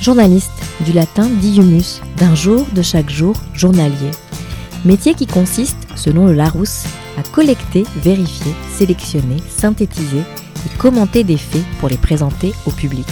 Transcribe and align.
Journaliste, 0.00 0.50
du 0.86 0.92
latin 0.92 1.28
diumus, 1.28 2.00
d'un 2.16 2.34
jour, 2.34 2.66
de 2.72 2.80
chaque 2.80 3.10
jour, 3.10 3.34
journalier. 3.52 4.10
Métier 4.86 5.12
qui 5.12 5.26
consiste, 5.26 5.76
selon 5.94 6.26
le 6.26 6.32
Larousse, 6.32 6.84
à 7.18 7.22
collecter, 7.22 7.84
vérifier, 8.02 8.54
sélectionner, 8.74 9.36
synthétiser 9.54 10.20
et 10.20 10.78
commenter 10.78 11.22
des 11.22 11.36
faits 11.36 11.64
pour 11.80 11.90
les 11.90 11.98
présenter 11.98 12.54
au 12.64 12.70
public. 12.70 13.06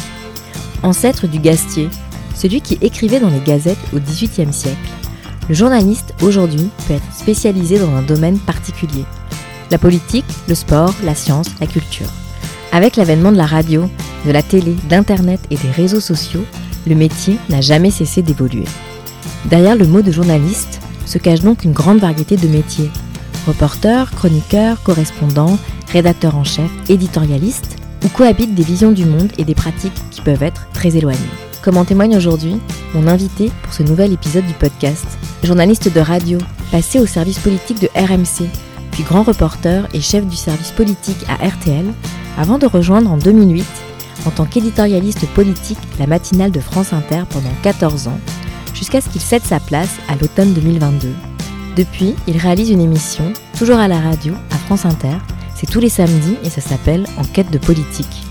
Ancêtre 0.83 1.27
du 1.27 1.39
gastier, 1.39 1.91
celui 2.35 2.63
qui 2.63 2.79
écrivait 2.81 3.21
dans 3.21 3.29
les 3.29 3.41
gazettes 3.41 3.77
au 3.95 3.99
XVIIIe 3.99 4.53
siècle. 4.55 4.79
Le 5.51 5.55
journaliste 5.55 6.15
aujourd'hui 6.23 6.71
peut 6.87 6.95
être 6.95 7.15
spécialisé 7.15 7.79
dans 7.79 7.95
un 7.95 8.03
domaine 8.03 8.39
particulier. 8.39 9.05
La 9.71 9.77
politique, 9.77 10.25
le 10.49 10.55
sport, 10.55 10.95
la 11.05 11.15
science, 11.15 11.49
la 11.61 11.67
culture. 11.67 12.09
Avec 12.73 12.97
l'avènement 12.97 13.33
de 13.33 13.37
la 13.37 13.47
radio, 13.47 13.91
de 14.25 14.31
la 14.31 14.43
télé, 14.43 14.75
d'Internet 14.89 15.41
et 15.51 15.57
des 15.57 15.71
réseaux 15.71 16.01
sociaux, 16.01 16.45
le 16.87 16.95
métier 16.95 17.39
n'a 17.49 17.61
jamais 17.61 17.91
cessé 17.91 18.23
d'évoluer. 18.23 18.65
Derrière 19.47 19.77
le 19.77 19.87
mot 19.87 20.03
de 20.03 20.13
journaliste 20.13 20.81
se 21.07 21.19
cache 21.19 21.41
donc 21.41 21.65
une 21.65 21.73
grande 21.73 21.99
variété 21.99 22.37
de 22.37 22.49
métiers. 22.49 22.91
Reporter, 23.47 24.11
chroniqueur, 24.11 24.83
correspondant, 24.83 25.59
rédacteur 25.93 26.37
en 26.37 26.45
chef, 26.45 26.71
éditorialiste, 26.89 27.77
où 28.05 28.09
cohabitent 28.09 28.55
des 28.55 28.63
visions 28.63 28.93
du 28.93 29.05
monde 29.05 29.33
et 29.39 29.45
des 29.45 29.55
pratiques 29.55 29.93
qui 30.11 30.21
peuvent 30.21 30.43
être 30.43 30.69
très 30.73 30.97
éloignées. 30.97 31.19
Comme 31.63 31.77
en 31.77 31.85
témoigne 31.85 32.17
aujourd'hui 32.17 32.59
mon 32.95 33.07
invité 33.07 33.51
pour 33.63 33.73
ce 33.73 33.83
nouvel 33.83 34.13
épisode 34.13 34.47
du 34.47 34.55
podcast, 34.55 35.07
journaliste 35.43 35.93
de 35.93 36.01
radio, 36.01 36.39
passé 36.71 37.01
au 37.01 37.07
service 37.07 37.39
politique 37.39 37.81
de 37.81 37.89
RMC, 37.95 38.49
puis 38.93 39.03
grand 39.03 39.23
reporter 39.23 39.89
et 39.95 40.01
chef 40.01 40.27
du 40.27 40.37
service 40.37 40.71
politique 40.71 41.25
à 41.29 41.47
RTL, 41.47 41.87
avant 42.39 42.59
de 42.59 42.67
rejoindre 42.67 43.11
en 43.11 43.17
2008 43.17 43.65
en 44.27 44.31
tant 44.31 44.45
qu'éditorialiste 44.45 45.27
politique 45.29 45.79
la 45.99 46.07
matinale 46.07 46.51
de 46.51 46.61
France 46.61 46.93
Inter 46.93 47.23
pendant 47.31 47.53
14 47.63 48.09
ans, 48.09 48.21
jusqu'à 48.75 49.01
ce 49.01 49.09
qu'il 49.09 49.21
cède 49.21 49.45
sa 49.45 49.61
place 49.61 49.97
à 50.09 50.17
l'automne 50.17 50.53
2022. 50.55 51.09
Depuis, 51.77 52.15
il 52.27 52.37
réalise 52.37 52.71
une 52.71 52.81
émission, 52.81 53.33
toujours 53.57 53.79
à 53.79 53.89
la 53.89 54.01
radio, 54.01 54.35
à 54.51 54.57
France 54.57 54.85
Inter, 54.85 55.17
c'est 55.55 55.71
tous 55.71 55.81
les 55.81 55.89
samedis 55.89 56.37
et 56.45 56.51
ça 56.51 56.61
s'appelle 56.61 57.05
Enquête 57.19 57.51
de 57.51 57.59
politique. 57.59 58.23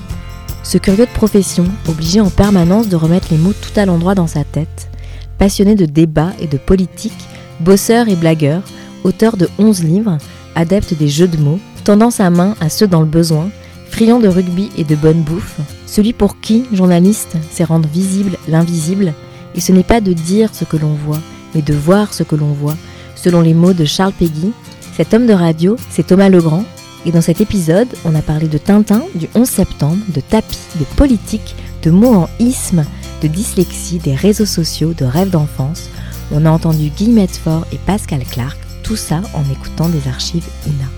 Ce 0.64 0.78
curieux 0.78 1.06
de 1.06 1.12
profession, 1.12 1.66
obligé 1.88 2.20
en 2.20 2.30
permanence 2.30 2.90
de 2.90 2.96
remettre 2.96 3.28
les 3.32 3.38
mots 3.38 3.54
tout 3.54 3.78
à 3.80 3.86
l'endroit 3.86 4.16
dans 4.16 4.28
sa 4.28 4.44
tête, 4.44 4.90
passionné 5.38 5.76
de 5.76 5.86
débats 5.86 6.34
et 6.40 6.48
de 6.48 6.58
politique, 6.58 7.18
bosseur 7.62 8.10
et 8.10 8.16
blagueur, 8.16 8.62
auteur 9.04 9.38
de 9.38 9.50
11 9.60 9.84
livres, 9.84 10.18
adepte 10.56 10.94
des 10.94 11.08
jeux 11.08 11.28
de 11.28 11.38
mots, 11.38 11.60
tendant 11.84 12.12
sa 12.12 12.30
main 12.30 12.56
à 12.60 12.70
ceux 12.70 12.88
dans 12.88 13.00
le 13.00 13.06
besoin, 13.06 13.50
friand 13.98 14.20
de 14.20 14.28
rugby 14.28 14.70
et 14.78 14.84
de 14.84 14.96
bonne 14.96 15.24
bouffe, 15.24 15.58
celui 15.88 16.14
pour 16.14 16.40
qui, 16.40 16.66
journaliste, 16.72 17.36
c'est 17.50 17.64
rendre 17.64 17.90
visible 17.90 18.38
l'invisible, 18.48 19.12
et 19.56 19.60
ce 19.60 19.72
n'est 19.72 19.82
pas 19.82 20.02
de 20.02 20.14
dire 20.14 20.54
ce 20.54 20.66
que 20.66 20.78
l'on 20.78 20.94
voit, 20.94 21.18
mais 21.56 21.64
de 21.64 21.74
voir 21.74 22.14
ce 22.14 22.22
que 22.22 22.36
l'on 22.36 22.54
voit. 22.54 22.78
Selon 23.16 23.42
les 23.42 23.56
mots 23.56 23.74
de 23.74 23.86
Charles 23.86 24.14
Péguy, 24.14 24.52
cet 24.96 25.16
homme 25.16 25.26
de 25.26 25.34
radio, 25.34 25.78
c'est 25.90 26.06
Thomas 26.06 26.30
Legrand, 26.30 26.64
et 27.08 27.12
dans 27.12 27.22
cet 27.22 27.42
épisode, 27.42 27.88
on 28.06 28.14
a 28.14 28.22
parlé 28.22 28.48
de 28.48 28.60
Tintin 28.60 29.02
du 29.16 29.30
11 29.34 29.50
septembre, 29.50 29.98
de 30.10 30.22
tapis, 30.22 30.60
de 30.80 30.86
politique, 30.96 31.56
de 31.82 31.90
mots 31.90 32.14
en 32.14 32.30
isme, 32.38 32.86
de 33.24 33.28
dyslexie, 33.28 33.98
des 33.98 34.14
réseaux 34.14 34.46
sociaux, 34.46 34.94
de 34.96 35.06
rêves 35.06 35.32
d'enfance. 35.32 35.90
On 36.32 36.46
a 36.46 36.52
entendu 36.52 36.90
Guy 36.90 37.10
Medford 37.10 37.66
et 37.72 37.80
Pascal 37.88 38.24
Clark, 38.30 38.60
tout 38.84 38.96
ça 38.96 39.22
en 39.34 39.52
écoutant 39.52 39.90
des 39.90 40.08
archives 40.08 40.46
INA. 40.68 40.97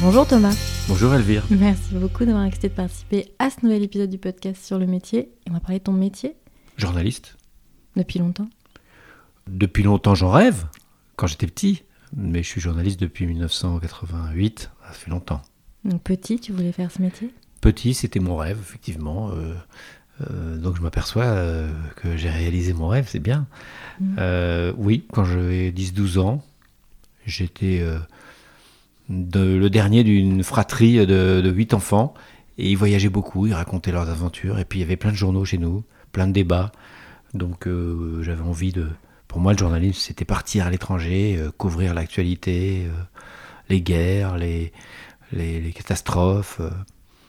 Bonjour 0.00 0.26
Thomas. 0.26 0.54
Bonjour 0.88 1.14
Elvire. 1.14 1.44
Merci 1.50 1.94
beaucoup 1.94 2.24
d'avoir 2.24 2.44
accepté 2.44 2.68
de 2.68 2.74
participer 2.74 3.32
à 3.38 3.50
ce 3.50 3.64
nouvel 3.64 3.82
épisode 3.82 4.10
du 4.10 4.18
podcast 4.18 4.64
sur 4.64 4.78
le 4.78 4.86
métier. 4.86 5.30
Et 5.46 5.50
on 5.50 5.54
va 5.54 5.60
parler 5.60 5.78
de 5.78 5.84
ton 5.84 5.92
métier. 5.92 6.36
Journaliste. 6.76 7.36
Depuis 7.96 8.18
longtemps 8.18 8.48
Depuis 9.46 9.82
longtemps, 9.82 10.14
j'en 10.14 10.30
rêve, 10.30 10.66
quand 11.16 11.26
j'étais 11.26 11.46
petit. 11.46 11.82
Mais 12.14 12.42
je 12.42 12.48
suis 12.48 12.60
journaliste 12.60 13.00
depuis 13.00 13.26
1988, 13.26 14.70
ça 14.86 14.92
fait 14.92 15.10
longtemps. 15.10 15.42
Donc 15.84 16.02
petit, 16.02 16.38
tu 16.38 16.52
voulais 16.52 16.72
faire 16.72 16.90
ce 16.90 17.00
métier? 17.00 17.32
Petit, 17.60 17.94
c'était 17.94 18.20
mon 18.20 18.36
rêve, 18.36 18.58
effectivement. 18.60 19.30
Euh, 19.30 19.54
euh, 20.22 20.56
donc 20.56 20.76
je 20.76 20.82
m'aperçois 20.82 21.24
euh, 21.24 21.70
que 21.96 22.16
j'ai 22.16 22.30
réalisé 22.30 22.72
mon 22.72 22.88
rêve, 22.88 23.06
c'est 23.08 23.20
bien. 23.20 23.46
Mm. 24.00 24.16
Euh, 24.18 24.72
oui, 24.76 25.06
quand 25.12 25.24
j'avais 25.24 25.70
10-12 25.70 26.18
ans, 26.18 26.44
j'étais 27.26 27.84
de- 29.08 29.56
le 29.56 29.70
dernier 29.70 30.04
d'une 30.04 30.42
fratrie 30.42 30.98
de, 31.06 31.40
de 31.40 31.50
8 31.50 31.74
enfants. 31.74 32.14
Et 32.58 32.70
ils 32.70 32.76
voyageaient 32.76 33.10
beaucoup, 33.10 33.46
ils 33.46 33.52
racontaient 33.54 33.92
leurs 33.92 34.08
aventures. 34.08 34.58
Et 34.58 34.64
puis 34.64 34.78
il 34.78 34.82
y 34.82 34.84
avait 34.84 34.96
plein 34.96 35.10
de 35.10 35.16
journaux 35.16 35.44
chez 35.44 35.58
nous, 35.58 35.84
plein 36.12 36.26
de 36.26 36.32
débats. 36.32 36.72
Donc 37.34 37.66
euh, 37.66 38.22
j'avais 38.22 38.42
envie 38.42 38.72
de... 38.72 38.88
Pour 39.28 39.40
moi, 39.40 39.52
le 39.52 39.58
journalisme, 39.58 39.98
c'était 40.00 40.24
partir 40.24 40.64
à 40.66 40.70
l'étranger, 40.70 41.36
euh, 41.38 41.50
couvrir 41.50 41.92
l'actualité, 41.92 42.86
euh, 42.86 42.92
les 43.68 43.82
guerres, 43.82 44.38
les, 44.38 44.72
les, 45.32 45.60
les 45.60 45.72
catastrophes, 45.72 46.60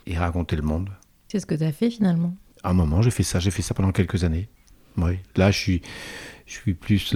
et 0.05 0.17
raconter 0.17 0.55
le 0.55 0.61
monde. 0.61 0.89
C'est 1.27 1.39
ce 1.41 1.45
que 1.45 1.55
tu 1.55 1.63
as 1.65 1.73
fait 1.73 1.89
finalement? 1.89 2.33
À 2.63 2.69
un 2.69 2.73
moment, 2.73 3.01
j'ai 3.01 3.11
fait 3.11 3.23
ça. 3.23 3.39
J'ai 3.39 3.51
fait 3.51 3.61
ça 3.63 3.73
pendant 3.73 3.91
quelques 3.91 4.23
années. 4.23 4.47
Oui. 4.95 5.19
Là, 5.35 5.51
je 5.51 5.57
suis, 5.57 5.81
je 6.45 6.53
suis 6.53 6.73
plus. 6.73 7.13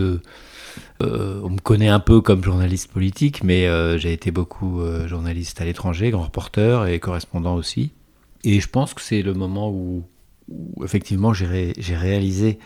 Euh, 1.02 1.42
on 1.44 1.50
me 1.50 1.60
connaît 1.60 1.90
un 1.90 2.00
peu 2.00 2.22
comme 2.22 2.44
journaliste 2.44 2.92
politique, 2.92 3.44
mais 3.44 3.68
euh, 3.68 3.98
j'ai 3.98 4.14
été 4.14 4.32
beaucoup 4.32 4.82
euh, 4.82 5.08
journaliste 5.08 5.60
à 5.62 5.66
l'étranger, 5.66 6.12
grand 6.12 6.24
reporter 6.24 6.88
et 6.88 7.00
correspondant 7.00 7.56
aussi. 7.56 7.92
Et 8.44 8.60
je 8.60 8.68
pense 8.68 8.94
que 8.94 9.02
c'est 9.02 9.22
le 9.22 9.34
moment 9.34 9.70
où, 9.70 10.04
où, 10.50 10.84
effectivement 10.84 11.34
j'ai 11.34 11.46
ré- 11.46 11.74
j'ai 11.78 11.96
réalisé 11.96 12.58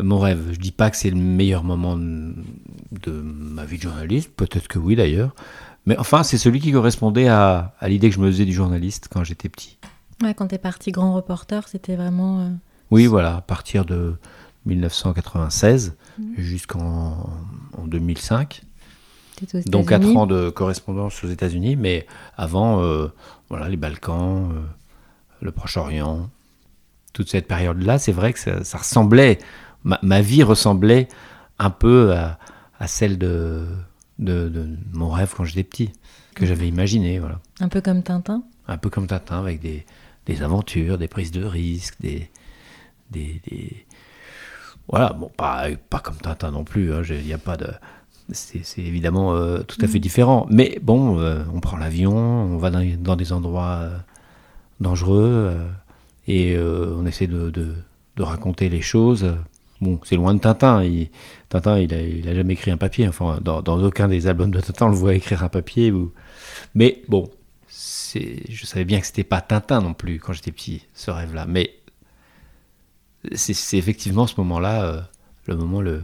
mon 0.00 0.18
rêve. 0.18 0.40
Je 0.52 0.58
dis 0.58 0.72
pas 0.72 0.90
que 0.90 0.96
c'est 0.96 1.10
le 1.10 1.16
meilleur 1.16 1.64
moment 1.64 1.96
de 1.96 2.34
de 3.04 3.12
ma 3.12 3.64
vie 3.64 3.78
de 3.78 3.82
journaliste, 3.82 4.30
peut-être 4.36 4.68
que 4.68 4.78
oui 4.78 4.96
d'ailleurs. 4.96 5.34
Mais 5.86 5.98
enfin, 5.98 6.22
c'est 6.22 6.38
celui 6.38 6.60
qui 6.60 6.70
correspondait 6.72 7.26
à, 7.28 7.74
à 7.80 7.88
l'idée 7.88 8.08
que 8.08 8.14
je 8.14 8.20
me 8.20 8.30
faisais 8.30 8.44
du 8.44 8.52
journaliste 8.52 9.08
quand 9.12 9.24
j'étais 9.24 9.48
petit. 9.48 9.78
Ouais, 10.22 10.32
quand 10.34 10.46
t'es 10.46 10.58
parti 10.58 10.92
grand 10.92 11.12
reporter, 11.14 11.66
c'était 11.68 11.96
vraiment. 11.96 12.40
euh, 12.40 12.48
Oui, 12.92 13.06
voilà, 13.06 13.36
à 13.36 13.40
partir 13.40 13.84
de 13.84 14.14
1996 14.66 15.96
Mhm. 16.18 16.34
jusqu'en 16.38 17.30
en 17.76 17.86
2005. 17.86 18.62
t'étais 19.36 19.58
aux 19.58 19.70
Donc 19.70 19.88
4 19.88 20.02
États-Unis. 20.02 20.18
ans 20.18 20.26
de 20.26 20.50
correspondance 20.50 21.24
aux 21.24 21.28
États-Unis, 21.28 21.74
mais 21.76 22.06
avant, 22.36 22.82
euh, 22.82 23.08
voilà, 23.48 23.68
les 23.68 23.76
Balkans, 23.78 24.50
euh, 24.52 24.60
le 25.40 25.50
Proche-Orient, 25.52 26.28
toute 27.12 27.28
cette 27.30 27.48
période-là, 27.48 27.98
c'est 27.98 28.12
vrai 28.12 28.32
que 28.32 28.38
ça, 28.38 28.62
ça 28.62 28.78
ressemblait, 28.78 29.38
ma, 29.84 29.98
ma 30.02 30.20
vie 30.20 30.42
ressemblait 30.42 31.08
un 31.58 31.70
peu 31.70 32.12
à, 32.14 32.38
à 32.78 32.86
celle 32.86 33.18
de, 33.18 33.66
de, 34.18 34.48
de 34.48 34.68
mon 34.92 35.10
rêve 35.10 35.32
quand 35.36 35.44
j'étais 35.44 35.64
petit, 35.64 35.90
que 36.34 36.46
j'avais 36.46 36.68
imaginé, 36.68 37.18
voilà. 37.18 37.40
Un 37.60 37.68
peu 37.68 37.80
comme 37.80 38.02
Tintin. 38.02 38.42
Un 38.68 38.76
peu 38.78 38.90
comme 38.90 39.06
Tintin, 39.06 39.40
avec 39.40 39.60
des, 39.60 39.84
des 40.26 40.42
aventures, 40.42 40.98
des 40.98 41.08
prises 41.08 41.32
de 41.32 41.42
risques, 41.44 41.96
des. 42.00 42.30
des, 43.10 43.40
des- 43.48 43.86
Voilà, 44.88 45.12
bon, 45.12 45.30
pas, 45.36 45.66
pas 45.90 46.00
comme 46.00 46.16
Tintin 46.16 46.50
non 46.50 46.64
plus, 46.64 46.92
hein, 46.92 47.02
il 47.08 47.24
n'y 47.24 47.32
a 47.32 47.38
pas 47.38 47.56
de. 47.56 47.68
C'est 48.32 48.62
évidemment 48.78 49.34
euh, 49.34 49.62
tout 49.62 49.78
à 49.82 49.88
fait 49.88 49.98
différent. 49.98 50.46
Mais 50.48 50.78
bon, 50.82 51.18
euh, 51.18 51.42
on 51.54 51.60
prend 51.60 51.76
l'avion, 51.76 52.14
on 52.14 52.56
va 52.56 52.70
dans, 52.70 52.84
dans 52.98 53.16
des 53.16 53.32
endroits 53.32 53.80
euh, 53.82 53.96
dangereux 54.80 55.56
et 56.28 56.56
on 56.58 57.04
essaie 57.04 57.26
de, 57.26 57.50
de- 57.50 57.74
de 58.16 58.22
raconter 58.22 58.68
les 58.68 58.80
choses. 58.80 59.34
Bon, 59.80 59.98
c'est 60.04 60.16
loin 60.16 60.34
de 60.34 60.38
Tintin. 60.38 60.84
Il, 60.84 61.08
Tintin, 61.48 61.78
il 61.78 61.92
a, 61.92 62.00
il 62.00 62.28
a 62.28 62.34
jamais 62.34 62.52
écrit 62.52 62.70
un 62.70 62.76
papier. 62.76 63.08
Enfin, 63.08 63.38
dans, 63.42 63.60
dans 63.62 63.82
aucun 63.82 64.08
des 64.08 64.28
albums 64.28 64.50
de 64.50 64.60
Tintin, 64.60 64.86
on 64.86 64.90
le 64.90 64.94
voit 64.94 65.14
écrire 65.14 65.42
un 65.42 65.48
papier. 65.48 65.90
Ou... 65.90 66.12
Mais 66.74 67.02
bon, 67.08 67.28
c'est, 67.68 68.42
je 68.48 68.64
savais 68.66 68.84
bien 68.84 69.00
que 69.00 69.06
c'était 69.06 69.24
pas 69.24 69.40
Tintin 69.40 69.80
non 69.80 69.94
plus 69.94 70.20
quand 70.20 70.32
j'étais 70.32 70.52
petit, 70.52 70.86
ce 70.94 71.10
rêve-là. 71.10 71.46
Mais 71.46 71.74
c'est, 73.34 73.76
effectivement 73.76 74.26
ce 74.26 74.34
moment-là, 74.38 74.84
euh, 74.84 75.00
le 75.46 75.56
moment 75.56 75.80
le, 75.80 76.02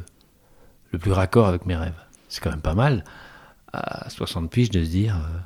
le 0.93 0.99
plus 0.99 1.13
raccord 1.13 1.47
avec 1.47 1.67
mes 1.67 1.77
rêves. 1.77 2.01
C'est 2.29 2.43
quand 2.43 2.51
même 2.51 2.61
pas 2.61 2.75
mal, 2.75 3.05
à 3.73 4.09
60 4.11 4.51
piges, 4.51 4.71
de 4.71 4.85
se 4.85 4.91
dire, 4.91 5.17
euh, 5.17 5.39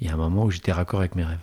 il 0.00 0.06
y 0.06 0.10
a 0.10 0.14
un 0.14 0.16
moment 0.16 0.44
où 0.44 0.50
j'étais 0.50 0.72
raccord 0.72 1.00
avec 1.00 1.14
mes 1.14 1.24
rêves. 1.24 1.38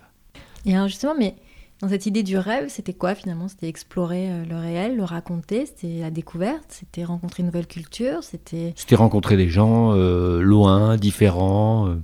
Et 0.66 0.76
alors 0.76 0.88
justement, 0.88 1.16
mais 1.18 1.36
Dans 1.82 1.90
cette 1.90 2.06
idée 2.06 2.22
du 2.22 2.38
rêve, 2.38 2.68
c'était 2.70 2.94
quoi 2.94 3.16
finalement? 3.16 3.48
C'était 3.48 3.68
explorer 3.68 4.30
euh, 4.30 4.46
le 4.46 4.56
réel, 4.56 4.96
le 4.96 5.04
raconter, 5.04 5.66
c'était 5.66 6.00
la 6.00 6.12
découverte, 6.12 6.66
c'était 6.70 7.04
rencontrer 7.04 7.42
une 7.42 7.48
nouvelle 7.48 7.66
culture, 7.66 8.24
c'était... 8.24 8.74
C'était 8.76 8.96
rencontrer 8.96 9.36
des 9.36 9.50
gens 9.50 9.94
euh, 9.96 10.42
loin, 10.42 10.96
différents, 10.98 11.96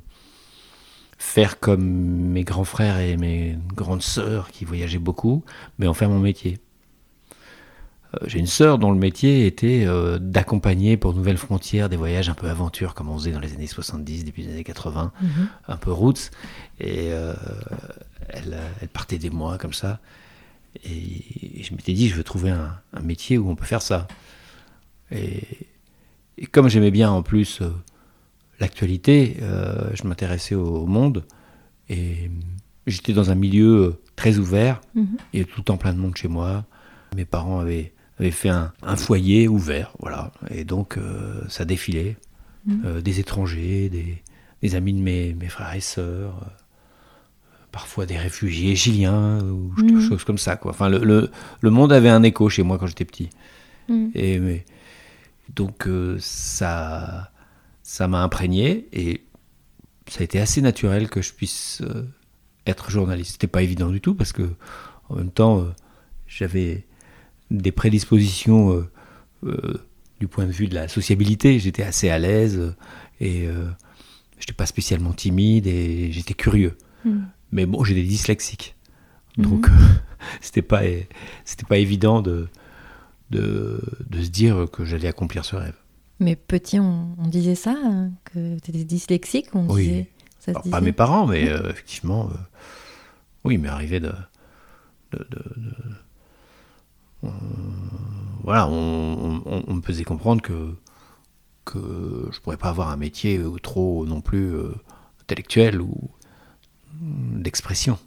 faire 1.20 1.60
comme 1.60 1.86
mes 1.86 2.44
grands 2.44 2.64
frères 2.64 2.98
et 2.98 3.18
mes 3.18 3.56
grandes 3.76 4.02
sœurs 4.02 4.50
qui 4.50 4.66
voyageaient 4.66 4.98
beaucoup, 4.98 5.44
mais 5.78 5.86
en 5.86 5.94
faire 5.94 6.10
mon 6.10 6.20
métier. 6.20 6.58
J'ai 8.26 8.40
une 8.40 8.48
sœur 8.48 8.80
dont 8.80 8.92
le 8.92 8.98
métier 8.98 9.46
était 9.46 9.86
d'accompagner 10.20 10.96
pour 10.98 11.14
Nouvelles 11.14 11.38
Frontières 11.38 11.90
des 11.90 11.98
voyages 11.98 12.30
un 12.30 12.34
peu 12.34 12.48
aventure, 12.50 12.94
comme 12.94 13.10
on 13.10 13.18
faisait 13.18 13.32
dans 13.32 13.42
les 13.42 13.54
années 13.54 13.68
70, 13.68 14.24
début 14.24 14.44
des 14.44 14.52
années 14.54 14.64
80, 14.64 15.12
Mhm. 15.22 15.48
un 15.68 15.78
peu 15.78 15.92
roots. 15.92 16.32
Et 16.80 17.08
elle, 18.30 18.58
elle, 18.82 18.88
partait 18.88 19.18
des 19.18 19.30
mois 19.30 19.58
comme 19.58 19.74
ça. 19.74 20.00
Et, 20.86 21.64
je 21.64 21.74
m'étais 21.74 21.94
dit, 21.94 22.08
je 22.08 22.16
veux 22.16 22.24
trouver 22.24 22.52
un, 22.52 22.78
un, 22.94 23.02
métier 23.02 23.38
où 23.38 23.50
on 23.50 23.56
peut 23.56 23.66
faire 23.66 23.82
ça. 23.82 24.08
Et, 25.12 25.42
et 26.38 26.46
comme 26.46 26.70
j'aimais 26.70 26.92
bien 26.92 27.10
en 27.10 27.24
plus 27.24 27.62
euh, 27.62 27.70
l'actualité, 28.60 29.38
euh, 29.42 29.90
je 29.94 30.04
m'intéressais 30.08 30.56
au, 30.56 30.66
au, 30.66 30.86
monde. 30.86 31.26
Et 31.90 32.30
j'étais 32.86 33.14
dans 33.14 33.32
un 33.32 33.36
milieu 33.36 34.02
très 34.16 34.38
ouvert. 34.38 34.82
Mm 34.96 35.02
-hmm. 35.04 35.18
Et 35.34 35.46
tout 35.46 35.60
le 35.60 35.64
temps 35.64 35.78
plein 35.78 35.94
de 35.94 36.00
monde 36.00 36.16
chez 36.16 36.28
moi. 36.28 36.66
Mes 37.16 37.26
parents 37.26 37.60
avaient, 37.60 37.94
avaient 38.20 38.32
fait 38.32 38.50
un, 38.50 38.74
un, 38.82 38.96
foyer 38.96 39.48
ouvert. 39.48 39.94
Voilà. 40.00 40.32
Et 40.50 40.64
donc, 40.64 40.98
euh, 40.98 41.42
ça 41.50 41.66
défilait. 41.66 42.18
Mm 42.66 42.74
-hmm. 42.74 43.02
des 43.02 43.20
étrangers, 43.20 43.90
des, 43.90 44.22
des, 44.62 44.76
amis 44.76 44.94
de 44.94 45.00
mes, 45.00 45.34
mes 45.34 45.48
frères 45.48 45.74
et 45.74 45.80
sœurs 45.80 46.36
parfois 47.72 48.06
des 48.06 48.18
réfugiés 48.18 48.76
chiliens 48.76 49.40
ou 49.42 49.72
des 49.82 49.94
mmh. 49.94 50.10
choses 50.10 50.24
comme 50.24 50.40
ça. 50.40 50.56
Quoi. 50.56 50.72
Enfin, 50.72 50.90
le, 50.90 51.00
le, 51.04 51.30
le, 51.62 51.70
monde 51.70 51.94
avait 51.94 52.10
un 52.10 52.24
écho 52.24 52.50
chez 52.50 52.64
moi 52.64 52.78
quand 52.78 52.88
j'étais 52.88 53.06
petit. 53.06 53.30
Mmh. 53.88 54.08
Et 54.16 54.40
mais, 54.40 54.66
donc 55.54 55.88
euh, 55.88 56.18
ça, 56.20 57.32
ça 57.84 58.08
m'a 58.08 58.22
imprégné 58.24 58.88
et 58.94 59.24
ça 60.08 60.22
a 60.22 60.24
été 60.24 60.40
assez 60.40 60.62
naturel 60.62 61.10
que 61.10 61.22
je 61.22 61.34
puisse 61.34 61.82
euh, 61.82 62.04
être 62.66 62.90
journaliste. 62.90 63.34
C'était 63.34 63.48
pas 63.48 63.62
évident 63.62 63.90
du 63.90 64.02
tout 64.02 64.16
parce 64.16 64.34
que 64.34 64.50
en 65.10 65.16
même 65.16 65.32
temps 65.32 65.62
euh, 65.62 65.70
j'avais 66.28 66.86
des 67.52 67.72
prédispositions 67.72 68.86
du 70.20 70.28
point 70.28 70.46
de 70.46 70.52
vue 70.52 70.68
de 70.68 70.76
la 70.76 70.88
sociabilité. 70.88 71.60
J'étais 71.60 71.84
assez 71.84 72.10
à 72.10 72.20
l'aise 72.20 72.74
et 73.22 73.46
je 73.46 74.44
n'étais 74.44 74.54
pas 74.54 74.66
spécialement 74.66 75.14
timide 75.14 75.68
et 75.68 76.12
j'étais 76.12 76.34
curieux. 76.34 76.78
Mmh. 77.06 77.18
Mais 77.52 77.66
bon, 77.66 77.84
j'ai 77.84 77.96
des 77.96 78.04
dyslexiques. 78.04 78.76
Donc, 79.38 79.70
mm 79.70 79.74
-hmm. 79.76 80.00
c'était 80.42 80.62
pas, 80.64 80.82
c'était 81.46 81.66
pas 81.68 81.78
évident 81.78 82.22
de, 82.22 82.48
de, 83.30 83.80
de, 84.10 84.24
se 84.24 84.30
dire 84.30 84.68
que 84.72 84.84
j'allais 84.86 85.08
accomplir 85.08 85.46
ce 85.46 85.56
rêve. 85.56 85.76
Mais 86.20 86.36
petit, 86.36 86.80
on, 86.80 87.16
on 87.20 87.28
disait 87.28 87.56
ça, 87.56 87.76
hein, 87.84 88.12
que 88.26 88.58
tu 88.60 88.72
étais 88.72 88.84
dyslexique 88.84 89.50
on 89.54 89.68
Oui. 89.70 89.84
disait, 89.84 90.08
ça 90.40 90.52
Alors, 90.52 90.64
pas 90.64 90.82
mes 90.82 90.94
parents, 90.94 91.28
mais 91.28 91.48
euh, 91.50 91.70
effectivement, 91.70 92.26
euh, 92.32 92.34
oui, 93.44 93.56
il 93.56 93.60
m'est 93.60 93.70
arrivé 93.70 94.00
de. 94.00 94.14
de, 95.12 95.20
de 95.30 95.38
euh, 95.38 95.94
voilà, 98.44 98.68
on, 98.68 99.42
on, 99.46 99.64
on, 99.68 99.74
me 99.74 99.82
faisait 99.82 100.04
comprendre 100.04 100.42
que, 100.42 100.74
que 101.66 102.30
je 102.32 102.40
pourrais 102.40 102.58
pas 102.58 102.70
avoir 102.70 102.90
un 102.90 102.98
métier 102.98 103.42
trop 103.62 104.06
non 104.06 104.22
plus 104.22 104.54
intellectuel 105.22 105.82
ou 105.82 106.10
d'expression. 107.02 107.98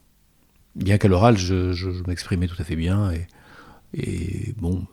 Bien 0.76 0.98
qu'à 0.98 1.08
l'oral, 1.08 1.36
je, 1.36 1.72
je, 1.72 1.90
je 1.90 2.02
m'exprimais 2.06 2.46
tout 2.46 2.56
à 2.58 2.64
fait 2.64 2.76
bien 2.76 3.10
et, 3.10 3.26
et 3.94 4.54
bon, 4.56 4.86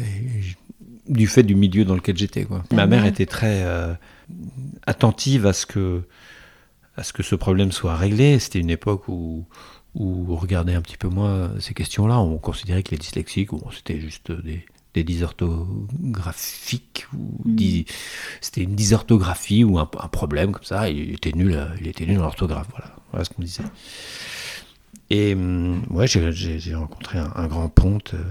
et 0.00 0.42
je, 0.42 0.56
du 1.08 1.26
fait 1.26 1.42
du 1.42 1.54
milieu 1.54 1.84
dans 1.84 1.94
lequel 1.94 2.16
j'étais. 2.16 2.44
Quoi. 2.44 2.64
Ma 2.72 2.86
mère 2.86 3.04
était 3.04 3.26
très 3.26 3.62
euh, 3.62 3.94
attentive 4.86 5.46
à 5.46 5.52
ce 5.52 5.66
que 5.66 6.02
à 6.96 7.02
ce 7.02 7.12
que 7.12 7.22
ce 7.22 7.34
problème 7.34 7.72
soit 7.72 7.96
réglé. 7.96 8.38
C'était 8.38 8.58
une 8.58 8.70
époque 8.70 9.08
où 9.08 9.46
où 9.94 10.26
on 10.28 10.36
regardait 10.36 10.74
un 10.74 10.82
petit 10.82 10.96
peu 10.96 11.08
moins 11.08 11.52
ces 11.60 11.74
questions-là. 11.74 12.18
On 12.18 12.38
considérait 12.38 12.82
que 12.82 12.92
les 12.92 12.98
dyslexiques, 12.98 13.50
bon, 13.50 13.62
c'était 13.70 14.00
juste 14.00 14.32
des, 14.32 14.64
des 14.94 15.04
dysorthographiques 15.04 17.06
ou 17.14 17.42
mmh. 17.44 17.84
c'était 18.40 18.62
une 18.62 18.74
dysorthographie 18.74 19.64
ou 19.64 19.78
un, 19.78 19.88
un, 19.98 20.08
problème 20.08 20.52
comme 20.52 20.64
ça 20.64 20.90
il 20.90 21.14
était 21.14 21.32
nul 21.32 21.58
il 21.80 21.88
était 21.88 22.04
nul 22.04 22.20
en 22.20 22.24
orthographe 22.24 22.68
voilà 22.70 22.94
voilà 23.10 23.24
ce 23.24 23.30
qu'on 23.30 23.42
disait 23.42 23.62
et 25.08 25.34
ouais 25.90 26.06
j'ai 26.06 26.74
rencontré 26.74 27.18
un, 27.18 27.32
un, 27.34 27.46
grand 27.46 27.68
ponte 27.68 28.14
euh, 28.14 28.24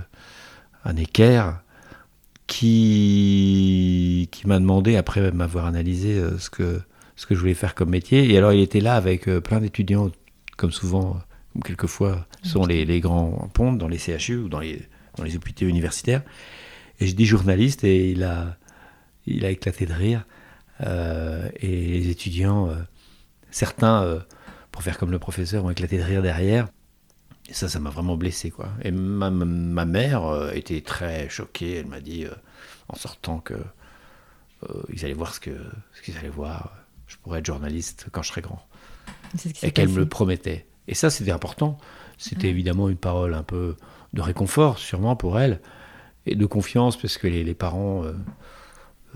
un 0.85 0.95
équerre 0.97 1.61
qui 2.45 4.29
qui 4.31 4.47
m'a 4.47 4.59
demandé 4.59 4.97
après 4.97 5.31
m'avoir 5.31 5.65
analysé 5.65 6.17
euh, 6.17 6.37
ce 6.37 6.49
que 6.49 6.81
ce 7.15 7.25
que 7.25 7.33
je 7.33 7.39
voulais 7.39 7.55
faire 7.55 7.73
comme 7.73 7.89
métier 7.89 8.31
et 8.31 8.37
alors 8.37 8.53
il 8.53 8.61
était 8.61 8.81
là 8.81 8.95
avec 8.95 9.27
euh, 9.27 9.41
plein 9.41 9.61
d'étudiants 9.61 10.11
comme 10.57 10.71
souvent 10.71 11.19
ou 11.55 11.59
quelquefois 11.59 12.25
sont 12.43 12.65
les, 12.65 12.85
les 12.85 12.99
grands 12.99 13.49
pontes 13.53 13.77
dans 13.77 13.87
les 13.87 13.97
CHU 13.97 14.37
ou 14.37 14.49
dans 14.49 14.59
les 14.59 14.87
dans 15.17 15.23
les 15.23 15.35
hôpitaux 15.35 15.65
universitaires. 15.65 16.23
Et 16.99 17.07
je 17.07 17.15
dis 17.15 17.25
journaliste 17.25 17.83
et 17.83 18.11
il 18.11 18.23
a, 18.23 18.57
il 19.25 19.45
a 19.45 19.49
éclaté 19.49 19.85
de 19.85 19.93
rire. 19.93 20.25
Euh, 20.81 21.49
et 21.55 21.67
les 21.67 22.09
étudiants, 22.09 22.69
euh, 22.69 22.75
certains, 23.49 24.03
euh, 24.03 24.19
pour 24.71 24.83
faire 24.83 24.97
comme 24.97 25.11
le 25.11 25.19
professeur, 25.19 25.65
ont 25.65 25.69
éclaté 25.69 25.97
de 25.97 26.03
rire 26.03 26.21
derrière. 26.21 26.67
Et 27.49 27.53
ça, 27.53 27.67
ça 27.67 27.79
m'a 27.79 27.89
vraiment 27.89 28.17
blessé. 28.17 28.51
Quoi. 28.51 28.69
Et 28.83 28.91
ma, 28.91 29.29
ma 29.29 29.85
mère 29.85 30.51
était 30.53 30.81
très 30.81 31.27
choquée. 31.29 31.77
Elle 31.77 31.87
m'a 31.87 31.99
dit, 31.99 32.25
en 32.87 32.95
sortant, 32.95 33.39
que 33.39 33.55
ils 34.93 35.03
allaient 35.03 35.15
voir 35.15 35.33
ce 35.33 35.39
qu'ils 35.39 35.59
ce 35.93 36.01
qu'ils 36.03 36.15
allaient 36.17 36.29
voir. 36.29 36.77
Je 37.07 37.17
pourrais 37.17 37.39
être 37.39 37.45
journaliste 37.47 38.05
quand 38.11 38.21
je 38.21 38.29
serai 38.29 38.41
grand. 38.41 38.63
et 39.63 39.71
qu'elle 39.71 39.89
me 39.89 39.97
le 39.97 40.07
promettait. 40.07 40.67
Et 40.87 40.95
ça, 40.95 41.09
c'était 41.09 41.31
important. 41.31 41.77
C'était 42.17 42.47
mmh. 42.47 42.51
évidemment 42.51 42.89
une 42.89 42.97
parole 42.97 43.33
un 43.33 43.43
peu 43.43 43.75
de 44.13 44.21
réconfort, 44.21 44.77
sûrement 44.77 45.15
pour 45.15 45.39
elle, 45.39 45.59
et 46.25 46.35
de 46.35 46.45
confiance, 46.45 46.97
parce 46.97 47.17
que 47.17 47.27
les, 47.27 47.43
les 47.43 47.53
parents 47.53 48.03
euh, 48.03 48.13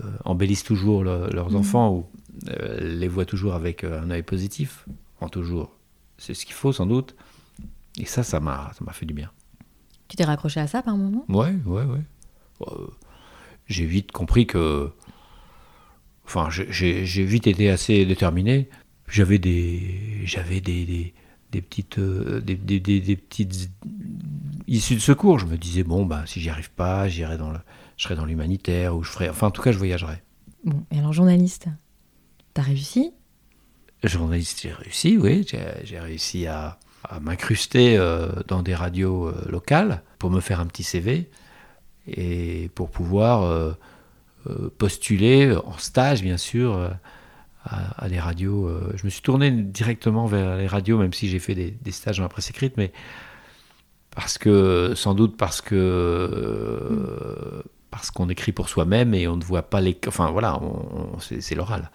euh, 0.02 0.10
embellissent 0.24 0.64
toujours 0.64 1.04
le, 1.04 1.28
leurs 1.30 1.50
mmh. 1.50 1.56
enfants 1.56 1.92
ou 1.92 2.06
euh, 2.48 2.78
les 2.80 3.08
voient 3.08 3.24
toujours 3.24 3.54
avec 3.54 3.84
un 3.84 4.10
œil 4.10 4.22
positif, 4.22 4.86
en 5.20 5.28
toujours. 5.28 5.72
C'est 6.18 6.34
ce 6.34 6.46
qu'il 6.46 6.54
faut 6.54 6.72
sans 6.72 6.86
doute. 6.86 7.14
Et 7.98 8.06
ça, 8.06 8.22
ça 8.22 8.40
m'a, 8.40 8.72
fait 8.92 9.06
du 9.06 9.14
bien. 9.14 9.30
Tu 10.08 10.16
t'es 10.16 10.24
raccroché 10.24 10.60
à 10.60 10.66
ça 10.66 10.82
par 10.82 10.96
moment? 10.96 11.24
Ouais, 11.28 11.54
ouais, 11.64 11.84
ouais. 11.84 12.66
j'ai 13.66 13.86
vite 13.86 14.12
compris 14.12 14.46
que. 14.46 14.90
Enfin, 16.24 16.48
j'ai, 16.50 17.06
j'ai 17.06 17.24
vite 17.24 17.46
été 17.46 17.70
assez 17.70 18.04
déterminé. 18.04 18.68
J'avais 19.08 19.38
des, 19.38 20.20
j'avais 20.24 20.60
des, 20.60 20.84
des 20.84 21.14
des 21.56 21.62
petites, 21.62 21.98
euh, 21.98 22.40
des, 22.40 22.54
des, 22.54 22.80
des, 22.80 23.00
des, 23.00 23.16
petites 23.16 23.70
issues 24.66 24.94
de 24.94 25.00
secours. 25.00 25.38
Je 25.38 25.46
me 25.46 25.56
disais, 25.56 25.84
bon, 25.84 26.04
bah, 26.04 26.24
si 26.26 26.40
j'y 26.40 26.50
arrive 26.50 26.70
pas, 26.70 27.08
j'irai 27.08 27.38
dans 27.38 27.50
le, 27.50 27.58
je 27.96 28.04
serai 28.04 28.14
dans 28.14 28.26
l'humanitaire, 28.26 28.94
ou 28.94 29.02
je 29.02 29.10
ferai. 29.10 29.30
Enfin, 29.30 29.46
en 29.46 29.50
tout 29.50 29.62
cas, 29.62 29.72
je 29.72 29.78
voyagerai. 29.78 30.22
Bon, 30.64 30.84
et 30.90 30.98
alors, 30.98 31.14
journaliste, 31.14 31.68
t'as 32.52 32.62
réussi? 32.62 33.12
Journaliste, 34.04 34.60
j'ai 34.62 34.72
réussi, 34.72 35.16
oui. 35.16 35.46
J'ai 35.84 35.98
réussi 35.98 36.46
à, 36.46 36.78
à 37.04 37.20
m'incruster 37.20 37.96
euh, 37.96 38.28
dans 38.48 38.62
des 38.62 38.74
radios 38.74 39.28
euh, 39.28 39.46
locales 39.48 40.02
pour 40.18 40.30
me 40.30 40.40
faire 40.40 40.60
un 40.60 40.66
petit 40.66 40.84
CV 40.84 41.30
et 42.06 42.70
pour 42.74 42.90
pouvoir 42.90 43.76
postuler 44.78 45.56
en 45.64 45.76
stage, 45.76 46.22
bien 46.22 46.36
sûr 46.36 46.88
à, 47.66 48.04
à, 48.04 48.08
des 48.08 48.18
radios. 48.18 48.66
Euh, 48.66 48.92
je 48.96 49.04
me 49.04 49.10
suis 49.10 49.22
tourné 49.22 49.50
directement 49.50 50.26
vers 50.26 50.56
les 50.56 50.66
radios, 50.66 50.98
même 50.98 51.12
si 51.12 51.28
j'ai 51.28 51.38
fait 51.38 51.54
des, 51.54 51.70
des, 51.70 51.92
stages 51.92 52.18
dans 52.18 52.22
la 52.22 52.28
presse 52.28 52.50
écrite, 52.50 52.76
mais 52.76 52.92
parce 54.16 54.38
que, 54.38 54.94
sans 54.96 55.14
doute 55.14 55.36
parce 55.36 55.60
que. 55.60 55.74
Euh, 55.74 57.62
parce 57.90 58.10
qu'on 58.10 58.28
écrit 58.28 58.52
pour 58.52 58.68
soi-même 58.68 59.14
et 59.14 59.28
on 59.28 59.36
ne 59.36 59.44
voit 59.44 59.62
pas 59.62 59.80
les. 59.80 59.96
Enfin 60.06 60.30
voilà, 60.30 60.60
c'est 61.20 61.54
l'oral. 61.54 61.90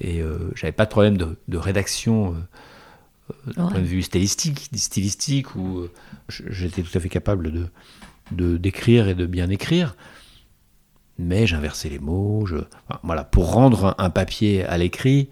Et 0.00 0.20
euh, 0.20 0.50
j'avais 0.54 0.72
pas 0.72 0.84
de 0.84 0.90
problème 0.90 1.16
de, 1.16 1.36
de 1.48 1.58
rédaction 1.58 2.34
euh, 2.34 3.52
d'un 3.52 3.66
ouais. 3.66 3.72
point 3.72 3.80
de 3.80 3.86
vue 3.86 4.02
stylistique, 4.02 4.70
stylistique 4.74 5.54
où 5.54 5.86
j'étais 6.28 6.82
tout 6.82 6.96
à 6.96 7.00
fait 7.00 7.08
capable 7.08 7.52
de 7.52 7.68
d'écrire 8.56 9.08
et 9.08 9.14
de 9.14 9.26
bien 9.26 9.50
écrire 9.50 9.94
mais 11.18 11.46
j'inversais 11.46 11.88
les 11.88 11.98
mots. 11.98 12.46
Je, 12.46 12.56
pour 13.30 13.52
rendre 13.52 13.94
un, 13.98 14.10
papier 14.10 14.64
à 14.64 14.78
l'écrit, 14.78 15.28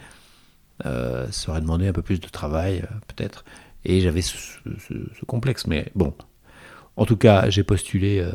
euh, 0.86 1.26
ça 1.30 1.50
aurait 1.50 1.60
demandé 1.60 1.88
un 1.88 1.92
peu 1.92 2.02
plus 2.02 2.20
de 2.20 2.28
travail, 2.28 2.80
euh, 2.80 2.94
peut-être. 3.08 3.44
Et 3.84 4.00
j'avais 4.00 4.22
ce, 4.22 4.58
complexe. 5.26 5.66
Mais 5.66 5.90
bon, 5.94 6.14
en 6.96 7.06
tout 7.06 7.16
cas, 7.16 7.50
j'ai 7.50 7.62
postulé, 7.62 8.20
euh, 8.20 8.32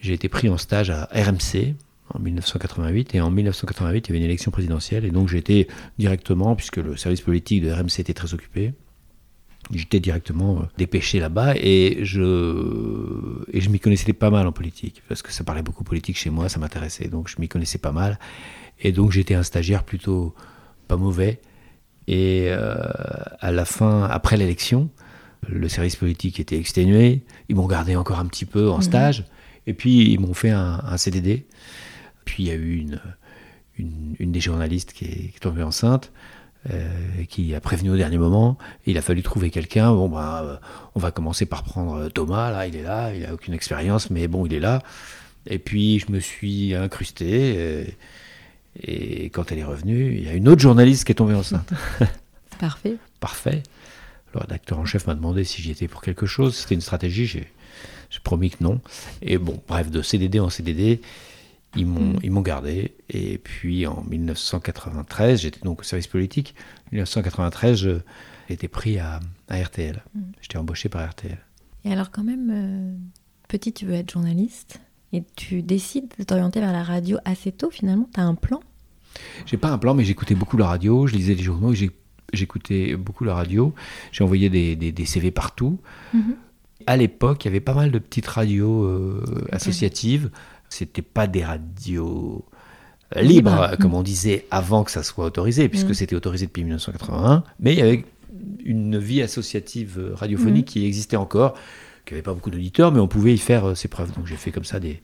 j'ai 0.00 0.12
été 0.12 0.28
pris 0.28 0.48
en 0.48 0.58
stage 0.58 0.90
à 0.90 1.08
RMC 1.12 1.74
en 2.10 2.18
1988. 2.18 3.14
Et 3.14 3.20
en 3.20 3.30
1988, 3.30 4.08
il 4.08 4.10
y 4.10 4.12
avait 4.12 4.18
une 4.18 4.24
élection 4.24 4.50
présidentielle. 4.50 5.04
Et 5.04 5.10
donc 5.10 5.28
j'ai 5.28 5.38
été 5.38 5.68
directement, 5.98 6.56
puisque 6.56 6.76
le 6.76 6.96
service 6.96 7.20
politique 7.20 7.62
de 7.62 7.70
RMC 7.70 8.00
était 8.00 8.14
très 8.14 8.34
occupé, 8.34 8.74
J'étais 9.72 10.00
directement 10.00 10.58
euh, 10.58 10.64
dépêché 10.76 11.20
là-bas 11.20 11.54
et 11.56 12.00
je, 12.02 13.42
et 13.52 13.60
je 13.60 13.70
m'y 13.70 13.80
connaissais 13.80 14.12
pas 14.12 14.30
mal 14.30 14.46
en 14.46 14.52
politique, 14.52 15.02
parce 15.08 15.22
que 15.22 15.32
ça 15.32 15.44
parlait 15.44 15.62
beaucoup 15.62 15.84
politique 15.84 16.18
chez 16.18 16.30
moi, 16.30 16.48
ça 16.48 16.58
m'intéressait, 16.58 17.08
donc 17.08 17.28
je 17.28 17.36
m'y 17.40 17.48
connaissais 17.48 17.78
pas 17.78 17.92
mal. 17.92 18.18
Et 18.80 18.92
donc 18.92 19.12
j'étais 19.12 19.34
un 19.34 19.42
stagiaire 19.42 19.84
plutôt 19.84 20.34
pas 20.88 20.96
mauvais. 20.96 21.40
Et 22.06 22.46
euh, 22.48 22.76
à 23.40 23.50
la 23.50 23.64
fin, 23.64 24.04
après 24.04 24.36
l'élection, 24.36 24.90
le 25.48 25.68
service 25.68 25.96
politique 25.96 26.40
était 26.40 26.58
exténué, 26.58 27.22
ils 27.48 27.56
m'ont 27.56 27.66
gardé 27.66 27.96
encore 27.96 28.18
un 28.18 28.26
petit 28.26 28.44
peu 28.44 28.70
en 28.70 28.76
mhm. 28.76 28.82
stage, 28.82 29.24
et 29.66 29.74
puis 29.74 30.10
ils 30.12 30.20
m'ont 30.20 30.34
fait 30.34 30.50
un, 30.50 30.96
CDD. 30.98 31.46
Puis 32.24 32.44
il 32.44 32.46
y 32.46 32.50
a 32.50 32.54
eu 32.54 32.76
une, 32.76 33.00
une, 34.18 34.32
des 34.32 34.40
journalistes 34.40 34.92
qui 34.92 35.04
est, 35.04 35.08
qui 35.08 35.36
est 35.36 35.40
tombée 35.40 35.62
enceinte. 35.62 36.12
Euh, 36.70 37.24
qui 37.28 37.54
a 37.54 37.60
prévenu 37.60 37.90
au 37.90 37.96
dernier 37.96 38.16
moment. 38.16 38.56
Il 38.86 38.96
a 38.96 39.02
fallu 39.02 39.22
trouver 39.22 39.50
quelqu'un. 39.50 39.92
Bon, 39.92 40.08
bah, 40.08 40.42
euh, 40.44 40.56
on 40.94 40.98
va 40.98 41.10
commencer 41.10 41.44
par 41.44 41.62
prendre 41.62 42.08
Thomas. 42.08 42.50
Là, 42.50 42.66
il 42.66 42.74
est 42.74 42.82
là. 42.82 43.14
Il 43.14 43.26
a 43.26 43.34
aucune 43.34 43.52
expérience, 43.52 44.08
mais 44.08 44.28
bon, 44.28 44.46
il 44.46 44.54
est 44.54 44.60
là. 44.60 44.82
Et 45.46 45.58
puis, 45.58 45.98
je 45.98 46.10
me 46.10 46.20
suis 46.20 46.74
incrusté. 46.74 47.86
Et, 48.82 49.24
quand 49.24 49.52
elle 49.52 49.58
est 49.58 49.64
revenue, 49.64 50.14
il 50.16 50.24
y 50.24 50.28
a 50.28 50.32
une 50.32 50.48
autre 50.48 50.62
journaliste 50.62 51.04
qui 51.04 51.12
est 51.12 51.16
tombée 51.16 51.34
enceinte. 51.34 51.70
Parfait. 52.58 52.96
Parfait. 53.20 53.62
Le 54.32 54.40
rédacteur 54.40 54.78
en 54.78 54.86
chef 54.86 55.06
m'a 55.06 55.14
demandé 55.14 55.44
si 55.44 55.60
j'y 55.60 55.70
étais 55.70 55.86
pour 55.86 56.00
quelque 56.00 56.24
chose. 56.24 56.56
C'était 56.56 56.76
une 56.76 56.80
stratégie. 56.80 57.26
J'ai 57.26 57.46
promis 58.22 58.48
que 58.48 58.64
non. 58.64 58.80
Et 59.20 59.36
bon, 59.36 59.60
bref, 59.68 59.90
de 59.90 60.00
CDD 60.00 60.40
en 60.40 60.48
CDD, 60.48 61.02
ils 61.76 61.86
m'ont, 61.86 62.14
mm. 62.14 62.20
ils 62.22 62.30
m'ont 62.30 62.42
gardé. 62.42 62.94
Et 63.10 63.38
puis 63.38 63.86
en 63.86 64.02
1993, 64.04 65.40
j'étais 65.42 65.60
donc 65.60 65.80
au 65.80 65.82
service 65.82 66.06
politique. 66.06 66.54
En 66.86 66.92
1993, 66.92 67.76
j'ai 67.76 68.00
été 68.48 68.68
pris 68.68 68.98
à, 68.98 69.20
RTL. 69.50 70.02
Mm. 70.14 70.20
J'étais 70.40 70.58
embauché 70.58 70.88
par 70.88 71.08
RTL. 71.08 71.38
Et 71.84 71.92
alors 71.92 72.10
quand 72.10 72.24
même, 72.24 72.50
euh, 72.50 72.94
petit, 73.48 73.72
tu 73.72 73.86
veux 73.86 73.94
être 73.94 74.12
journaliste 74.12 74.80
et 75.12 75.22
tu 75.36 75.62
décides 75.62 76.12
de 76.18 76.24
t'orienter 76.24 76.60
vers 76.60 76.72
la 76.72 76.82
radio 76.82 77.18
assez 77.24 77.52
tôt 77.52 77.70
finalement. 77.70 78.08
Tu 78.12 78.20
as 78.20 78.24
un 78.24 78.34
plan? 78.34 78.60
J'ai 79.46 79.56
pas 79.56 79.70
un 79.70 79.78
plan, 79.78 79.94
mais 79.94 80.04
j'écoutais 80.04 80.34
beaucoup 80.34 80.56
la 80.56 80.66
radio, 80.66 81.06
je 81.06 81.14
lisais 81.14 81.34
les 81.34 81.42
journaux, 81.42 81.72
j'écoutais 82.32 82.96
beaucoup 82.96 83.24
la 83.24 83.34
radio. 83.34 83.72
J'ai 84.10 84.24
envoyé 84.24 84.50
des, 84.50 84.74
des, 84.74 85.04
CV 85.04 85.30
partout. 85.30 85.78
Mm-hmm. 86.14 86.34
À 86.86 86.96
l'époque, 86.96 87.44
il 87.44 87.48
y 87.48 87.50
avait 87.50 87.60
pas 87.60 87.74
mal 87.74 87.92
de 87.92 87.98
petites 87.98 88.26
radios 88.26 88.82
euh, 88.82 89.46
associatives 89.52 90.30
c'était 90.74 91.02
pas 91.02 91.26
des 91.26 91.44
radios 91.44 92.44
libres, 93.14 93.76
comme 93.80 93.92
mm. 93.92 93.96
on 93.96 94.02
disait 94.02 94.46
avant 94.50 94.84
que 94.84 94.90
ça 94.90 95.02
soit 95.02 95.26
autorisé, 95.26 95.68
puisque 95.68 95.90
mm. 95.90 95.94
c'était 95.94 96.16
autorisé 96.16 96.46
depuis 96.46 96.64
1981, 96.64 97.44
mais 97.60 97.74
il 97.74 97.78
y 97.78 97.82
avait 97.82 98.04
une 98.64 98.98
vie 98.98 99.22
associative 99.22 100.12
radiophonique 100.14 100.66
mm. 100.66 100.72
qui 100.72 100.86
existait 100.86 101.16
encore, 101.16 101.54
qui 102.04 102.14
n'avait 102.14 102.22
pas 102.22 102.34
beaucoup 102.34 102.50
d'auditeurs, 102.50 102.90
mais 102.92 103.00
on 103.00 103.08
pouvait 103.08 103.34
y 103.34 103.38
faire 103.38 103.68
euh, 103.68 103.74
ses 103.74 103.88
preuves. 103.88 104.12
Donc 104.12 104.26
j'ai 104.26 104.36
fait 104.36 104.50
comme 104.50 104.64
ça 104.64 104.80
des, 104.80 105.00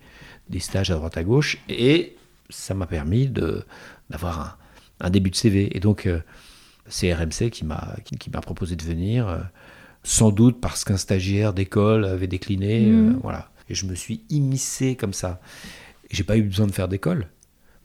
stages 0.59 0.91
à 0.91 0.97
droite 0.97 1.17
à 1.17 1.23
gauche, 1.23 1.59
et 1.69 2.17
ça 2.49 2.75
m'a 2.75 2.87
permis 2.87 3.29
d'avoir 3.29 4.59
un, 5.01 5.11
début 5.11 5.31
de 5.31 5.37
CV. 5.37 5.77
Et 5.77 5.81
donc 5.81 6.07
euh, 6.07 6.21
c'est 6.89 7.15
RMC 7.15 7.51
qui 7.51 7.65
m'a 7.65 7.97
qui, 8.05 8.31
m'a 8.31 8.41
proposé 8.41 8.75
de 8.75 8.83
venir, 8.83 9.29
euh, 9.29 9.39
sans 10.03 10.33
doute 10.33 10.61
parce 10.61 10.85
qu'un 10.85 10.97
stagiaire 10.97 11.53
d'école 11.53 12.05
avait 12.05 12.27
décliné, 12.27 12.93
voilà. 13.23 13.51
Et 13.71 13.75
je 13.75 13.87
me 13.87 13.95
suis 13.95 14.23
immiscé 14.29 14.97
comme 14.97 15.15
ça. 15.15 15.41
J'ai 16.11 16.25
pas 16.25 16.37
eu 16.37 16.43
besoin 16.43 16.67
de 16.67 16.73
faire 16.73 16.89
d'école. 16.89 17.29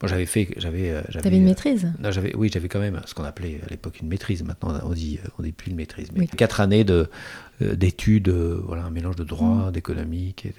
Moi, 0.01 0.09
j'avais 0.09 0.25
fait, 0.25 0.49
j'avais, 0.57 0.91
euh, 0.91 1.01
j'avais. 1.07 1.29
une 1.29 1.43
euh, 1.43 1.45
maîtrise? 1.45 1.93
non, 1.99 2.11
j'avais, 2.11 2.35
oui, 2.35 2.49
j'avais 2.51 2.67
quand 2.67 2.79
même 2.79 3.01
ce 3.05 3.13
qu'on 3.13 3.23
appelait 3.23 3.61
à 3.65 3.69
l'époque 3.69 4.01
une 4.01 4.09
maîtrise. 4.09 4.43
Maintenant, 4.43 4.77
on 4.83 4.91
dit, 4.91 5.19
on 5.39 5.43
dit 5.43 5.53
plus 5.53 5.71
une 5.71 5.77
maîtrise, 5.77 6.09
mais 6.13 6.27
quatre 6.27 6.59
années 6.59 6.83
de 6.83 7.09
euh, 7.61 7.75
d'études, 7.75 8.29
voilà, 8.29 8.83
un 8.83 8.89
mélange 8.89 9.15
de 9.15 9.23
droit, 9.23 9.69
mm. 9.69 9.71
d'économique, 9.71 10.47
et 10.47 10.53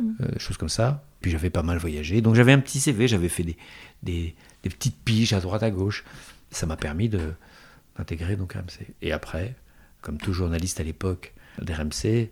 mm. 0.00 0.38
choses 0.38 0.58
comme 0.58 0.68
ça. 0.68 1.04
Puis 1.20 1.30
j'avais 1.32 1.50
pas 1.50 1.64
mal 1.64 1.78
voyagé, 1.78 2.20
donc 2.20 2.36
j'avais 2.36 2.52
un 2.52 2.60
petit 2.60 2.78
CV, 2.78 3.08
j'avais 3.08 3.28
fait 3.28 3.42
des, 3.42 3.56
des, 4.04 4.34
des, 4.62 4.70
petites 4.70 4.96
piges 5.04 5.32
à 5.32 5.40
droite 5.40 5.64
à 5.64 5.70
gauche. 5.70 6.04
Ça 6.50 6.66
m'a 6.66 6.76
permis 6.76 7.08
de 7.08 7.32
d'intégrer 7.98 8.36
donc 8.36 8.52
RMC. 8.52 8.86
Et 9.02 9.12
après, 9.12 9.54
comme 10.02 10.18
tout 10.18 10.32
journaliste 10.32 10.80
à 10.80 10.84
l'époque 10.84 11.34
d'RMC, 11.60 12.30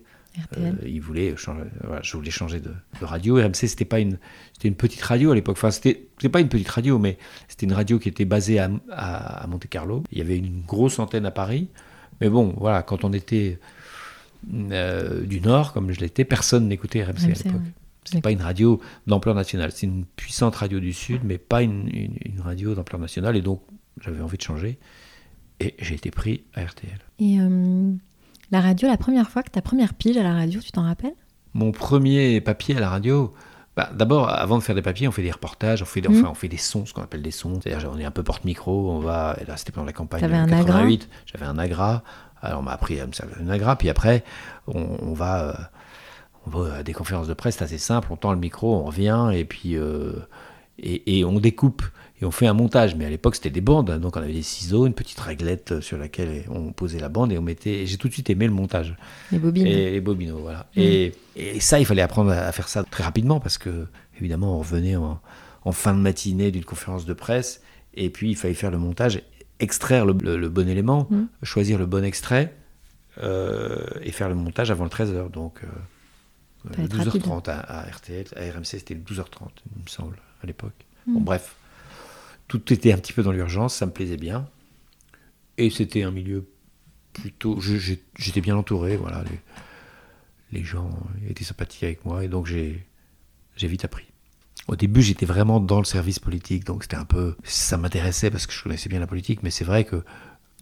euh, 0.57 0.71
il 0.85 1.01
voulait 1.01 1.35
changer, 1.35 1.63
je 2.03 2.17
voulais 2.17 2.31
changer 2.31 2.59
de, 2.59 2.71
radio. 3.01 3.35
RMC, 3.35 3.53
c'était 3.53 3.85
pas 3.85 3.99
une, 3.99 4.17
c'était 4.53 4.67
une 4.67 4.75
petite 4.75 5.01
radio 5.01 5.31
à 5.31 5.35
l'époque. 5.35 5.57
Enfin, 5.57 5.71
c'était, 5.71 6.07
pas 6.29 6.39
une 6.39 6.49
petite 6.49 6.69
radio, 6.69 6.99
mais 6.99 7.17
c'était 7.47 7.65
une 7.65 7.73
radio 7.73 7.99
qui 7.99 8.09
était 8.09 8.25
basée 8.25 8.59
à, 8.59 8.69
à, 8.91 9.45
Monte 9.47 9.67
Carlo. 9.67 10.03
Il 10.11 10.19
y 10.19 10.21
avait 10.21 10.37
une 10.37 10.61
grosse 10.61 10.99
antenne 10.99 11.25
à 11.25 11.31
Paris. 11.31 11.67
Mais 12.21 12.29
bon, 12.29 12.53
voilà, 12.57 12.83
quand 12.83 13.03
on 13.03 13.13
était 13.13 13.59
euh, 14.53 15.25
du 15.25 15.41
Nord, 15.41 15.73
comme 15.73 15.91
je 15.91 15.99
l'étais, 15.99 16.25
personne 16.25 16.67
n'écoutait 16.67 17.03
RMC, 17.03 17.23
à 17.23 17.27
l'époque. 17.27 17.61
C'est 18.03 18.21
pas 18.21 18.31
une 18.31 18.41
radio 18.41 18.81
d'ampleur 19.05 19.35
nationale. 19.35 19.71
C'est 19.71 19.85
une 19.85 20.05
puissante 20.05 20.55
radio 20.55 20.79
du 20.79 20.93
Sud, 20.93 21.21
mais 21.23 21.37
pas 21.37 21.61
une, 21.61 21.87
une, 21.93 22.41
radio 22.41 22.73
d'ampleur 22.73 22.99
nationale. 22.99 23.35
Et 23.35 23.41
donc, 23.41 23.61
j'avais 23.99 24.21
envie 24.21 24.37
de 24.37 24.41
changer. 24.41 24.79
Et 25.59 25.75
j'ai 25.79 25.93
été 25.93 26.09
pris 26.09 26.43
à 26.55 26.63
RTL. 26.63 26.97
Et 27.19 27.39
euh, 27.39 27.91
la 28.51 28.61
radio, 28.61 28.87
la 28.87 28.97
première 28.97 29.29
fois 29.29 29.43
que 29.43 29.49
ta 29.49 29.61
première 29.61 29.93
pige 29.93 30.17
à 30.17 30.23
la 30.23 30.33
radio, 30.33 30.59
tu 30.59 30.71
t'en 30.71 30.83
rappelles? 30.83 31.15
Mon 31.53 31.71
premier 31.71 32.41
papier 32.41 32.77
à 32.77 32.79
la 32.79 32.89
radio, 32.89 33.33
bah, 33.75 33.89
D'abord, 33.93 34.29
avant 34.29 34.57
de 34.57 34.63
faire 34.63 34.75
des 34.75 34.81
papiers, 34.81 35.07
on 35.07 35.11
fait 35.11 35.23
des 35.23 35.31
reportages, 35.31 35.81
on 35.81 35.85
fait, 35.85 36.05
enfin, 36.07 36.19
mhm. 36.19 36.27
on 36.27 36.33
fait 36.33 36.49
des 36.49 36.57
sons, 36.57 36.85
ce 36.85 36.93
qu'on 36.93 37.01
appelle 37.01 37.21
des 37.21 37.31
sons. 37.31 37.59
C'est-à-dire, 37.61 37.89
on 37.93 37.97
est 37.97 38.05
un 38.05 38.11
peu 38.11 38.23
porte-micro, 38.23 38.91
on 38.91 38.99
va. 38.99 39.37
là, 39.47 39.57
c'était 39.57 39.71
pendant 39.71 39.85
la 39.85 39.93
campagne 39.93 40.21
de 40.21 40.49
88. 40.49 41.09
J'avais 41.25 41.45
un 41.45 41.57
agra. 41.57 42.03
Alors, 42.41 42.59
on 42.59 42.63
m'a 42.63 42.73
appris 42.73 42.99
à 42.99 43.07
me 43.07 43.13
servir 43.13 43.37
un 43.39 43.49
agra. 43.49 43.75
Puis 43.77 43.89
après, 43.89 44.23
on, 44.67 45.13
va. 45.13 45.43
Euh, 45.43 45.53
on 46.47 46.49
va 46.49 46.75
à 46.77 46.83
des 46.83 46.93
conférences 46.93 47.27
de 47.27 47.33
presse, 47.33 47.57
c'est 47.57 47.63
assez 47.63 47.77
simple. 47.77 48.09
On 48.11 48.17
tend 48.17 48.33
le 48.33 48.39
micro, 48.39 48.75
on 48.75 48.83
revient, 48.83 49.29
et 49.33 49.45
puis. 49.45 49.77
Euh, 49.77 50.13
et, 50.83 51.23
on 51.23 51.39
découpe 51.39 51.83
et 52.21 52.25
on 52.25 52.31
fait 52.31 52.47
un 52.47 52.53
montage. 52.53 52.95
Mais 52.95 53.05
à 53.05 53.09
l'époque, 53.09 53.35
c'était 53.35 53.49
des 53.49 53.61
bandes, 53.61 53.91
donc 53.99 54.15
on 54.15 54.21
avait 54.21 54.33
des 54.33 54.41
ciseaux, 54.41 54.85
une 54.85 54.93
petite 54.93 55.19
réglette 55.19 55.81
sur 55.81 55.97
laquelle 55.97 56.45
on 56.49 56.71
posait 56.71 56.99
la 56.99 57.09
bande 57.09 57.31
et 57.31 57.37
on 57.37 57.41
mettait. 57.41 57.85
J'ai 57.85 57.97
tout 57.97 58.07
de 58.07 58.13
suite 58.13 58.29
aimé 58.29 58.45
le 58.45 58.53
montage. 58.53 58.95
Les 59.31 59.39
bobines. 59.39 59.67
Et 59.67 59.91
les 59.91 60.31
voilà. 60.31 60.67
Mm. 60.75 60.79
Et, 61.35 61.59
ça, 61.59 61.79
il 61.79 61.85
fallait 61.85 62.01
apprendre 62.01 62.31
à 62.31 62.51
faire 62.51 62.67
ça 62.67 62.83
très 62.83 63.03
rapidement 63.03 63.39
parce 63.39 63.57
que, 63.57 63.87
évidemment, 64.19 64.55
on 64.55 64.59
revenait 64.59 64.95
en, 64.95 65.19
fin 65.71 65.93
de 65.93 65.99
matinée 65.99 66.51
d'une 66.51 66.65
conférence 66.65 67.05
de 67.05 67.13
presse 67.13 67.61
et 67.93 68.09
puis 68.09 68.29
il 68.31 68.35
fallait 68.35 68.53
faire 68.53 68.71
le 68.71 68.77
montage, 68.77 69.21
extraire 69.59 70.05
le, 70.05 70.13
bon 70.13 70.67
élément, 70.67 71.07
mm. 71.09 71.23
choisir 71.43 71.77
le 71.77 71.85
bon 71.85 72.03
extrait 72.03 72.55
euh, 73.23 73.85
et 74.01 74.11
faire 74.11 74.29
le 74.29 74.35
montage 74.35 74.71
avant 74.71 74.83
le 74.83 74.89
13h. 74.89 75.31
Donc. 75.31 75.61
12h30 76.69 77.49
euh, 77.49 77.53
à, 77.67 77.89
RTL, 77.89 78.25
à 78.35 78.41
RMC 78.41 78.65
c'était 78.65 78.93
12h30, 78.93 79.49
il 79.75 79.83
me 79.83 79.87
semble, 79.87 80.17
à 80.43 80.45
l'époque. 80.45 80.85
Bon, 81.07 81.19
mm. 81.19 81.23
bref, 81.23 81.55
tout 82.51 82.73
était 82.73 82.91
un 82.91 82.97
petit 82.97 83.13
peu 83.13 83.23
dans 83.23 83.31
l'urgence, 83.31 83.75
ça 83.75 83.85
me 83.85 83.91
plaisait 83.91 84.17
bien. 84.17 84.45
Et 85.57 85.69
c'était 85.69 86.03
un 86.03 86.11
milieu 86.11 86.49
plutôt. 87.13 87.61
J'étais 87.61 88.41
bien 88.41 88.57
entouré, 88.57 88.97
voilà. 88.97 89.23
Les, 90.51 90.61
gens 90.61 90.89
étaient 91.29 91.45
sympathiques 91.45 91.83
avec 91.83 92.03
moi 92.03 92.25
et 92.25 92.27
donc 92.27 92.47
j'ai 92.47 92.83
vite 93.57 93.85
appris. 93.85 94.03
Au 94.67 94.75
début, 94.75 95.01
j'étais 95.01 95.25
vraiment 95.25 95.61
dans 95.61 95.79
le 95.79 95.85
service 95.85 96.19
politique, 96.19 96.65
donc 96.65 96.83
c'était 96.83 96.97
un 96.97 97.05
peu. 97.05 97.35
Ça 97.45 97.77
m'intéressait 97.77 98.29
parce 98.29 98.47
que 98.47 98.53
je 98.53 98.61
connaissais 98.61 98.89
bien 98.89 98.99
la 98.99 99.07
politique, 99.07 99.43
mais 99.43 99.49
c'est 99.49 99.63
vrai 99.63 99.85
que 99.85 100.03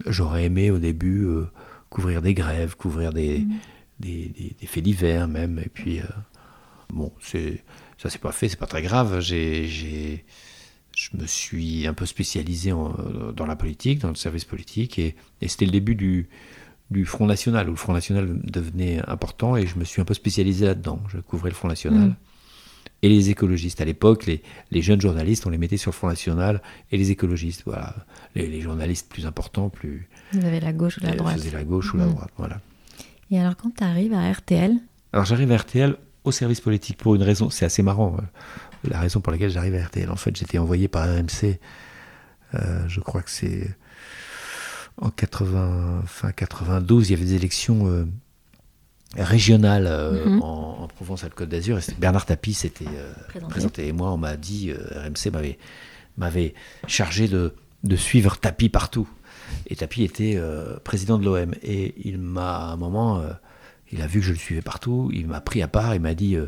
j'aurais 0.05 0.43
aimé 0.43 0.69
au 0.69 0.77
début 0.77 1.25
euh, 1.25 1.49
couvrir 1.89 2.21
des 2.21 2.35
grèves, 2.35 2.75
couvrir 2.75 3.11
des, 3.13 3.39
mmh. 3.39 3.59
des, 3.99 4.67
faits 4.67 4.83
divers 4.83 5.27
même. 5.27 5.57
Et 5.57 5.69
puis, 5.69 6.01
euh, 6.01 6.03
bon, 6.89 7.11
ça 7.19 8.09
s'est 8.11 8.19
pas 8.19 8.31
fait, 8.31 8.47
c'est 8.47 8.59
pas 8.59 8.67
très 8.67 8.83
grave. 8.83 9.21
J'ai 9.21 10.23
je 10.99 11.15
me 11.15 11.25
suis 11.27 11.87
un 11.87 11.93
peu 11.93 12.05
spécialisé 12.05 12.71
dans 12.71 13.45
la 13.45 13.55
politique, 13.55 13.99
dans 13.99 14.09
le 14.09 14.15
service 14.15 14.43
politique, 14.43 14.99
et, 14.99 15.15
c'était 15.47 15.65
le 15.65 15.71
début 15.71 15.95
du, 15.95 16.27
Front 17.05 17.25
National, 17.25 17.67
où 17.69 17.71
le 17.71 17.77
Front 17.77 17.93
National 17.93 18.37
devenait 18.43 18.99
important, 19.07 19.55
et 19.55 19.65
je 19.65 19.79
me 19.79 19.85
suis 19.85 20.01
un 20.01 20.05
peu 20.05 20.13
spécialisé 20.13 20.65
là-dedans. 20.65 21.01
Je 21.07 21.19
couvrais 21.19 21.51
le 21.51 21.55
Front 21.55 21.69
National. 21.69 22.09
Mm. 22.09 22.15
Et 23.01 23.07
les 23.07 23.29
écologistes. 23.29 23.79
À 23.79 23.85
l'époque, 23.85 24.25
les, 24.25 24.81
jeunes 24.81 24.99
journalistes, 24.99 25.47
on 25.47 25.49
les 25.49 25.57
mettait 25.57 25.77
sur 25.77 25.91
le 25.91 25.95
Front 25.95 26.09
National, 26.09 26.61
et 26.91 26.97
les 26.97 27.11
écologistes, 27.11 27.63
voilà. 27.65 27.95
Les, 28.35 28.59
journalistes 28.59 29.07
plus 29.09 29.25
importants, 29.25 29.69
plus... 29.69 30.09
Vous 30.33 30.43
avez 30.43 30.59
la 30.59 30.73
gauche 30.73 30.97
ou 30.97 31.05
la 31.05 31.15
droite. 31.15 31.39
Vous 31.39 31.53
la 31.53 31.63
gauche 31.63 31.93
ou 31.93 31.97
la 31.97 32.07
mm. 32.07 32.13
droite, 32.13 32.31
voilà. 32.37 32.59
Et 33.31 33.39
alors, 33.39 33.55
quand 33.55 33.73
tu 33.73 33.85
arrives 33.85 34.13
à 34.13 34.29
RTL 34.29 34.75
Alors, 35.13 35.23
j'arrive 35.23 35.49
à 35.53 35.57
RTL 35.57 35.95
au 36.25 36.33
service 36.33 36.59
politique 36.59 36.97
pour 36.97 37.15
une 37.15 37.23
raison, 37.23 37.49
c'est 37.49 37.63
assez 37.63 37.83
marrant 37.83 38.17
la 38.83 38.99
raison 38.99 39.21
pour 39.21 39.31
laquelle 39.31 39.49
j'arrive 39.49 39.75
à 39.75 39.85
RTL. 39.85 40.09
En 40.09 40.15
fait, 40.15 40.35
j'étais 40.35 40.57
envoyé 40.57 40.87
par 40.87 41.07
RMC, 41.07 41.59
euh, 42.55 42.87
je 42.87 42.99
crois 42.99 43.21
que 43.21 43.31
c'est 43.31 43.75
en 44.97 45.09
80, 45.09 46.03
fin 46.05 46.31
92, 46.31 47.09
il 47.09 47.13
y 47.13 47.15
avait 47.15 47.25
des 47.25 47.35
élections 47.35 47.87
euh, 47.87 48.05
régionales 49.15 49.87
euh, 49.87 50.25
mhm. 50.25 50.41
en, 50.41 50.87
Provence-Alpes-Côte 50.95 51.49
d'Azur. 51.49 51.77
Et 51.77 51.81
Bernard 51.97 52.25
Tapie 52.25 52.53
s'était 52.53 52.85
présenté. 53.47 53.87
Et 53.87 53.93
moi, 53.93 54.11
on 54.11 54.17
m'a 54.17 54.35
dit, 54.35 54.73
RMC 54.73 55.31
m'avait, 55.31 55.57
m'avait 56.17 56.53
chargé 56.87 57.29
de, 57.29 57.53
de 57.83 57.95
suivre 57.95 58.37
Tapie 58.37 58.67
partout. 58.69 59.07
Et 59.67 59.75
Tapi 59.75 60.03
était 60.03 60.35
euh, 60.35 60.77
président 60.83 61.17
de 61.17 61.25
l'OM. 61.25 61.53
Et 61.63 61.95
il 62.03 62.17
m'a, 62.17 62.57
à 62.57 62.71
un 62.71 62.77
moment, 62.77 63.19
euh, 63.19 63.31
il 63.91 64.01
a 64.01 64.07
vu 64.07 64.19
que 64.19 64.25
je 64.25 64.31
le 64.31 64.37
suivais 64.37 64.61
partout, 64.61 65.09
il 65.13 65.27
m'a 65.27 65.41
pris 65.41 65.61
à 65.61 65.67
part, 65.67 65.95
il 65.95 66.01
m'a 66.01 66.13
dit 66.13 66.35
euh, 66.35 66.47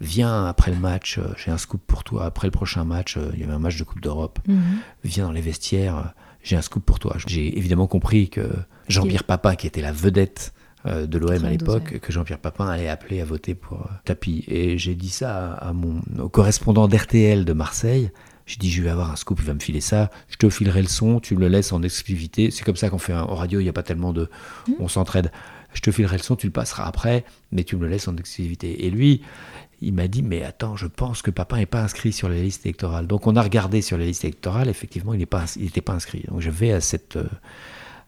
Viens 0.00 0.46
après 0.46 0.70
le 0.70 0.78
match, 0.78 1.18
j'ai 1.36 1.50
un 1.50 1.58
scoop 1.58 1.80
pour 1.86 2.04
toi. 2.04 2.26
Après 2.26 2.46
le 2.46 2.50
prochain 2.50 2.84
match, 2.84 3.18
il 3.34 3.40
y 3.40 3.44
avait 3.44 3.52
un 3.52 3.58
match 3.58 3.76
de 3.78 3.84
Coupe 3.84 4.00
d'Europe. 4.00 4.38
Mhm. 4.46 4.78
Viens 5.04 5.24
dans 5.24 5.32
les 5.32 5.40
vestiaires, 5.40 6.12
j'ai 6.42 6.56
un 6.56 6.62
scoop 6.62 6.84
pour 6.84 6.98
toi. 6.98 7.16
J'ai 7.26 7.56
évidemment 7.58 7.86
compris 7.86 8.28
que 8.28 8.48
Jean-Pierre 8.88 9.24
Papin, 9.24 9.56
qui 9.56 9.66
était 9.66 9.80
la 9.80 9.92
vedette 9.92 10.52
de 10.84 11.18
l'OM 11.18 11.44
à 11.44 11.50
l'époque, 11.50 11.98
que 11.98 12.12
Jean-Pierre 12.12 12.38
Papin 12.38 12.68
allait 12.68 12.88
appeler 12.88 13.20
à 13.20 13.24
voter 13.24 13.54
pour 13.54 13.88
Tapi. 14.04 14.44
Et 14.46 14.78
j'ai 14.78 14.94
dit 14.94 15.10
ça 15.10 15.54
à, 15.54 15.72
mon, 15.72 16.00
au 16.18 16.28
correspondant 16.28 16.88
d'RTL 16.88 17.44
de 17.44 17.52
Marseille. 17.52 18.10
J'ai 18.46 18.58
dit, 18.58 18.70
je 18.70 18.80
vais 18.80 18.90
avoir 18.90 19.10
un 19.10 19.16
scoop, 19.16 19.40
il 19.40 19.44
va 19.44 19.54
me 19.54 19.58
filer 19.58 19.80
ça, 19.80 20.08
je 20.28 20.36
te 20.36 20.48
filerai 20.48 20.80
le 20.80 20.86
son, 20.86 21.18
tu 21.18 21.34
me 21.34 21.40
le 21.40 21.48
laisses 21.48 21.72
en 21.72 21.82
exclusivité. 21.82 22.52
C'est 22.52 22.62
comme 22.62 22.76
ça 22.76 22.90
qu'on 22.90 22.98
fait 22.98 23.12
en 23.12 23.34
radio, 23.34 23.58
il 23.58 23.64
n'y 23.64 23.68
a 23.68 23.72
pas 23.72 23.82
tellement 23.82 24.12
de. 24.12 24.30
Mmh. 24.68 24.72
On 24.78 24.86
s'entraide. 24.86 25.32
Je 25.72 25.80
te 25.80 25.90
filerai 25.90 26.16
le 26.16 26.22
son, 26.22 26.36
tu 26.36 26.46
le 26.46 26.52
passeras 26.52 26.84
après, 26.86 27.24
mais 27.50 27.64
tu 27.64 27.74
me 27.74 27.82
le 27.82 27.88
laisses 27.88 28.06
en 28.06 28.16
exclusivité. 28.16 28.86
Et 28.86 28.90
lui, 28.90 29.22
il 29.86 29.94
m'a 29.94 30.08
dit, 30.08 30.22
mais 30.22 30.42
attends, 30.42 30.76
je 30.76 30.86
pense 30.86 31.22
que 31.22 31.30
papa 31.30 31.56
n'est 31.56 31.66
pas 31.66 31.82
inscrit 31.82 32.12
sur 32.12 32.28
les 32.28 32.42
listes 32.42 32.66
électorales. 32.66 33.06
Donc 33.06 33.26
on 33.26 33.36
a 33.36 33.42
regardé 33.42 33.82
sur 33.82 33.96
les 33.96 34.06
listes 34.06 34.24
électorales, 34.24 34.68
effectivement, 34.68 35.14
il 35.14 35.18
n'était 35.18 35.26
pas, 35.26 35.44
il 35.56 35.70
pas 35.70 35.92
inscrit. 35.92 36.24
Donc 36.28 36.40
je 36.40 36.50
vais 36.50 36.72
à 36.72 36.80
cette. 36.80 37.18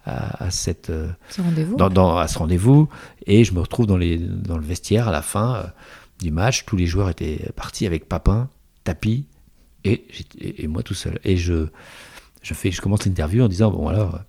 à, 0.05 0.51
cette 0.51 0.91
ce 1.29 1.41
rendez-vous 1.41 1.77
dans, 1.77 1.91
dans, 1.91 2.17
à 2.17 2.29
ce 2.29 2.39
rendez-vous 2.39 2.89
et 3.27 3.45
je 3.45 3.53
me 3.53 3.61
retrouve 3.61 3.87
dans, 3.87 3.99
les, 3.99 4.17
dans 4.17 4.57
le 4.57 4.65
vestiaire 4.65 5.07
à 5.09 5.13
la 5.13 5.21
fin 5.21 5.57
euh, 5.57 5.63
du 6.21 6.31
match 6.31 6.65
tous 6.65 6.77
les 6.77 6.87
joueurs 6.87 7.11
étaient 7.11 7.51
partis 7.55 7.87
avec 7.87 8.09
Papin 8.09 8.49
Tapi 8.85 9.27
et, 9.85 10.07
et, 10.41 10.67
moi 10.67 10.83
tout 10.83 10.95
seul. 10.95 11.19
Et 11.25 11.37
je, 11.37 11.69
je, 12.43 12.55
fais, 12.55 12.71
je 12.71 12.81
commence 12.81 13.05
l'interview 13.07 13.45
en 13.45 13.49
disant, 13.49 13.71
bon 13.71 13.89
alors, 13.89 14.21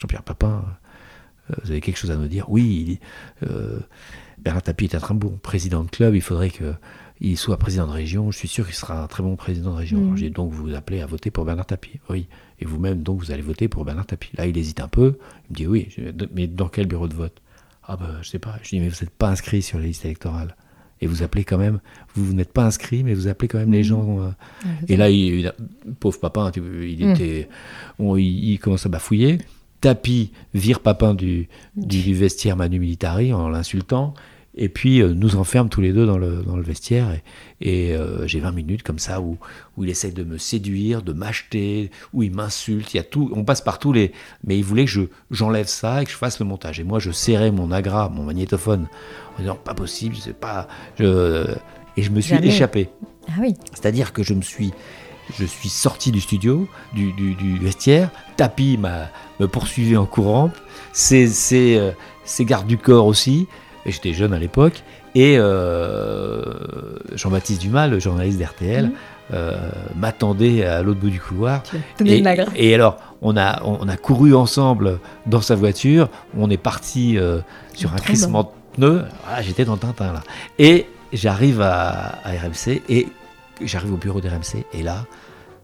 Jean-Pierre 0.00 0.22
Papin, 0.22 0.64
euh, 1.50 1.54
vous 1.62 1.70
avez 1.70 1.80
quelque 1.80 1.98
chose 1.98 2.10
à 2.10 2.16
nous 2.16 2.28
dire 2.28 2.50
Oui, 2.50 2.98
euh, 3.42 3.80
Bernard 4.44 4.62
Tapie 4.62 4.84
est 4.84 4.94
un 4.94 5.00
très 5.00 5.14
bon 5.14 5.38
président 5.42 5.82
de 5.84 5.90
club, 5.90 6.14
il 6.14 6.20
faudrait 6.20 6.50
qu'il 6.50 7.38
soit 7.38 7.56
président 7.58 7.86
de 7.86 7.92
région, 7.92 8.30
je 8.30 8.38
suis 8.38 8.48
sûr 8.48 8.66
qu'il 8.66 8.74
sera 8.74 9.02
un 9.02 9.06
très 9.06 9.22
bon 9.22 9.36
président 9.36 9.72
de 9.72 9.76
région. 9.78 10.00
Mmh. 10.00 10.16
J'ai 10.16 10.30
donc 10.30 10.52
vous 10.52 10.74
appelez 10.74 11.00
à 11.00 11.06
voter 11.06 11.30
pour 11.30 11.44
Bernard 11.44 11.66
Tapie. 11.66 11.98
Oui. 12.10 12.26
Et 12.60 12.66
vous-même, 12.66 13.02
donc, 13.02 13.18
vous 13.20 13.32
allez 13.32 13.42
voter 13.42 13.66
pour 13.68 13.84
Bernard 13.84 14.06
Tapie. 14.06 14.30
Là, 14.36 14.46
il 14.46 14.56
hésite 14.56 14.80
un 14.80 14.88
peu, 14.88 15.18
il 15.48 15.52
me 15.52 15.56
dit 15.56 15.66
oui, 15.66 15.88
mais 16.34 16.46
dans 16.46 16.68
quel 16.68 16.86
bureau 16.86 17.08
de 17.08 17.14
vote? 17.14 17.40
Ah 17.86 17.96
ben, 17.96 18.18
je 18.22 18.28
sais 18.30 18.38
pas. 18.38 18.56
Je 18.62 18.68
dis, 18.70 18.80
mais 18.80 18.88
vous 18.88 18.96
n'êtes 19.00 19.10
pas 19.10 19.28
inscrit 19.30 19.60
sur 19.62 19.78
les 19.78 19.88
listes 19.88 20.04
électorales 20.04 20.56
et 21.00 21.06
vous 21.06 21.22
appelez 21.22 21.44
quand 21.44 21.58
même, 21.58 21.80
vous, 22.14 22.24
vous 22.24 22.32
n'êtes 22.32 22.52
pas 22.52 22.64
inscrit, 22.64 23.02
mais 23.02 23.12
vous 23.12 23.26
appelez 23.28 23.48
quand 23.48 23.58
même 23.58 23.72
les 23.72 23.82
gens. 23.82 24.20
euh, 24.20 24.30
et 24.88 24.96
là, 24.96 25.10
il, 25.10 25.52
pauvre 26.00 26.18
Papin, 26.20 26.50
tu- 26.50 26.62
il 26.90 27.06
Mm. 27.06 27.10
était, 27.10 27.48
on- 27.98 28.16
il, 28.16 28.52
il 28.52 28.58
commence 28.58 28.86
à 28.86 28.88
bafouiller. 28.88 29.38
Tapi 29.80 30.30
vire 30.54 30.80
Papin 30.80 31.14
du 31.14 31.48
vestiaire 31.76 32.56
Manu 32.56 32.78
Militari 32.78 33.32
en 33.34 33.48
l'insultant. 33.48 34.14
Et 34.56 34.68
puis 34.68 35.02
euh, 35.02 35.12
nous 35.14 35.34
enferme 35.36 35.68
tous 35.68 35.80
les 35.80 35.92
deux 35.92 36.06
dans 36.06 36.16
le, 36.18 36.42
dans 36.46 36.56
le 36.56 36.62
vestiaire. 36.62 37.08
Et, 37.60 37.88
et, 37.88 37.94
euh, 37.94 38.26
j'ai 38.26 38.38
20 38.40 38.52
minutes 38.52 38.82
comme 38.84 38.98
ça 39.00 39.20
où, 39.20 39.36
où 39.76 39.82
il 39.84 39.90
essaie 39.90 40.12
de 40.12 40.22
me 40.22 40.38
séduire, 40.38 41.02
de 41.02 41.12
m'acheter, 41.12 41.90
où 42.12 42.22
il 42.22 42.32
m'insulte. 42.32 42.94
Il 42.94 42.98
y 42.98 43.00
a 43.00 43.04
tout, 43.04 43.30
on 43.34 43.44
passe 43.44 43.60
par 43.62 43.78
tous 43.80 43.92
les. 43.92 44.12
Mais 44.44 44.56
il 44.56 44.62
voulait 44.64 44.84
que 44.84 44.90
je, 44.90 45.02
j'enlève 45.30 45.66
ça 45.66 46.02
et 46.02 46.04
que 46.04 46.10
je 46.12 46.16
fasse 46.16 46.38
le 46.38 46.46
montage. 46.46 46.78
Et 46.78 46.84
moi, 46.84 47.00
je 47.00 47.10
serrais 47.10 47.50
mon 47.50 47.72
agra, 47.72 48.08
mon 48.08 48.22
magnétophone, 48.22 48.86
en 49.36 49.40
disant 49.40 49.56
pas 49.56 49.74
possible, 49.74 50.14
c'est 50.20 50.38
pas. 50.38 50.68
Je... 50.98 51.46
Et 51.96 52.02
je 52.02 52.10
me 52.10 52.20
suis 52.20 52.34
Jamais. 52.34 52.48
échappé. 52.48 52.90
Ah 53.28 53.32
oui. 53.40 53.54
C'est-à-dire 53.72 54.12
que 54.12 54.22
je 54.22 54.34
me 54.34 54.42
suis, 54.42 54.72
je 55.38 55.44
suis 55.44 55.68
sorti 55.68 56.12
du 56.12 56.20
studio, 56.20 56.68
du, 56.94 57.12
du- 57.12 57.34
du 57.34 57.58
vestiaire. 57.58 58.10
Tapi 58.36 58.76
m'a 58.78 59.10
me 59.40 59.46
poursuivi 59.48 59.96
en 59.96 60.06
courant. 60.06 60.50
Ses, 60.92 61.26
ses, 61.28 61.76
euh, 61.76 61.90
ses 62.24 62.44
gardes 62.44 62.66
du 62.68 62.78
corps 62.78 63.06
aussi. 63.06 63.46
Et 63.86 63.92
J'étais 63.92 64.12
jeune 64.12 64.32
à 64.32 64.38
l'époque. 64.38 64.82
Et 65.14 65.36
euh, 65.38 66.42
Jean-Baptiste 67.14 67.60
Dumas, 67.60 67.86
le 67.86 67.98
journaliste 67.98 68.38
d'RTL, 68.38 68.86
Mhm. 68.86 68.92
euh, 69.34 69.56
m'attendait 69.96 70.64
à 70.64 70.82
l'autre 70.82 71.00
bout 71.00 71.10
du 71.10 71.20
couloir. 71.20 71.62
Et, 72.04 72.22
et 72.56 72.74
alors, 72.74 72.98
on 73.22 73.36
a, 73.36 73.62
on 73.64 73.88
a 73.88 73.96
couru 73.96 74.34
ensemble 74.34 74.98
dans 75.26 75.40
sa 75.40 75.54
voiture. 75.54 76.08
On 76.36 76.50
est 76.50 76.56
parti 76.56 77.16
euh, 77.18 77.40
sur 77.74 77.92
un 77.92 77.96
crissement 77.96 78.42
de 78.44 78.48
pneus. 78.76 79.04
Voilà, 79.24 79.42
J'étais 79.42 79.64
dans 79.64 79.76
Tintin 79.76 80.12
là. 80.12 80.22
Et 80.58 80.86
j'arrive 81.12 81.60
à, 81.60 82.18
à 82.24 82.30
RMC 82.32 82.82
et 82.88 83.08
j'arrive 83.62 83.94
au 83.94 83.96
bureau 83.98 84.20
d'RMC. 84.20 84.64
Et 84.72 84.82
là, 84.82 85.04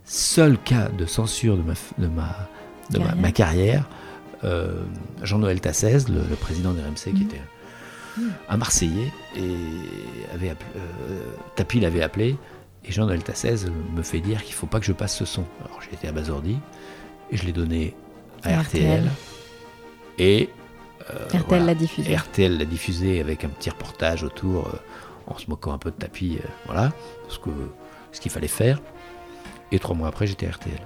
seul 0.05 0.57
cas 0.59 0.89
de 0.97 1.07
censure 1.07 1.57
de 1.57 1.63
ma, 1.63 1.75
de 1.99 2.07
ma, 2.07 2.37
de 2.91 2.99
ma, 2.99 3.05
Carrière. 3.05 3.17
ma 3.23 3.33
carrière, 3.33 3.89
euh, 4.45 4.83
Jean-Noël 5.23 5.61
Tassez, 5.61 5.99
le, 6.09 6.21
le 6.29 6.37
président 6.37 6.73
d'RMC, 6.73 7.13
qui 7.15 7.23
Mhm. 7.25 7.29
était 7.29 7.41
un 8.49 8.57
Marseillais, 8.57 9.13
et 9.37 9.55
avait 10.35 10.51
appelé, 10.51 10.71
euh, 10.77 11.33
Tapi 11.57 11.81
l'avait 11.81 12.03
appelé. 12.03 12.37
Et 12.85 12.93
Jean-Noël 12.93 13.23
Tassez 13.23 13.67
me 13.95 14.03
fait 14.03 14.21
dire 14.21 14.43
qu'il 14.43 14.55
faut 14.55 14.67
pas 14.67 14.81
que 14.81 14.87
je 14.87 14.93
passe 14.93 15.17
ce 15.17 15.25
son. 15.25 15.45
Alors 15.65 15.81
j'ai 15.83 15.95
été 15.95 16.09
abasourdi 16.09 16.59
et 17.31 17.37
je 17.37 17.45
l'ai 17.45 17.53
donné 17.53 17.95
à 18.43 18.61
RTL. 18.61 19.01
RTL. 19.01 19.11
Et 20.19 20.49
euh, 21.11 21.27
RTL 21.27 21.43
voilà. 21.49 21.65
l'a 21.65 21.75
diffusé. 21.75 22.17
RTL 22.17 22.59
l'a 22.59 22.65
diffusé 22.65 23.21
avec 23.21 23.45
un 23.45 23.49
petit 23.49 23.71
reportage 23.71 24.23
autour, 24.23 24.69
euh, 24.69 24.79
en 25.27 25.39
se 25.39 25.49
moquant 25.49 25.73
un 25.73 25.79
peu 25.79 25.91
de 25.91 25.97
tapis, 25.97 26.39
euh, 26.43 26.49
voilà, 26.67 26.93
ce 27.29 27.39
que 27.39 27.51
ce 28.13 28.21
qu'il 28.21 28.31
fallait 28.31 28.49
faire. 28.49 28.81
Et 29.73 29.79
trois 29.79 29.95
mois 29.95 30.09
après, 30.09 30.27
j'étais 30.27 30.47
à 30.47 30.51
RTL. 30.51 30.81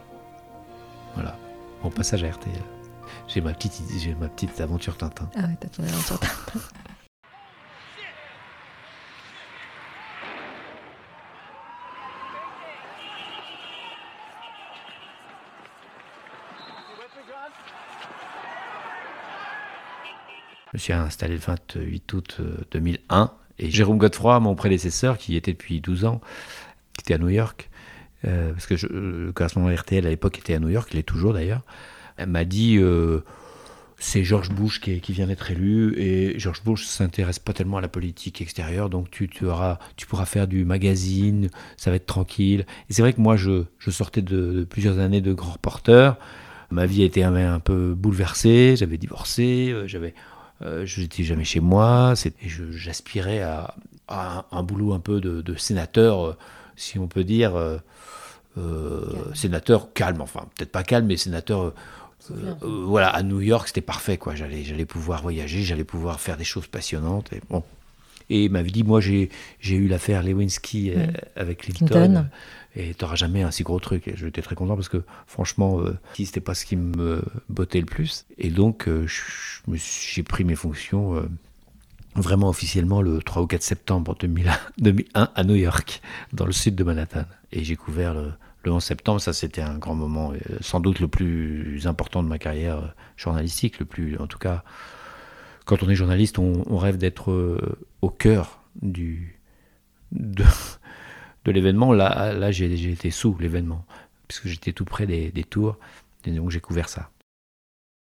Voilà, 1.15 1.39
mon 1.83 1.91
passage 1.91 2.23
à 2.25 2.31
RTL. 2.31 2.53
J'ai 3.29 3.41
ma 3.41 3.53
petite, 3.53 3.81
j'ai 3.99 4.15
ma 4.15 4.29
petite 4.29 4.61
aventure 4.61 4.97
Tintin. 4.97 5.29
Ah 5.37 5.41
ouais, 5.41 5.57
t'as 5.59 5.69
ton 5.69 5.83
aventure. 5.83 6.21
Je 6.55 6.59
me 20.75 20.79
suis 20.79 20.93
installé 20.93 21.35
le 21.35 21.41
28 21.41 22.13
août 22.13 22.37
euh, 22.41 22.57
2001 22.73 23.31
et 23.59 23.71
Jérôme 23.71 23.99
Godefroy, 23.99 24.41
mon 24.41 24.55
prédécesseur, 24.55 25.17
qui 25.17 25.37
était 25.37 25.53
depuis 25.53 25.81
12 25.81 26.05
ans, 26.05 26.21
qui 26.99 27.03
était 27.03 27.15
à 27.15 27.19
New 27.19 27.29
York, 27.29 27.71
euh, 28.25 28.53
parce 28.53 28.67
que 28.67 28.77
je, 28.77 28.87
le 28.89 29.33
correspondant 29.33 29.75
RTL 29.75 30.05
à 30.05 30.11
l'époque 30.11 30.39
était 30.39 30.55
à 30.55 30.59
New 30.59 30.69
York, 30.69 30.89
il 30.93 30.99
est 30.99 31.05
toujours 31.05 31.33
d'ailleurs, 31.33 31.63
m'a 32.27 32.45
dit 32.45 32.77
euh, 32.79 33.21
c'est 33.99 34.25
George 34.25 34.51
Bush 34.51 34.81
qui, 34.81 35.13
vient 35.13 35.29
d'être 35.29 35.51
élu 35.51 35.95
et 35.97 36.39
George 36.39 36.63
Bush 36.65 36.85
s'intéresse 36.85 37.39
pas 37.39 37.53
tellement 37.53 37.79
à 37.79 37.81
la 37.81 37.89
politique 37.89 38.43
extérieure, 38.43 38.91
donc 38.91 39.11
tu, 39.11 39.29
pourras 39.29 39.79
faire 40.27 40.49
du 40.49 40.65
magazine, 40.65 41.49
ça 41.77 41.91
va 41.91 41.97
être 41.97 42.07
tranquille. 42.07 42.67
Et 42.91 42.93
c'est 42.93 43.03
vrai 43.03 43.13
que 43.13 43.21
moi, 43.21 43.37
je, 43.37 43.65
je 43.79 43.91
sortais 43.91 44.23
de, 44.23 44.67
plusieurs 44.69 44.99
années 44.99 45.21
de 45.21 45.33
grand 45.33 45.53
reporter. 45.53 46.17
Ma 46.71 46.87
vie 46.87 47.05
était 47.05 47.23
un, 47.23 47.35
un 47.35 47.61
peu 47.61 47.95
bouleversée, 47.95 48.75
j'avais 48.77 48.99
divorcé, 48.99 49.71
euh, 49.71 49.87
j'avais 49.87 50.15
euh, 50.63 50.87
je 50.87 51.01
n'étais 51.01 51.25
jamais 51.25 51.45
chez 51.45 51.61
moi, 51.61 52.15
j'aspirais 52.73 53.43
à, 53.43 53.75
à 54.09 54.39
un, 54.39 54.59
un 54.59 54.63
boulot 54.63 54.93
un 54.93 55.01
peu 55.01 55.21
de, 55.21 55.43
de 55.43 55.57
sénateur, 55.57 56.27
euh, 56.27 56.37
si 56.77 56.99
on 56.99 57.09
peut 57.09 57.25
dire, 57.25 57.57
euh, 57.57 57.79
sénateur 59.35 59.93
calme, 59.93 60.21
enfin 60.21 60.47
peut-être 60.57 60.73
pas 60.73 60.85
calme, 60.85 61.07
mais 61.07 61.17
sénateur, 61.17 61.75
voilà, 62.61 63.09
à 63.09 63.23
New 63.23 63.41
York 63.41 63.69
c'était 63.69 63.81
parfait, 63.81 64.17
quoi. 64.17 64.35
J'allais, 64.35 64.63
j'allais 64.65 64.87
pouvoir 64.87 65.23
voyager, 65.23 65.63
j'allais 65.63 65.85
pouvoir 65.85 66.21
faire 66.21 66.37
des 66.37 66.45
choses 66.45 66.67
passionnantes, 66.67 67.33
et 67.33 67.41
bon. 67.51 67.63
Et 68.31 68.45
il 68.45 68.51
m'avait 68.51 68.71
dit, 68.71 68.85
moi 68.85 69.01
j'ai, 69.01 69.31
eu 69.63 69.87
l'affaire 69.87 70.23
Lewinsky 70.23 70.93
euh, 70.93 71.07
avec 71.37 71.59
Clinton, 71.59 71.87
Clinton. 71.87 72.27
Et 72.77 72.95
t'auras 72.95 73.15
jamais 73.15 73.43
un 73.43 73.51
si 73.51 73.63
gros 73.63 73.79
truc. 73.79 74.09
Et 74.09 74.17
j'étais 74.17 74.43
très 74.43 74.55
content 74.55 74.75
parce 74.75 74.89
que 74.89 75.03
franchement, 75.27 75.81
euh, 75.81 75.97
c'était 76.15 76.41
pas 76.41 76.55
ce 76.55 76.65
qui 76.65 76.77
me 76.77 77.23
bottait 77.49 77.81
le 77.81 77.87
plus. 77.87 78.27
Et 78.39 78.51
donc, 78.51 78.89
euh, 78.89 79.07
j'ai 79.75 80.23
pris 80.23 80.45
mes 80.45 80.57
fonctions 80.57 81.17
euh, 81.17 81.29
vraiment 82.17 82.49
officiellement 82.49 83.03
le 83.03 83.23
3 83.23 83.43
ou 83.43 83.47
4 83.47 83.63
septembre 83.63 84.17
2001, 84.19 84.59
2001 84.79 85.31
à 85.35 85.45
New 85.45 85.55
York, 85.55 86.01
dans 86.33 86.47
le 86.47 86.53
sud 86.53 86.75
de 86.75 86.85
Manhattan. 86.85 87.25
Et 87.53 87.63
j'ai 87.63 87.77
couvert 87.77 88.15
le, 88.15 88.33
le 88.65 88.73
11 88.73 88.83
septembre. 88.83 89.21
Ça, 89.21 89.33
c'était 89.33 89.63
un 89.63 89.79
grand 89.79 89.95
moment, 89.95 90.33
euh, 90.33 90.57
sans 90.61 90.81
doute 90.81 91.01
le 91.01 91.09
plus 91.09 91.87
important 91.87 92.23
de 92.23 92.29
ma 92.29 92.39
carrière 92.39 92.95
journalistique, 93.17 93.79
le 93.79 93.87
plus, 93.87 94.19
en 94.19 94.27
tout 94.27 94.39
cas, 94.39 94.65
quand 95.65 95.83
on 95.83 95.89
est 95.89 95.95
journaliste, 95.95 96.39
on, 96.39 96.77
rêve 96.77 96.99
d'être 96.99 97.59
au 98.03 98.11
cœur 98.11 98.61
du, 98.83 99.41
de 101.45 101.53
l'événement. 101.53 101.93
Là, 101.93 102.33
là 102.33 102.51
j'ai 102.51 102.73
été 102.91 103.11
sous 103.11 103.37
l'événement, 103.39 103.85
puisque 104.29 104.47
j'étais 104.47 104.73
tout 104.73 104.85
près 104.85 105.07
des, 105.07 105.31
des 105.31 105.45
tours, 105.45 105.77
et 106.27 106.31
donc 106.31 106.51
j'ai 106.51 106.61
couvert 106.61 106.89
ça. 106.89 107.11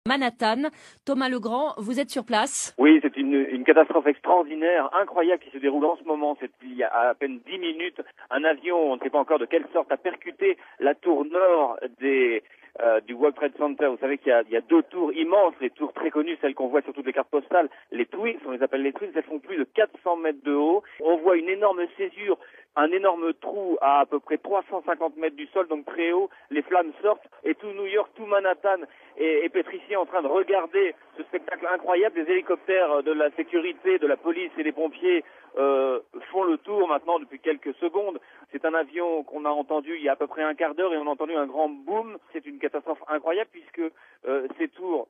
Manhattan. 0.07 0.69
Thomas 1.05 1.29
Legrand, 1.29 1.73
vous 1.77 1.99
êtes 1.99 2.09
sur 2.09 2.25
place. 2.25 2.73
Oui, 2.79 2.99
c'est 3.03 3.15
une, 3.15 3.35
une 3.35 3.63
catastrophe 3.63 4.07
extraordinaire, 4.07 4.89
incroyable 4.99 5.43
qui 5.43 5.51
se 5.51 5.59
déroule 5.59 5.85
en 5.85 5.97
ce 5.97 6.03
moment. 6.03 6.35
C'est 6.39 6.49
il 6.63 6.75
y 6.75 6.83
a 6.83 6.89
à 6.91 7.13
peine 7.13 7.39
dix 7.45 7.59
minutes, 7.59 8.01
un 8.31 8.43
avion, 8.43 8.91
on 8.91 8.95
ne 8.95 9.01
sait 9.01 9.11
pas 9.11 9.19
encore 9.19 9.37
de 9.37 9.45
quelle 9.45 9.67
sorte, 9.71 9.91
a 9.91 9.97
percuté 9.97 10.57
la 10.79 10.95
tour 10.95 11.25
nord 11.25 11.77
des 11.99 12.41
euh, 12.81 13.01
du 13.01 13.13
World 13.13 13.35
Trade 13.35 13.57
Center. 13.57 13.87
Vous 13.87 13.97
savez 13.97 14.17
qu'il 14.17 14.33
y, 14.49 14.53
y, 14.53 14.57
a 14.57 14.61
deux 14.61 14.83
tours 14.83 15.11
immenses, 15.11 15.53
les 15.59 15.69
tours 15.69 15.91
très 15.91 16.11
connues, 16.11 16.37
celles 16.39 16.55
qu'on 16.55 16.69
voit 16.69 16.81
sur 16.81 16.93
toutes 16.93 17.05
les 17.05 17.13
cartes 17.13 17.29
postales, 17.29 17.67
les 17.91 18.05
Twins, 18.05 18.37
on 18.45 18.51
les 18.51 18.63
appelle 18.63 18.83
les 18.83 18.93
Twins, 18.93 19.11
elles 19.13 19.23
font 19.23 19.39
plus 19.39 19.57
de 19.57 19.65
400 19.65 20.15
mètres 20.17 20.43
de 20.45 20.53
haut. 20.53 20.81
On 21.01 21.17
voit 21.17 21.35
une 21.35 21.49
énorme 21.49 21.81
césure, 21.97 22.37
un 22.75 22.91
énorme 22.91 23.34
trou 23.34 23.77
à 23.82 23.99
à 23.99 24.05
peu 24.05 24.19
près 24.19 24.38
350 24.38 25.17
mètres 25.17 25.36
du 25.36 25.47
sol, 25.47 25.67
donc 25.67 25.86
très 25.86 26.12
haut. 26.12 26.29
Les 26.49 26.62
flammes 26.62 26.91
sortent 27.01 27.27
et 27.43 27.55
tout 27.55 27.67
New 27.67 27.86
York, 27.86 28.10
tout 28.15 28.25
Manhattan 28.25 28.77
est, 29.17 29.45
est 29.45 29.49
pétrifié 29.49 29.95
en 29.95 30.05
train 30.05 30.21
de 30.21 30.27
regarder 30.27 30.95
ce 31.17 31.23
spectacle 31.23 31.67
incroyable. 31.71 32.15
des 32.15 32.32
hélicoptères 32.32 33.03
de 33.03 33.12
la 33.12 33.29
sécurité, 33.32 33.99
de 33.99 34.08
la 34.08 34.17
police 34.17 34.51
et 34.58 34.63
des 34.63 34.71
pompiers 34.71 35.23
euh, 35.58 35.99
font 36.32 36.43
le 36.43 36.58
tour 36.58 36.88
maintenant 36.88 37.19
depuis 37.19 37.39
quelques 37.39 37.73
secondes. 37.75 38.19
C'est 38.51 38.65
un 38.65 38.73
avion 38.73 39.23
qu'on 39.23 39.45
a 39.45 39.49
entendu 39.49 39.95
il 39.95 40.03
y 40.03 40.10
a 40.10 40.13
à 40.13 40.15
peu 40.15 40.27
près 40.27 40.43
un 40.43 40.53
quart 40.53 40.75
d'heure 40.75 40.93
et 40.93 40.97
on 40.97 41.08
a 41.08 41.12
entendu 41.12 41.36
un 41.36 41.47
grand 41.47 41.69
boom. 41.69 42.17
C'est 42.34 42.45
une 42.45 42.60
catastrophe 42.60 43.03
incroyable 43.08 43.49
puisque 43.51 43.82
euh, 44.27 44.47
ces 44.58 44.67
tours 44.69 45.08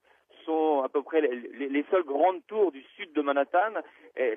à 0.83 0.89
peu 0.89 1.01
près 1.01 1.21
les, 1.21 1.69
les, 1.69 1.85
seules 1.91 2.03
grandes 2.03 2.45
tours 2.47 2.71
du 2.71 2.83
sud 2.95 3.13
de 3.13 3.21
Manhattan. 3.21 3.73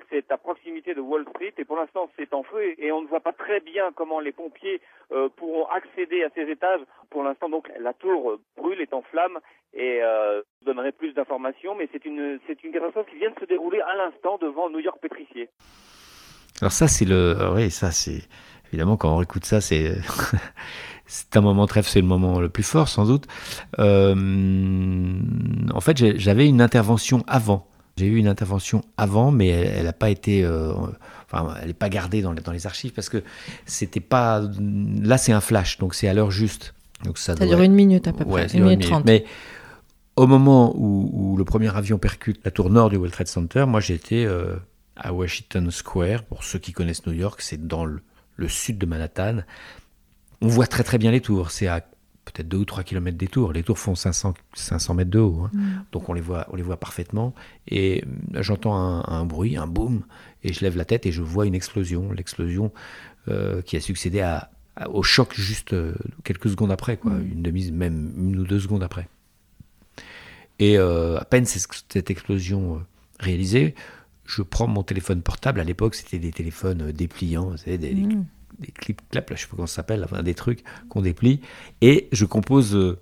C'est 0.09 0.31
à 0.31 0.37
proximité 0.37 0.93
de 0.93 1.01
Wall 1.01 1.25
Street 1.29 1.53
et 1.57 1.65
pour 1.65 1.75
l'instant 1.75 2.09
c'est 2.17 2.33
en 2.33 2.43
feu 2.43 2.73
et 2.77 2.91
on 2.91 3.01
ne 3.01 3.07
voit 3.07 3.19
pas 3.19 3.33
très 3.33 3.59
bien 3.59 3.91
comment 3.95 4.19
les 4.19 4.31
pompiers 4.31 4.81
euh, 5.11 5.29
pourront 5.35 5.65
accéder 5.67 6.23
à 6.23 6.29
ces 6.35 6.49
étages. 6.49 6.81
Pour 7.09 7.23
l'instant 7.23 7.49
donc 7.49 7.69
la 7.79 7.93
tour 7.93 8.39
brûle, 8.57 8.81
est 8.81 8.93
en 8.93 9.01
flammes 9.01 9.39
et 9.73 10.01
euh, 10.01 10.41
je 10.61 10.65
donnerai 10.65 10.91
plus 10.91 11.13
d'informations 11.13 11.75
mais 11.75 11.89
c'est 11.91 12.05
une, 12.05 12.39
c'est 12.47 12.63
une 12.63 12.71
catastrophe 12.71 13.07
qui 13.07 13.17
vient 13.17 13.31
de 13.31 13.39
se 13.39 13.45
dérouler 13.45 13.81
à 13.81 13.95
l'instant 13.95 14.37
devant 14.37 14.69
New 14.69 14.79
York 14.79 14.99
pétrifié. 15.01 15.49
Alors 16.61 16.71
ça 16.71 16.87
c'est 16.87 17.05
le... 17.05 17.35
Oui 17.55 17.71
ça 17.71 17.91
c'est... 17.91 18.27
Évidemment 18.67 18.97
quand 18.97 19.17
on 19.17 19.21
écoute 19.21 19.45
ça 19.45 19.59
c'est... 19.59 19.95
c'est 21.05 21.35
un 21.37 21.41
moment 21.41 21.67
très, 21.67 21.83
c'est 21.83 22.01
le 22.01 22.07
moment 22.07 22.39
le 22.39 22.49
plus 22.49 22.63
fort 22.63 22.87
sans 22.87 23.05
doute. 23.05 23.27
Euh, 23.79 24.15
en 25.73 25.81
fait, 25.81 26.17
j'avais 26.17 26.47
une 26.47 26.61
intervention 26.61 27.23
avant. 27.27 27.67
J'ai 27.97 28.07
eu 28.07 28.15
une 28.17 28.27
intervention 28.27 28.83
avant, 28.97 29.31
mais 29.31 29.49
elle 29.49 29.85
n'a 29.85 29.93
pas 29.93 30.09
été, 30.09 30.43
euh, 30.43 30.73
enfin, 31.31 31.53
elle 31.61 31.67
n'est 31.67 31.73
pas 31.73 31.89
gardée 31.89 32.23
dans 32.23 32.33
les, 32.33 32.41
dans 32.41 32.51
les, 32.51 32.65
archives 32.65 32.91
parce 32.91 33.09
que 33.09 33.23
c'était 33.65 33.99
pas. 33.99 34.41
Là, 34.59 35.19
c'est 35.19 35.31
un 35.31 35.41
flash, 35.41 35.77
donc 35.77 35.93
c'est 35.93 36.07
à 36.07 36.13
l'heure 36.13 36.31
juste. 36.31 36.73
Donc 37.03 37.17
ça, 37.17 37.35
dure 37.35 37.61
une 37.61 37.73
minute 37.73 38.07
à 38.07 38.13
peu 38.13 38.25
près, 38.25 38.47
une 38.47 38.63
minute 38.63 38.81
trente. 38.81 39.05
Mais 39.05 39.25
au 40.15 40.25
moment 40.25 40.73
où, 40.75 41.09
où, 41.13 41.37
le 41.37 41.43
premier 41.43 41.75
avion 41.75 41.99
percute 41.99 42.43
la 42.43 42.51
tour 42.51 42.69
nord 42.71 42.89
du 42.89 42.95
World 42.95 43.13
Trade 43.13 43.27
Center, 43.27 43.65
moi 43.67 43.79
j'étais 43.79 44.25
euh, 44.25 44.55
à 44.95 45.13
Washington 45.13 45.69
Square. 45.69 46.23
Pour 46.23 46.43
ceux 46.43 46.59
qui 46.59 46.71
connaissent 46.71 47.05
New 47.05 47.13
York, 47.13 47.41
c'est 47.41 47.67
dans 47.67 47.85
le, 47.85 47.99
le, 48.37 48.47
sud 48.47 48.79
de 48.79 48.85
Manhattan 48.87 49.41
on 50.43 50.47
voit 50.47 50.67
très 50.67 50.83
très 50.83 50.97
bien 50.97 51.11
les 51.11 51.21
tours. 51.21 51.51
C'est 51.51 51.67
à 51.67 51.79
peut-être 52.25 52.47
2 52.47 52.57
ou 52.57 52.65
3 52.65 52.83
km 52.83 53.17
des 53.17 53.27
tours. 53.27 53.53
Les 53.53 53.63
tours 53.63 53.79
font 53.79 53.95
500, 53.95 54.33
500 54.53 54.93
mètres 54.93 55.09
de 55.09 55.19
haut. 55.19 55.45
Hein. 55.45 55.51
Mm. 55.53 55.85
Donc 55.91 56.09
on 56.09 56.13
les, 56.13 56.21
voit, 56.21 56.47
on 56.51 56.55
les 56.55 56.63
voit 56.63 56.77
parfaitement. 56.77 57.33
Et 57.67 58.03
euh, 58.35 58.43
j'entends 58.43 58.75
un, 58.75 59.25
bruit, 59.25 59.55
un 59.55 59.67
boom, 59.67 60.03
et 60.43 60.51
je 60.53 60.61
lève 60.61 60.77
la 60.77 60.85
tête 60.85 61.05
et 61.05 61.11
je 61.11 61.21
vois 61.21 61.45
une 61.45 61.55
explosion. 61.55 62.11
L'explosion 62.11 62.73
euh, 63.29 63.61
qui 63.61 63.77
a 63.77 63.79
succédé 63.79 64.19
à, 64.19 64.51
au 64.89 65.01
choc 65.01 65.33
juste 65.33 65.73
euh, 65.73 65.95
quelques 66.23 66.49
secondes 66.49 66.71
après, 66.71 66.97
quoi. 66.97 67.11
Mm. 67.11 67.31
Une 67.31 67.41
demi, 67.41 67.71
même 67.71 68.13
une 68.17 68.39
ou 68.39 68.43
deux 68.43 68.59
secondes 68.59 68.83
après. 68.83 69.07
Et 70.59 70.77
à 70.77 71.25
peine 71.29 71.45
cette 71.45 72.11
explosion 72.11 72.85
réalisée, 73.19 73.75
je 74.23 74.43
prends 74.43 74.67
mon 74.67 74.83
téléphone 74.83 75.21
portable. 75.21 75.59
À 75.59 75.63
l'époque, 75.63 75.95
c'était 75.95 76.19
des 76.19 76.31
téléphones 76.31 76.91
dépliants, 76.91 77.55
des, 77.65 77.93
mm 77.93 78.23
des 78.59 78.71
clips 78.71 79.01
clap, 79.09 79.29
là, 79.29 79.35
je 79.35 79.41
sais 79.41 79.47
pas 79.47 79.55
comment 79.55 79.67
ça 79.67 79.75
s'appelle, 79.75 80.03
enfin, 80.03 80.23
des 80.23 80.35
trucs 80.35 80.63
qu'on 80.89 81.01
déplie. 81.01 81.41
Et 81.81 82.09
je 82.11 82.25
compose 82.25 82.75
euh, 82.75 82.99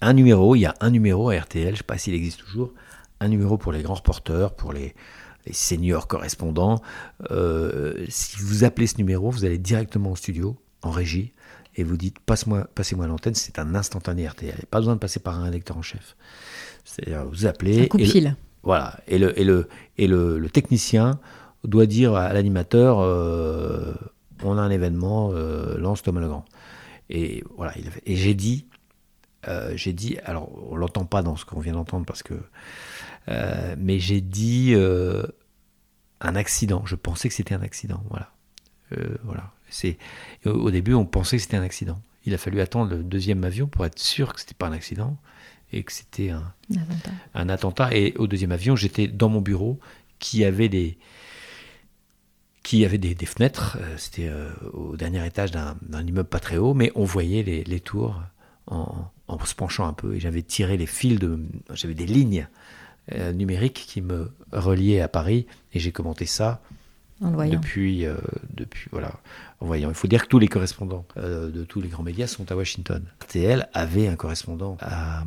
un 0.00 0.12
numéro, 0.12 0.54
il 0.54 0.60
y 0.60 0.66
a 0.66 0.74
un 0.80 0.90
numéro 0.90 1.30
à 1.30 1.38
RTL, 1.38 1.66
je 1.66 1.70
ne 1.70 1.76
sais 1.76 1.82
pas 1.82 1.98
s'il 1.98 2.14
existe 2.14 2.40
toujours, 2.40 2.72
un 3.20 3.28
numéro 3.28 3.58
pour 3.58 3.72
les 3.72 3.82
grands 3.82 3.94
reporters, 3.94 4.54
pour 4.54 4.72
les, 4.72 4.94
les 5.46 5.52
seniors 5.52 6.06
correspondants. 6.06 6.80
Euh, 7.30 8.04
si 8.08 8.38
vous 8.38 8.64
appelez 8.64 8.86
ce 8.86 8.98
numéro, 8.98 9.30
vous 9.30 9.44
allez 9.44 9.58
directement 9.58 10.12
au 10.12 10.16
studio, 10.16 10.56
en 10.82 10.90
régie, 10.90 11.32
et 11.76 11.84
vous 11.84 11.96
dites 11.96 12.18
Passe-moi, 12.20 12.68
passez-moi 12.74 13.06
l'antenne, 13.06 13.34
c'est 13.34 13.58
un 13.58 13.74
instantané 13.74 14.26
RTL. 14.26 14.66
Pas 14.70 14.78
besoin 14.78 14.94
de 14.94 15.00
passer 15.00 15.20
par 15.20 15.40
un 15.40 15.50
lecteur 15.50 15.76
en 15.76 15.82
chef. 15.82 16.16
C'est-à-dire, 16.84 17.24
vous 17.26 17.46
appelez. 17.46 17.88
Un 17.92 17.98
et 17.98 18.20
le, 18.20 18.30
voilà. 18.62 18.98
Et 19.06 19.18
le, 19.18 19.38
et 19.38 19.44
le, 19.44 19.68
et 19.98 20.06
le, 20.06 20.48
technicien 20.50 21.18
doit 21.64 21.86
dire 21.86 22.14
à 22.14 22.32
l'animateur 22.32 23.00
euh, 23.00 23.94
on 24.42 24.58
a 24.58 24.60
un 24.60 24.70
événement, 24.70 25.30
euh, 25.32 25.78
lance 25.78 26.02
Thomas 26.02 26.20
Legrand. 26.20 26.44
Et 27.10 27.44
voilà, 27.56 27.74
et 28.06 28.16
j'ai 28.16 28.34
dit, 28.34 28.66
euh, 29.48 29.72
j'ai 29.76 29.92
dit, 29.92 30.16
alors 30.24 30.50
on 30.70 30.76
l'entend 30.76 31.04
pas 31.04 31.22
dans 31.22 31.36
ce 31.36 31.44
qu'on 31.44 31.60
vient 31.60 31.74
d'entendre 31.74 32.06
parce 32.06 32.22
que, 32.22 32.34
euh, 33.28 33.74
mais 33.78 33.98
j'ai 33.98 34.20
dit 34.20 34.74
un 36.20 36.34
accident. 36.36 36.84
Je 36.86 36.96
pensais 36.96 37.28
que 37.28 37.34
c'était 37.34 37.54
un 37.54 37.62
accident, 37.62 38.02
voilà. 38.08 38.30
voilà. 39.24 39.52
C'est 39.68 39.98
au 40.44 40.70
début 40.70 40.94
on 40.94 41.04
pensait 41.04 41.36
que 41.36 41.42
c'était 41.42 41.56
un 41.56 41.62
accident. 41.62 42.00
Il 42.26 42.32
a 42.32 42.38
fallu 42.38 42.60
attendre 42.60 42.90
le 42.94 43.02
deuxième 43.02 43.44
avion 43.44 43.66
pour 43.66 43.84
être 43.84 43.98
sûr 43.98 44.32
que 44.32 44.40
c'était 44.40 44.54
pas 44.54 44.68
un 44.68 44.72
accident 44.72 45.18
et 45.72 45.82
que 45.82 45.92
c'était 45.92 46.30
un, 46.30 46.54
un, 47.34 47.48
attentat. 47.48 47.94
Et 47.94 48.14
au 48.16 48.26
deuxième 48.26 48.52
avion, 48.52 48.76
j'étais 48.76 49.08
dans 49.08 49.28
mon 49.28 49.40
bureau 49.42 49.78
qui 50.20 50.44
avait 50.44 50.68
des, 50.68 50.96
qui 52.64 52.84
avait 52.84 52.98
des, 52.98 53.14
fenêtres. 53.26 53.78
Euh, 53.80 53.94
c'était 53.96 54.26
euh, 54.26 54.50
au 54.72 54.96
dernier 54.96 55.24
étage 55.24 55.52
d'un 55.52 55.76
immeuble 56.04 56.28
pas 56.28 56.40
très 56.40 56.56
haut, 56.56 56.74
mais 56.74 56.90
on 56.96 57.04
voyait 57.04 57.44
les, 57.44 57.80
tours 57.80 58.20
en, 58.66 59.10
se 59.44 59.54
penchant 59.54 59.86
un 59.86 59.92
peu. 59.92 60.16
Et 60.16 60.20
j'avais 60.20 60.42
tiré 60.42 60.76
les 60.76 60.86
fils 60.86 61.20
de. 61.20 61.38
J'avais 61.72 61.94
des 61.94 62.06
lignes 62.06 62.48
euh, 63.12 63.32
numériques 63.32 63.84
qui 63.86 64.00
me 64.00 64.32
reliaient 64.50 65.02
à 65.02 65.08
Paris. 65.08 65.46
Et 65.74 65.78
j'ai 65.78 65.92
commenté 65.92 66.26
ça 66.26 66.62
depuis, 67.30 68.06
depuis, 68.54 68.88
voilà, 68.90 69.12
en 69.60 69.66
voyant. 69.66 69.88
Il 69.88 69.94
faut 69.94 70.08
dire 70.08 70.24
que 70.24 70.28
tous 70.28 70.38
les 70.38 70.48
correspondants 70.48 71.04
de 71.16 71.64
tous 71.64 71.80
les 71.80 71.88
grands 71.88 72.02
médias 72.02 72.26
sont 72.26 72.50
à 72.50 72.56
Washington. 72.56 73.02
RTL 73.22 73.68
avait 73.72 74.08
un 74.08 74.16
correspondant 74.16 74.76
à, 74.80 75.24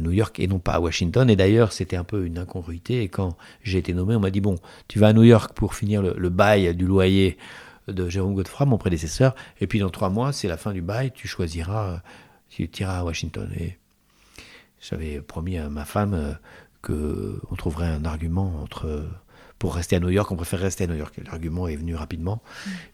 New 0.00 0.10
York 0.10 0.40
et 0.40 0.46
non 0.46 0.58
pas 0.58 0.72
à 0.72 0.80
Washington. 0.80 1.30
Et 1.30 1.36
d'ailleurs, 1.36 1.72
c'était 1.72 1.96
un 1.96 2.04
peu 2.04 2.26
une 2.26 2.38
incongruité. 2.38 3.02
Et 3.02 3.08
quand 3.08 3.36
j'ai 3.62 3.78
été 3.78 3.94
nommé, 3.94 4.16
on 4.16 4.20
m'a 4.20 4.30
dit 4.30 4.40
Bon, 4.40 4.56
tu 4.88 4.98
vas 4.98 5.08
à 5.08 5.12
New 5.12 5.22
York 5.22 5.52
pour 5.54 5.74
finir 5.74 6.02
le, 6.02 6.30
bail 6.30 6.74
du 6.74 6.86
loyer 6.86 7.36
de 7.88 8.08
Jérôme 8.08 8.34
Godefroy, 8.34 8.66
mon 8.66 8.78
prédécesseur. 8.78 9.34
Et 9.60 9.66
puis 9.66 9.78
dans 9.78 9.90
trois 9.90 10.10
mois, 10.10 10.32
c'est 10.32 10.48
la 10.48 10.56
fin 10.56 10.72
du 10.72 10.82
bail, 10.82 11.12
tu 11.14 11.28
choisiras, 11.28 12.00
tu 12.48 12.68
iras 12.80 13.00
à 13.00 13.04
Washington. 13.04 13.50
Et 13.58 13.78
j'avais 14.80 15.20
promis 15.20 15.58
à 15.58 15.68
ma 15.68 15.84
femme 15.84 16.14
euh, 16.14 16.32
qu'on 16.82 17.56
trouverait 17.56 17.88
un 17.88 18.04
argument 18.04 18.60
entre 18.62 19.06
pour 19.64 19.76
rester 19.76 19.96
à 19.96 20.00
New 20.00 20.10
York, 20.10 20.30
on 20.30 20.36
préfère 20.36 20.60
rester 20.60 20.84
à 20.84 20.86
New 20.88 20.94
York. 20.94 21.18
L'argument 21.24 21.66
est 21.68 21.76
venu 21.76 21.94
rapidement, 21.94 22.42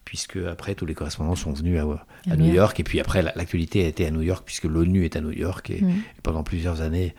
puisque 0.05 0.37
après, 0.37 0.77
tous 0.77 0.87
les 0.87 0.95
correspondants 0.95 1.35
sont 1.35 1.53
venus 1.53 1.81
à, 2.29 2.37
New 2.37 2.55
York. 2.55 2.79
Et 2.79 2.85
puis 2.85 3.01
après, 3.01 3.23
l'actualité 3.23 3.85
a 3.85 3.89
été 3.89 4.07
à 4.07 4.13
New 4.13 4.23
York, 4.23 4.45
puisque 4.47 4.67
l'ONU 4.67 5.05
est 5.05 5.17
à 5.17 5.21
New 5.21 5.33
York. 5.33 5.69
Et, 5.71 5.83
mm. 5.83 5.95
pendant 6.23 6.45
plusieurs 6.45 6.81
années, 6.81 7.17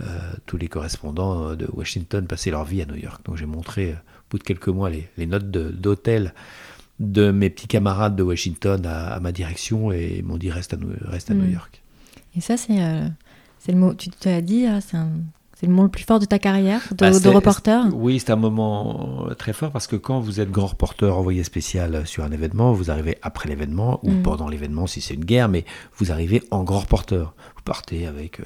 euh, 0.00 0.02
tous 0.44 0.58
les 0.58 0.68
correspondants 0.68 1.48
euh, 1.48 1.56
de 1.56 1.66
Washington 1.72 2.26
passaient 2.26 2.50
leur 2.50 2.66
vie 2.66 2.82
à 2.82 2.84
New 2.84 2.96
York. 2.96 3.24
Donc 3.24 3.38
j'ai 3.38 3.46
montré, 3.46 3.92
euh, 3.92 3.94
au 3.94 4.32
bout 4.32 4.38
de 4.38 4.42
quelques 4.42 4.68
mois, 4.68 4.90
les, 4.90 5.26
notes 5.26 5.50
d'hôtel 5.50 6.34
de, 7.00 7.30
mes 7.30 7.48
petits 7.48 7.68
camarades 7.68 8.16
de 8.16 8.22
Washington 8.22 8.84
à, 8.84 9.18
ma 9.18 9.32
direction 9.32 9.92
et 9.92 10.16
ils 10.18 10.24
m'ont 10.26 10.36
dit 10.36 10.50
reste 10.50 10.74
à, 10.74 10.76
reste 11.08 11.30
à 11.30 11.34
New 11.34 11.46
mm. 11.46 11.52
York. 11.54 11.82
Et 12.36 12.42
ça, 12.42 12.58
c'est 12.58 12.74
le 13.72 13.78
mot, 13.78 13.94
tu 13.94 14.10
t'as 14.10 14.42
dit, 14.42 14.66
hein, 14.66 14.82
c'est 14.82 14.98
un 14.98 15.08
c'est 15.58 15.66
le 15.66 15.72
moment 15.72 15.84
le 15.84 15.88
plus 15.88 16.04
fort 16.04 16.18
de 16.18 16.24
ta 16.24 16.38
carrière 16.38 16.82
de, 16.90 16.96
bah, 16.96 17.30
reporter? 17.30 17.86
Oui, 17.92 18.18
c'est 18.18 18.30
un 18.30 18.36
moment 18.36 19.26
très 19.38 19.52
fort 19.52 19.70
parce 19.70 19.86
que 19.86 19.96
quand 19.96 20.20
vous 20.20 20.40
êtes 20.40 20.50
grand 20.50 20.66
reporter 20.66 21.16
envoyé 21.16 21.44
spécial 21.44 22.06
sur 22.06 22.24
un 22.24 22.32
événement, 22.32 22.72
vous 22.72 22.90
arrivez 22.90 23.18
après 23.22 23.48
l'événement 23.48 24.00
ou 24.02 24.10
mm. 24.10 24.22
pendant 24.22 24.48
l'événement 24.48 24.86
si 24.86 25.00
c'est 25.00 25.14
une 25.14 25.24
guerre, 25.24 25.48
mais 25.48 25.64
vous 25.98 26.12
arrivez 26.12 26.42
en 26.50 26.64
grand 26.64 26.80
reporter. 26.80 27.34
Vous 27.56 27.62
partez 27.64 28.06
avec 28.06 28.40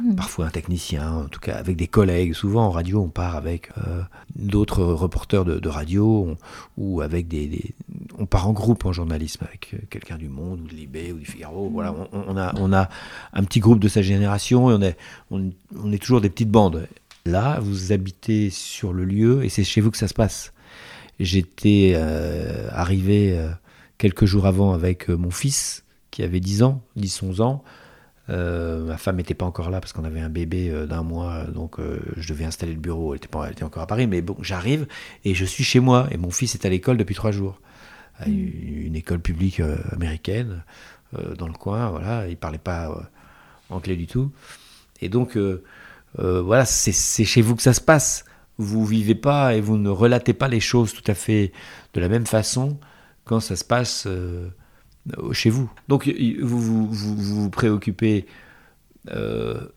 Hmm. 0.00 0.14
parfois 0.14 0.46
un 0.46 0.50
technicien, 0.50 1.12
en 1.12 1.28
tout 1.28 1.40
cas 1.40 1.54
avec 1.54 1.76
des 1.76 1.86
collègues. 1.86 2.32
Souvent 2.32 2.66
en 2.66 2.70
radio, 2.70 3.02
on 3.02 3.08
part 3.08 3.36
avec 3.36 3.70
euh, 3.78 4.02
d'autres 4.36 4.82
reporters 4.84 5.44
de, 5.44 5.68
radio 5.68 6.36
ou 6.76 7.00
avec 7.02 7.28
des, 7.28 7.74
On 8.18 8.26
part 8.26 8.48
en 8.48 8.52
groupe 8.52 8.86
en 8.86 8.92
journalisme 8.92 9.44
avec 9.46 9.74
euh, 9.74 9.78
quelqu'un 9.90 10.16
du 10.16 10.28
Monde 10.28 10.60
ou 10.62 10.68
de 10.68 10.74
Libé 10.74 11.12
ou 11.12 11.18
du 11.18 11.26
Figaro. 11.26 11.68
Voilà, 11.70 11.94
on, 12.12 12.36
a, 12.36 12.54
on 12.58 12.72
a 12.72 12.88
un 13.32 13.44
petit 13.44 13.60
groupe 13.60 13.80
de 13.80 13.88
sa 13.88 14.02
génération 14.02 14.70
et 14.70 14.74
on 14.74 14.82
est, 14.82 14.96
on, 15.30 15.92
est 15.92 15.98
toujours 15.98 16.20
des 16.20 16.30
petites 16.30 16.50
bandes. 16.50 16.88
Là, 17.26 17.60
vous 17.60 17.92
habitez 17.92 18.50
sur 18.50 18.92
le 18.92 19.04
lieu 19.04 19.44
et 19.44 19.48
c'est 19.48 19.64
chez 19.64 19.80
vous 19.80 19.90
que 19.90 19.98
ça 19.98 20.08
se 20.08 20.14
passe. 20.14 20.52
J'étais 21.20 21.92
euh, 21.94 22.68
arrivé 22.72 23.38
quelques 23.98 24.24
jours 24.24 24.46
avant 24.46 24.72
avec 24.72 25.08
mon 25.08 25.30
fils 25.30 25.84
qui 26.10 26.22
avait 26.22 26.40
10 26.40 26.62
ans, 26.62 26.82
10-11 26.98 27.42
ans. 27.42 27.64
Euh, 28.30 28.84
ma 28.84 28.98
femme 28.98 29.16
n'était 29.16 29.34
pas 29.34 29.44
encore 29.44 29.70
là 29.70 29.80
parce 29.80 29.92
qu'on 29.92 30.04
avait 30.04 30.20
un 30.20 30.28
bébé 30.28 30.70
euh, 30.70 30.86
d'un 30.86 31.02
mois, 31.02 31.44
donc 31.44 31.80
euh, 31.80 32.00
je 32.16 32.32
devais 32.32 32.44
installer 32.44 32.72
le 32.72 32.78
bureau. 32.78 33.12
Elle 33.12 33.16
était, 33.18 33.28
pas, 33.28 33.46
elle 33.46 33.52
était 33.52 33.64
encore 33.64 33.82
à 33.82 33.86
Paris, 33.86 34.06
mais 34.06 34.22
bon, 34.22 34.36
j'arrive 34.40 34.86
et 35.24 35.34
je 35.34 35.44
suis 35.44 35.64
chez 35.64 35.80
moi. 35.80 36.06
Et 36.10 36.16
mon 36.16 36.30
fils 36.30 36.54
est 36.54 36.64
à 36.64 36.68
l'école 36.68 36.96
depuis 36.96 37.14
trois 37.14 37.32
jours, 37.32 37.60
à 38.18 38.28
une, 38.28 38.94
école 38.94 39.20
publique 39.20 39.60
américaine 39.90 40.62
dans 41.36 41.48
le 41.48 41.54
coin. 41.54 41.90
Voilà, 41.90 42.28
il 42.28 42.36
parlait 42.36 42.58
pas 42.58 43.10
en 43.70 43.80
clé 43.80 43.96
du 43.96 44.06
tout. 44.06 44.30
Et 45.00 45.08
donc, 45.08 45.36
voilà, 46.16 46.64
c'est 46.64 47.24
chez 47.24 47.42
vous 47.42 47.56
que 47.56 47.62
ça 47.62 47.72
se 47.72 47.80
passe. 47.80 48.24
Vous 48.58 48.84
vivez 48.84 49.14
pas 49.14 49.54
et 49.56 49.60
vous 49.60 49.78
ne 49.78 49.88
relatez 49.88 50.34
pas 50.34 50.46
les 50.46 50.60
choses 50.60 50.92
tout 50.92 51.10
à 51.10 51.14
fait 51.14 51.52
de 51.94 52.00
la 52.00 52.08
même 52.08 52.26
façon 52.26 52.78
quand 53.24 53.40
ça 53.40 53.56
se 53.56 53.64
passe 53.64 54.06
chez 55.32 55.50
vous. 55.50 55.70
Donc, 55.88 56.08
vous 56.40 56.60
vous, 56.60 56.88
vous, 56.90 57.50
préoccupez 57.50 58.26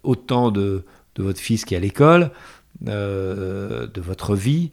autant 0.04 0.52
de, 0.52 0.84
votre 1.18 1.40
fils 1.40 1.66
qui 1.66 1.74
est 1.74 1.78
à 1.78 1.80
l'école, 1.80 2.32
de 2.82 4.02
votre 4.02 4.36
vie, 4.36 4.72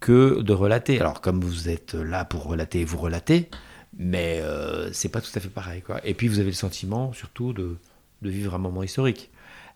que 0.00 0.40
de 0.40 0.52
relater. 0.52 1.00
Alors, 1.00 1.20
comme 1.20 1.40
vous 1.40 1.68
êtes 1.68 1.94
là 1.94 2.24
pour 2.24 2.44
relater, 2.44 2.84
vous 2.84 2.98
relatez, 2.98 3.48
mais 3.96 4.40
euh, 4.40 4.92
c'est 4.92 5.08
pas 5.08 5.20
tout 5.20 5.30
à 5.34 5.40
fait 5.40 5.48
pareil. 5.48 5.82
Quoi. 5.82 6.00
Et 6.06 6.14
puis, 6.14 6.28
vous 6.28 6.38
avez 6.38 6.50
le 6.50 6.56
sentiment, 6.56 7.12
surtout, 7.12 7.52
de, 7.52 7.76
vivre 8.22 8.54
un 8.54 8.58
moment 8.58 8.82
historique. 8.82 9.30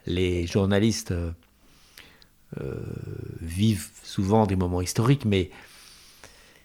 Les 0.07 0.47
journalistes 0.47 1.11
euh, 1.11 1.33
euh, 2.61 2.75
vivent 3.41 3.89
souvent 4.05 4.47
des 4.47 4.57
moments 4.57 4.81
historiques, 4.81 5.25
mais 5.25 5.51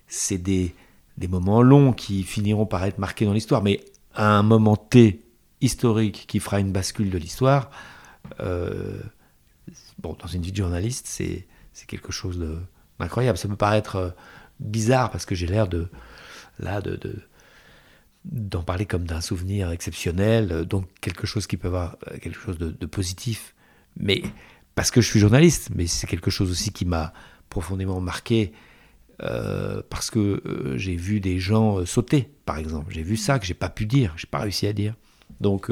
c'est 0.08 0.38
des, 0.38 0.76
des 1.22 1.30
moments 1.30 1.62
longs 1.62 1.94
qui 1.94 2.24
finiront 2.24 2.66
par 2.66 2.84
être 2.84 2.98
marqués 2.98 3.26
dans 3.26 3.34
l'histoire. 3.34 3.64
Mais 3.64 3.80
à 4.14 4.28
un 4.28 4.44
moment 4.44 4.76
T 4.76 5.22
historique 5.62 6.26
qui 6.28 6.40
fera 6.40 6.60
une 6.60 6.74
bascule 6.74 7.10
de 7.10 7.18
l'histoire, 7.18 7.72
bon, 8.40 10.18
dans 10.20 10.28
une 10.28 10.42
vie 10.42 10.52
de 10.52 10.58
journaliste, 10.58 11.08
c'est 11.08 11.46
quelque 11.88 12.12
chose 12.12 12.38
de 12.38 12.58
incroyable. 13.02 13.38
Ça 13.38 13.48
peut 13.48 13.56
paraître 13.56 13.96
euh, 13.96 14.10
bizarre 14.60 15.12
parce 15.12 15.26
que 15.26 15.36
j'ai 15.36 15.48
l'air 15.48 15.68
de 15.68 15.88
là 16.60 16.82
de, 16.82 17.00
d'en 18.26 18.64
parler 18.64 18.86
comme 18.86 19.06
d'un 19.06 19.22
souvenir 19.22 19.72
exceptionnel, 19.72 20.52
euh, 20.52 20.66
donc 20.66 20.88
quelque 21.02 21.26
chose 21.26 21.48
qui 21.48 21.58
peut 21.58 21.68
avoir 21.68 21.98
euh, 22.08 22.18
quelque 22.20 22.40
chose 22.40 22.58
de, 22.58 22.86
positif. 22.86 23.56
Mais 23.98 24.22
parce 24.76 24.92
que 24.92 25.02
je 25.02 25.08
suis 25.08 25.20
journaliste, 25.20 25.70
mais 25.76 25.88
c'est 25.88 26.08
quelque 26.08 26.32
chose 26.32 26.50
aussi 26.52 26.72
qui 26.72 26.86
m'a 26.86 27.14
profondément 27.50 28.00
marqué 28.00 28.54
parce 29.90 30.10
que 30.10 30.42
j'ai 30.76 30.96
vu 30.96 31.20
des 31.20 31.40
gens 31.40 31.86
sauter, 31.86 32.30
par 32.46 32.58
exemple. 32.58 32.92
J'ai 32.94 33.04
vu 33.04 33.18
ça 33.18 33.40
que 33.40 33.46
j'ai 33.46 33.54
pas 33.54 33.70
pu 33.70 33.86
dire, 33.86 34.14
j'ai 34.18 34.28
pas 34.28 34.40
réussi 34.40 34.68
à 34.68 34.74
dire. 34.74 34.96
Donc 35.40 35.72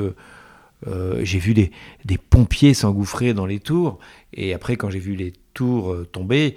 j'ai 0.85 1.39
vu 1.39 1.53
des, 1.53 1.71
des 2.05 2.17
pompiers 2.17 2.73
s'engouffrer 2.73 3.33
dans 3.33 3.45
les 3.45 3.59
tours, 3.59 3.99
et 4.33 4.53
après 4.53 4.75
quand 4.75 4.89
j'ai 4.89 4.99
vu 4.99 5.15
les 5.15 5.33
tours 5.53 5.95
tomber, 6.11 6.55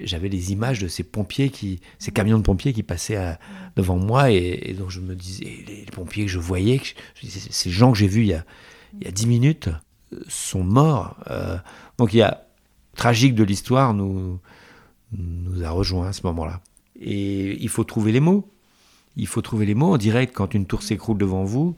j'avais 0.00 0.28
les 0.28 0.52
images 0.52 0.80
de 0.80 0.88
ces 0.88 1.02
pompiers 1.02 1.50
qui, 1.50 1.80
ces 1.98 2.12
camions 2.12 2.38
de 2.38 2.42
pompiers 2.42 2.72
qui 2.72 2.82
passaient 2.82 3.36
devant 3.76 3.98
moi 3.98 4.30
et, 4.30 4.74
donc 4.78 4.90
je 4.90 5.00
me 5.00 5.14
disais, 5.14 5.64
les, 5.66 5.84
pompiers 5.92 6.24
que 6.24 6.30
je 6.30 6.38
voyais, 6.38 6.80
ces 7.22 7.70
gens 7.70 7.92
que 7.92 7.98
j'ai 7.98 8.08
vus 8.08 8.22
il 8.22 8.28
y 8.28 8.34
a, 8.34 8.44
il 8.98 9.04
y 9.04 9.08
a 9.08 9.10
10 9.10 9.26
minutes 9.26 9.68
euh, 10.12 10.20
sont 10.28 10.64
morts. 10.64 11.16
Euh, 11.30 11.56
donc 11.98 12.12
il 12.14 12.18
y 12.18 12.22
a 12.22 12.46
tragique 12.94 13.34
de 13.34 13.44
l'histoire 13.44 13.94
nous 13.94 14.38
nous 15.16 15.64
a 15.64 15.70
rejoint 15.70 16.08
à 16.08 16.12
ce 16.12 16.26
moment-là. 16.26 16.60
Et 17.00 17.62
il 17.62 17.68
faut 17.68 17.84
trouver 17.84 18.12
les 18.12 18.20
mots. 18.20 18.48
Il 19.16 19.26
faut 19.26 19.42
trouver 19.42 19.66
les 19.66 19.74
mots 19.74 19.92
en 19.92 19.98
direct 19.98 20.34
quand 20.34 20.54
une 20.54 20.66
tour 20.66 20.82
s'écroule 20.82 21.18
devant 21.18 21.44
vous. 21.44 21.76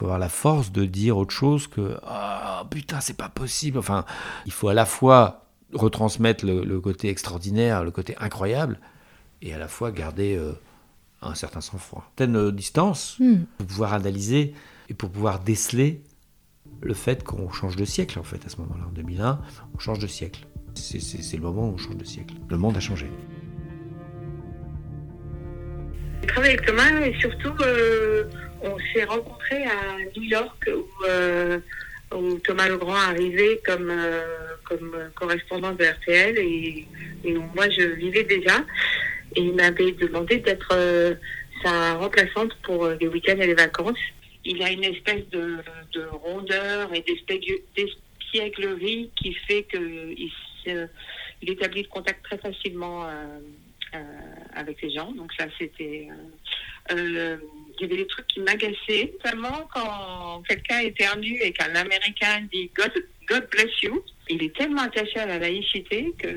Avoir 0.00 0.18
la 0.18 0.28
force 0.28 0.72
de 0.72 0.84
dire 0.84 1.16
autre 1.16 1.32
chose 1.32 1.66
que 1.68 1.96
ah 2.04 2.66
putain 2.70 3.00
c'est 3.00 3.16
pas 3.16 3.30
possible. 3.30 3.78
Enfin, 3.78 4.04
il 4.44 4.52
faut 4.52 4.68
à 4.68 4.74
la 4.74 4.84
fois 4.84 5.46
retransmettre 5.72 6.44
le, 6.44 6.80
côté 6.80 7.08
extraordinaire, 7.08 7.82
le 7.82 7.90
côté 7.90 8.14
incroyable, 8.18 8.78
et 9.42 9.52
à 9.54 9.58
la 9.58 9.68
fois 9.68 9.90
garder 9.90 10.36
euh, 10.36 10.52
un 11.22 11.34
certain 11.34 11.60
sang-froid. 11.60 12.04
Certaine 12.16 12.50
distance 12.50 13.16
hmm. 13.18 13.44
pour 13.58 13.66
pouvoir 13.66 13.94
analyser 13.94 14.54
et 14.88 14.94
pour 14.94 15.10
pouvoir 15.10 15.40
déceler 15.40 16.02
le 16.82 16.94
fait 16.94 17.24
qu'on 17.24 17.50
change 17.50 17.76
de 17.76 17.84
siècle, 17.84 18.18
en 18.18 18.22
fait, 18.22 18.44
à 18.44 18.48
ce 18.48 18.58
moment-là. 18.58 18.84
En 18.86 18.92
2001, 18.92 19.40
on 19.74 19.78
change 19.78 19.98
de 19.98 20.06
siècle. 20.06 20.46
C'est 20.76 21.36
le 21.36 21.42
moment 21.42 21.70
où 21.70 21.74
on 21.74 21.78
change 21.78 21.96
de 21.96 22.04
siècle. 22.04 22.34
Le 22.48 22.56
monde 22.56 22.76
a 22.76 22.80
changé. 22.80 23.06
J'ai 26.20 26.26
travaillé 26.28 26.54
avec 26.54 26.66
Thomas 26.66 27.00
et 27.00 27.14
surtout, 27.20 27.52
euh, 27.62 28.24
on 28.62 28.76
s'est 28.92 29.04
rencontrés 29.04 29.64
à 29.64 29.96
New 30.16 30.22
York 30.22 30.68
où, 30.68 30.86
euh, 31.08 31.58
où 32.14 32.38
Thomas 32.40 32.68
Legrand 32.68 32.94
arrivait 32.94 33.60
comme 33.64 33.92
comme 34.68 34.94
correspondant 35.14 35.72
de 35.72 35.84
RTL 35.84 36.38
et, 36.38 36.86
moi 37.54 37.68
je 37.70 37.82
vivais 37.82 38.24
déjà. 38.24 38.64
Et 39.34 39.40
il 39.40 39.54
m'avait 39.54 39.92
demandé 39.92 40.36
d'être 40.38 40.68
euh, 40.72 41.14
sa 41.62 41.94
remplaçante 41.94 42.52
pour 42.62 42.84
euh, 42.84 42.96
les 43.00 43.08
week-ends 43.08 43.40
et 43.40 43.46
les 43.46 43.54
vacances. 43.54 43.98
Il 44.44 44.62
a 44.62 44.70
une 44.70 44.84
espèce 44.84 45.26
de, 45.30 45.56
rondeur 46.12 46.92
et 46.94 47.02
d'espièglerie 47.02 49.10
qui 49.16 49.34
fait 49.34 49.64
qu'il 49.64 50.30
il 50.66 51.50
établit 51.50 51.82
le 51.82 51.88
contact 51.88 52.24
très 52.24 52.38
facilement 52.38 53.04
euh, 53.04 53.38
avec 54.54 54.82
les 54.82 54.90
gens. 54.90 55.12
Donc 55.12 55.32
ça, 55.38 55.46
c'était... 55.58 56.08
il 56.90 57.38
y 57.80 57.84
avait 57.84 57.96
des 57.96 58.06
trucs 58.06 58.26
qui 58.26 58.40
m'agaçaient, 58.40 59.12
notamment 59.12 59.68
quand 59.72 60.42
quelqu'un 60.48 60.80
éternue 60.80 61.38
et 61.40 61.52
qu'un 61.52 61.74
Américain 61.74 62.46
dit 62.52 62.70
God, 62.74 62.92
God 63.28 63.48
bless 63.50 63.82
you 63.82 64.02
il 64.28 64.42
est 64.42 64.56
tellement 64.56 64.82
attaché 64.82 65.18
à 65.18 65.26
la 65.26 65.38
laïcité 65.38 66.12
que 66.18 66.28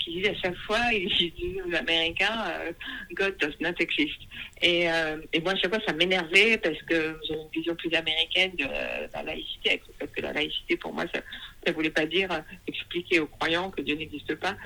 qu'il 0.00 0.22
dit 0.22 0.28
à 0.28 0.34
chaque 0.34 0.56
fois, 0.56 0.80
il 0.92 1.08
dit 1.08 1.58
aux 1.64 1.74
Américains, 1.74 2.44
euh, 2.48 2.72
God 3.12 3.36
does 3.38 3.54
not 3.60 3.74
exist. 3.78 4.18
Et, 4.60 4.90
euh, 4.90 5.18
et 5.32 5.40
moi, 5.40 5.52
à 5.52 5.56
chaque 5.56 5.72
fois, 5.72 5.82
ça 5.86 5.92
m'énervait 5.92 6.58
parce 6.58 6.80
que 6.82 7.18
j'ai 7.26 7.34
une 7.34 7.48
vision 7.52 7.74
plus 7.76 7.92
américaine 7.94 8.52
de 8.56 8.64
la 9.12 9.22
laïcité, 9.22 9.82
parce 9.98 10.10
que 10.10 10.20
la 10.20 10.32
laïcité, 10.32 10.76
pour 10.76 10.92
moi, 10.92 11.04
ça 11.12 11.20
ne 11.66 11.72
voulait 11.72 11.90
pas 11.90 12.06
dire 12.06 12.28
expliquer 12.66 13.20
aux 13.20 13.26
croyants 13.26 13.70
que 13.70 13.82
Dieu 13.82 13.94
n'existe 13.94 14.34
pas. 14.36 14.56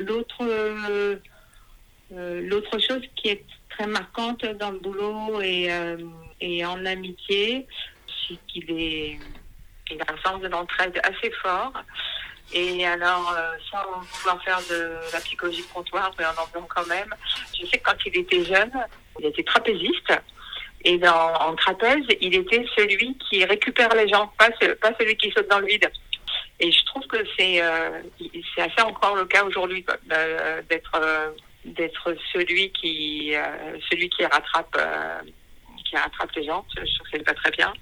L'autre, 0.00 0.42
euh, 0.42 1.16
l'autre 2.12 2.78
chose 2.78 3.02
qui 3.16 3.28
est 3.28 3.44
très 3.70 3.86
marquante 3.86 4.44
dans 4.58 4.70
le 4.70 4.78
boulot 4.78 5.40
et, 5.42 5.68
et 6.40 6.64
en 6.64 6.84
amitié, 6.84 7.66
c'est 8.06 8.36
qu'il 8.46 8.70
est 8.70 9.18
il 9.92 10.00
a 10.02 10.12
un 10.12 10.16
sens 10.22 10.40
de 10.40 10.48
l'entraide 10.48 11.00
assez 11.02 11.30
fort. 11.42 11.72
Et 12.52 12.84
alors, 12.84 13.32
euh, 13.36 13.52
sans 13.70 14.00
vouloir 14.00 14.42
faire 14.42 14.60
de 14.68 14.96
la 15.12 15.20
psychologie 15.20 15.62
de 15.62 15.72
comptoir, 15.72 16.10
mais 16.18 16.24
en 16.24 16.30
en 16.30 16.62
quand 16.62 16.86
même, 16.86 17.14
je 17.56 17.64
sais 17.66 17.78
que 17.78 17.84
quand 17.84 17.96
il 18.06 18.18
était 18.18 18.44
jeune, 18.44 18.72
il 19.20 19.26
était 19.26 19.44
trapéziste. 19.44 20.12
Et 20.82 20.98
en 21.06 21.54
trapèze, 21.56 22.04
il 22.20 22.34
était 22.34 22.64
celui 22.76 23.16
qui 23.18 23.44
récupère 23.44 23.94
les 23.94 24.08
gens, 24.08 24.32
pas, 24.38 24.48
celui 24.98 25.16
qui 25.16 25.30
saute 25.30 25.48
dans 25.48 25.58
le 25.60 25.66
vide. 25.66 25.90
Et 26.58 26.72
je 26.72 26.84
trouve 26.86 27.06
que 27.06 27.18
c'est 27.38 27.62
euh, 27.62 28.02
assez 28.56 28.82
encore 28.82 29.14
le 29.14 29.26
cas 29.26 29.44
aujourd'hui 29.44 29.84
d'être 30.68 30.92
euh, 30.94 31.30
d'être 31.66 32.16
celui 32.32 32.72
qui 32.72 33.34
rattrape 33.34 34.80
qui 35.84 35.96
rattrape 35.96 36.32
les 36.32 36.44
gens. 36.44 36.64
Je 36.74 36.94
trouve 36.96 37.10
que 37.10 37.18
c'est 37.18 37.24
pas 37.24 37.34
très 37.34 37.50
bien. 37.50 37.72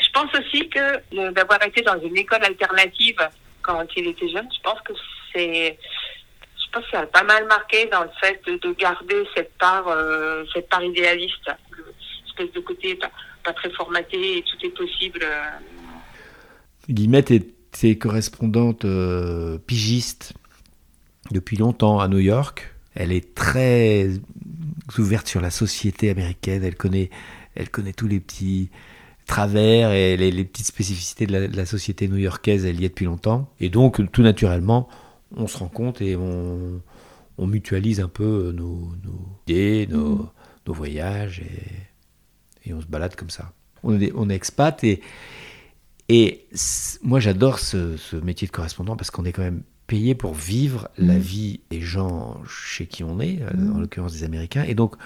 Je 0.00 0.08
pense 0.10 0.32
aussi 0.34 0.68
que 0.68 1.30
d'avoir 1.32 1.62
été 1.64 1.82
dans 1.82 2.00
une 2.00 2.16
école 2.16 2.44
alternative 2.44 3.28
quand 3.64 3.84
il 3.96 4.06
était 4.08 4.28
jeune, 4.28 4.48
je 4.54 4.60
pense 4.62 4.80
que 4.82 4.92
c'est 5.32 5.78
je 6.56 6.70
pense 6.72 6.84
que 6.84 6.90
ça 6.90 7.00
a 7.00 7.06
pas 7.06 7.22
mal 7.22 7.46
marqué 7.46 7.86
dans 7.86 8.02
le 8.02 8.10
fait 8.20 8.40
de, 8.46 8.72
garder 8.72 9.24
cette 9.36 9.52
part 9.58 9.88
euh, 9.88 10.44
cette 10.52 10.68
part 10.68 10.82
idéaliste, 10.82 11.50
espèce 12.26 12.52
de 12.52 12.60
côté 12.60 12.96
pas, 12.96 13.52
très 13.52 13.70
formaté 13.70 14.38
et 14.38 14.42
tout 14.42 14.66
est 14.66 14.70
possible. 14.70 15.20
Euh. 15.22 15.44
Guillemette 16.88 17.30
était 17.30 17.96
correspondante 17.96 18.84
euh, 18.84 19.58
pigiste 19.58 20.34
depuis 21.30 21.56
longtemps 21.56 22.00
à 22.00 22.08
New 22.08 22.18
York. 22.18 22.74
Elle 22.94 23.12
est 23.12 23.34
très 23.34 24.08
ouverte 24.98 25.26
sur 25.26 25.40
la 25.40 25.50
société 25.50 26.10
américaine. 26.10 26.62
Elle 26.64 26.76
connaît, 26.76 27.10
elle 27.54 27.70
connaît 27.70 27.92
tous 27.92 28.06
les 28.06 28.20
petits, 28.20 28.70
travers 29.26 29.92
et 29.92 30.16
les, 30.16 30.44
petites 30.44 30.66
spécificités 30.66 31.26
de 31.26 31.56
la, 31.56 31.66
société 31.66 32.08
new-yorkaise, 32.08 32.64
elle 32.64 32.80
y 32.80 32.84
est 32.84 32.90
depuis 32.90 33.06
longtemps. 33.06 33.48
Et 33.60 33.68
donc, 33.68 34.10
tout 34.12 34.22
naturellement, 34.22 34.88
on 35.36 35.46
se 35.46 35.58
rend 35.58 35.68
compte 35.68 36.00
et 36.00 36.16
on, 36.16 36.80
mutualise 37.38 38.00
un 38.00 38.08
peu 38.08 38.52
nos, 38.52 38.92
idées, 39.46 39.88
nos, 39.90 40.16
mm. 40.16 40.72
voyages, 40.72 41.42
et, 42.64 42.72
on 42.72 42.80
se 42.80 42.86
balade 42.86 43.16
comme 43.16 43.30
ça. 43.30 43.52
On 43.82 44.00
est, 44.00 44.12
on 44.14 44.30
est 44.30 44.34
expat 44.34 44.82
et, 44.84 45.02
et 46.08 46.46
moi 47.02 47.20
j'adore 47.20 47.58
ce, 47.58 48.16
métier 48.16 48.46
de 48.46 48.52
correspondant 48.52 48.96
parce 48.96 49.10
qu'on 49.10 49.26
est 49.26 49.32
quand 49.32 49.42
même 49.42 49.62
payé 49.86 50.14
pour 50.14 50.32
vivre 50.32 50.88
la 50.96 51.14
mm. 51.14 51.18
vie 51.18 51.60
des 51.70 51.82
gens 51.82 52.42
chez 52.48 52.86
qui 52.86 53.04
on 53.04 53.20
est, 53.20 53.40
mm. 53.54 53.76
en 53.76 53.80
l'occurrence 53.80 54.12
des 54.12 54.24
Américains, 54.24 54.64
et 54.66 54.74
donc 54.74 54.96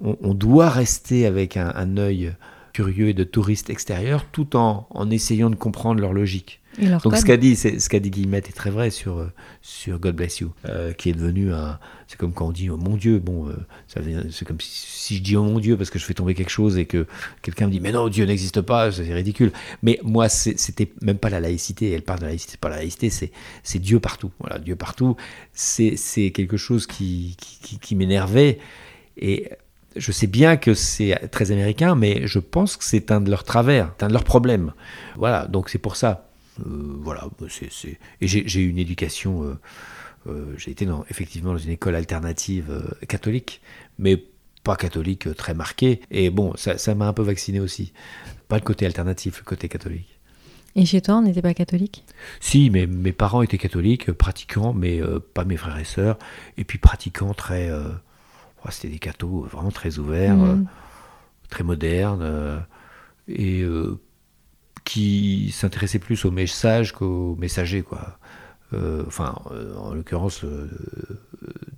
on, 0.00 0.34
doit 0.34 0.68
rester 0.68 1.26
avec 1.26 1.56
un, 1.56 1.72
un 1.74 1.96
œil 1.96 2.34
curieux 2.72 3.08
et 3.08 3.14
de 3.14 3.24
touristes 3.24 3.70
extérieurs, 3.70 4.26
tout 4.30 4.56
en, 4.56 4.86
en 4.90 5.10
essayant 5.10 5.50
de 5.50 5.56
comprendre 5.56 6.00
leur 6.00 6.12
logique. 6.12 6.60
Donc 7.02 7.16
ce 7.16 7.24
qu'a 7.24 7.36
dit, 7.36 7.56
ce 7.56 7.88
qu'a 7.88 7.98
dit 7.98 8.10
Guillemette 8.10 8.48
est 8.48 8.52
très 8.52 8.70
vrai 8.70 8.90
sur 8.90 9.28
sur 9.62 9.98
God 9.98 10.14
Bless 10.14 10.40
You, 10.40 10.52
qui 10.96 11.10
est 11.10 11.12
devenu 11.12 11.52
un. 11.52 11.78
C'est 12.06 12.16
comme 12.16 12.32
quand 12.32 12.46
on 12.46 12.52
dit 12.52 12.70
oh, 12.70 12.76
mon 12.76 12.96
Dieu. 12.96 13.18
Bon, 13.18 13.48
ça 13.88 14.00
c'est 14.30 14.46
comme 14.46 14.58
si, 14.60 15.16
je 15.16 15.22
dis 15.22 15.36
oh 15.36 15.42
mon 15.42 15.58
Dieu 15.58 15.76
parce 15.76 15.90
que 15.90 15.98
je 15.98 16.04
fais 16.04 16.14
tomber 16.14 16.34
quelque 16.34 16.50
chose 16.50 16.78
et 16.78 16.86
que 16.86 17.06
quelqu'un 17.42 17.66
me 17.66 17.72
dit 17.72 17.80
mais 17.80 17.90
non 17.90 18.08
Dieu 18.08 18.24
n'existe 18.26 18.60
pas, 18.60 18.92
c'est 18.92 19.12
ridicule. 19.12 19.52
Mais 19.82 19.98
moi 20.04 20.28
c'était 20.28 20.92
même 21.02 21.18
pas 21.18 21.30
la 21.30 21.40
laïcité. 21.40 21.90
Elle 21.90 22.02
parle 22.02 22.20
de 22.20 22.24
la 22.24 22.30
laïcité, 22.30 22.52
c'est 22.52 22.60
pas 22.60 22.70
la 22.70 22.76
laïcité, 22.76 23.10
c'est 23.10 23.32
c'est 23.64 23.80
Dieu 23.80 23.98
partout. 23.98 24.30
Voilà, 24.38 24.58
Dieu 24.58 24.76
partout. 24.76 25.16
C'est 25.52 25.96
c'est 25.96 26.30
quelque 26.30 26.56
chose 26.56 26.86
qui 26.86 27.36
qui, 27.38 27.78
qui 27.78 27.96
m'énervait 27.96 28.58
et 29.16 29.48
je 29.96 30.12
sais 30.12 30.26
bien 30.26 30.56
que 30.56 30.74
c'est 30.74 31.28
très 31.30 31.50
américain, 31.50 31.94
mais 31.94 32.26
je 32.26 32.38
pense 32.38 32.76
que 32.76 32.84
c'est 32.84 33.10
un 33.10 33.20
de 33.20 33.30
leurs 33.30 33.44
travers, 33.44 33.92
un 34.00 34.08
de 34.08 34.12
leurs 34.12 34.24
problèmes. 34.24 34.72
Voilà, 35.16 35.46
donc 35.46 35.68
c'est 35.68 35.78
pour 35.78 35.96
ça. 35.96 36.28
Euh, 36.60 36.96
voilà, 37.00 37.28
c'est, 37.48 37.98
et 38.20 38.26
j'ai, 38.26 38.60
eu 38.60 38.68
une 38.68 38.78
éducation. 38.78 39.44
Euh, 39.44 39.58
euh, 40.28 40.54
j'ai 40.56 40.70
été 40.70 40.84
dans, 40.86 41.04
effectivement 41.10 41.52
dans 41.52 41.58
une 41.58 41.70
école 41.70 41.94
alternative 41.94 42.96
catholique, 43.08 43.60
mais 43.98 44.22
pas 44.64 44.76
catholique 44.76 45.34
très 45.36 45.54
marquée. 45.54 46.00
Et 46.10 46.30
bon, 46.30 46.52
ça, 46.56 46.94
m'a 46.94 47.08
un 47.08 47.12
peu 47.12 47.22
vacciné 47.22 47.60
aussi. 47.60 47.92
Pas 48.48 48.56
le 48.56 48.62
côté 48.62 48.86
alternatif, 48.86 49.38
le 49.38 49.44
côté 49.44 49.68
catholique. 49.68 50.18
Et 50.76 50.84
chez 50.84 51.00
toi, 51.00 51.16
on 51.16 51.22
n'était 51.22 51.42
pas 51.42 51.54
catholique? 51.54 52.04
Si, 52.40 52.70
mais 52.70 52.86
mes 52.86 53.12
parents 53.12 53.42
étaient 53.42 53.58
catholiques, 53.58 54.12
pratiquants, 54.12 54.72
mais 54.72 55.00
pas 55.34 55.44
mes 55.44 55.56
frères 55.56 55.78
et 55.78 55.84
sœurs. 55.84 56.18
Et 56.56 56.64
puis 56.64 56.78
pratiquants 56.78 57.34
très 57.34 57.70
c'était 58.70 58.88
des 58.88 58.98
cathos 58.98 59.46
vraiment 59.50 59.70
très 59.70 59.98
ouverts, 59.98 60.36
mm. 60.36 60.50
euh, 60.50 60.56
très 61.48 61.64
modernes, 61.64 62.22
euh, 62.22 62.58
et 63.28 63.62
euh, 63.62 63.98
qui 64.84 65.50
s'intéressaient 65.52 65.98
plus 65.98 66.24
aux 66.24 66.30
messages 66.30 66.92
qu'aux 66.92 67.36
messagers, 67.36 67.82
quoi. 67.82 68.18
enfin, 69.06 69.34
en 69.76 69.94
l'occurrence, 69.94 70.44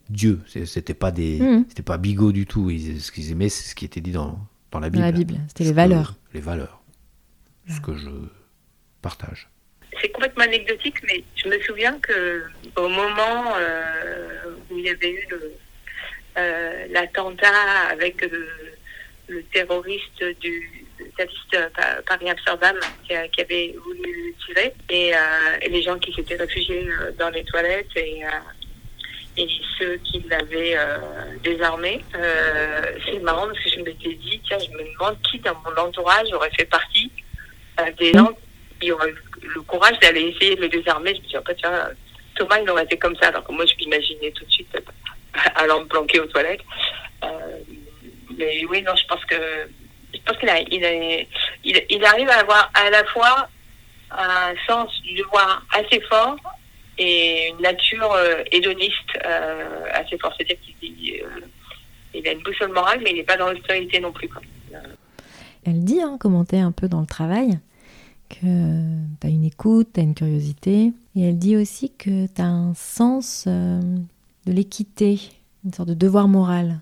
Dieu. 0.08 0.40
C'était 0.46 0.94
pas 0.94 1.10
des, 1.10 1.40
mm. 1.40 1.64
c'était 1.68 1.82
pas 1.82 1.98
bigot 1.98 2.32
du 2.32 2.46
tout. 2.46 2.70
ce 2.70 3.10
qu'ils 3.10 3.30
aimaient, 3.32 3.48
c'est 3.48 3.68
ce 3.68 3.74
qui 3.74 3.84
était 3.84 4.00
dit 4.00 4.12
dans, 4.12 4.38
dans 4.70 4.80
la 4.80 4.90
Bible. 4.90 5.02
Dans 5.02 5.06
la 5.06 5.12
Bible, 5.12 5.40
c'était 5.48 5.64
les 5.64 5.72
valeurs. 5.72 6.14
les 6.34 6.40
valeurs. 6.40 6.82
Ce 7.68 7.80
que 7.80 7.94
je 7.94 8.10
partage. 9.02 9.48
C'est 10.00 10.10
complètement 10.10 10.44
anecdotique, 10.44 10.96
mais 11.04 11.22
je 11.36 11.48
me 11.48 11.60
souviens 11.60 11.98
que 12.00 12.44
au 12.76 12.88
moment 12.88 13.54
où 14.70 14.78
il 14.78 14.84
y 14.84 14.88
avait 14.88 15.12
eu 15.12 15.26
le, 15.30 15.52
euh, 16.40 16.86
l'attentat 16.90 17.88
avec 17.90 18.22
le, 18.22 18.48
terroriste 19.52 20.24
du 20.40 20.86
terroriste 21.16 21.56
Paris-Amsterdam 22.06 22.76
qui, 23.06 23.14
avait 23.14 23.74
voulu 23.84 24.34
tirer 24.44 24.74
et, 24.88 25.14
euh, 25.14 25.18
les 25.68 25.82
gens 25.82 25.96
qui 25.98 26.12
s'étaient 26.12 26.36
réfugiés 26.36 26.88
euh, 26.88 27.12
dans 27.16 27.30
les 27.30 27.44
toilettes 27.44 27.94
et, 27.94 28.22
et 29.36 29.48
ceux 29.78 29.96
qui 29.98 30.24
l'avaient 30.28 30.76
désarmé. 31.44 32.04
c'est 33.04 33.20
marrant 33.20 33.46
parce 33.46 33.60
que 33.60 33.70
je 33.70 33.80
m'étais 33.80 34.14
dit, 34.14 34.40
tiens, 34.46 34.58
je 34.58 34.70
me 34.76 34.92
demande 34.92 35.16
qui 35.30 35.38
dans 35.38 35.54
mon 35.64 35.80
entourage 35.80 36.32
aurait 36.32 36.50
fait 36.50 36.64
partie 36.64 37.12
des 37.98 38.12
gens 38.12 38.32
qui 38.80 38.90
auraient 38.90 39.14
le 39.42 39.60
courage 39.62 39.98
d'aller 40.00 40.34
essayer 40.34 40.56
de 40.56 40.62
le 40.62 40.68
désarmer. 40.68 41.14
Je 41.14 41.20
me 41.20 41.26
dis, 41.26 41.36
oh, 41.36 41.52
tiens, 41.56 41.90
Thomas, 42.34 42.58
il 42.60 42.68
aurait 42.68 42.84
été 42.84 42.98
comme 42.98 43.16
ça. 43.16 43.28
Alors 43.28 43.44
que 43.44 43.52
moi, 43.52 43.64
je 43.64 43.74
m'imaginais 43.76 44.32
tout 44.32 44.44
de 44.44 44.50
suite 44.50 44.76
allant 45.56 45.80
me 45.80 45.86
planquer 45.86 46.20
aux 46.20 46.26
toilettes. 46.26 46.62
Euh, 47.24 47.58
mais 48.36 48.64
oui, 48.66 48.82
non, 48.82 48.94
je 48.96 49.06
pense 49.06 49.24
que 49.24 49.36
je 50.12 50.18
pense 50.24 50.36
qu'il 50.38 51.26
il, 51.64 52.04
arrive 52.04 52.28
à 52.28 52.40
avoir 52.40 52.70
à 52.74 52.90
la 52.90 53.04
fois 53.04 53.48
un 54.10 54.54
sens 54.66 54.90
du 55.02 55.14
devoir 55.14 55.64
assez 55.72 56.00
fort 56.02 56.36
et 56.98 57.48
une 57.50 57.62
nature 57.62 58.12
euh, 58.12 58.42
hédoniste 58.50 59.18
euh, 59.24 59.84
assez 59.92 60.18
forte. 60.18 60.34
C'est-à-dire 60.36 60.58
qu'il 60.80 61.22
il 62.12 62.26
a 62.26 62.32
une 62.32 62.42
boussole 62.42 62.72
morale, 62.72 63.00
mais 63.04 63.10
il 63.10 63.16
n'est 63.16 63.24
pas 63.24 63.36
dans 63.36 63.50
l'austérité 63.50 64.00
non 64.00 64.10
plus. 64.10 64.28
Quoi. 64.28 64.42
Elle 65.64 65.84
dit, 65.84 66.00
hein, 66.00 66.16
commenter 66.18 66.58
un 66.58 66.72
peu 66.72 66.88
dans 66.88 67.00
le 67.00 67.06
travail, 67.06 67.60
que 68.28 68.36
tu 69.20 69.26
as 69.26 69.30
une 69.30 69.44
écoute, 69.44 69.90
tu 69.94 70.00
as 70.00 70.02
une 70.02 70.14
curiosité. 70.14 70.92
Et 71.14 71.28
elle 71.28 71.38
dit 71.38 71.56
aussi 71.56 71.92
que 71.96 72.26
tu 72.26 72.42
as 72.42 72.46
un 72.46 72.74
sens 72.74 73.46
de 74.46 74.52
l'équité, 74.52 75.20
une 75.64 75.72
sorte 75.72 75.88
de 75.88 75.94
devoir 75.94 76.28
moral 76.28 76.80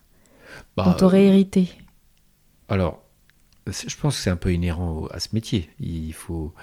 bah, 0.76 0.84
dont 0.84 0.94
tu 0.94 1.04
aurais 1.04 1.24
hérité 1.24 1.68
Alors, 2.68 3.02
je 3.66 3.96
pense 3.96 4.16
que 4.16 4.22
c'est 4.22 4.30
un 4.30 4.36
peu 4.36 4.52
inhérent 4.52 5.06
à 5.10 5.20
ce 5.20 5.28
métier. 5.32 5.68
Il 5.80 6.12
faut, 6.12 6.54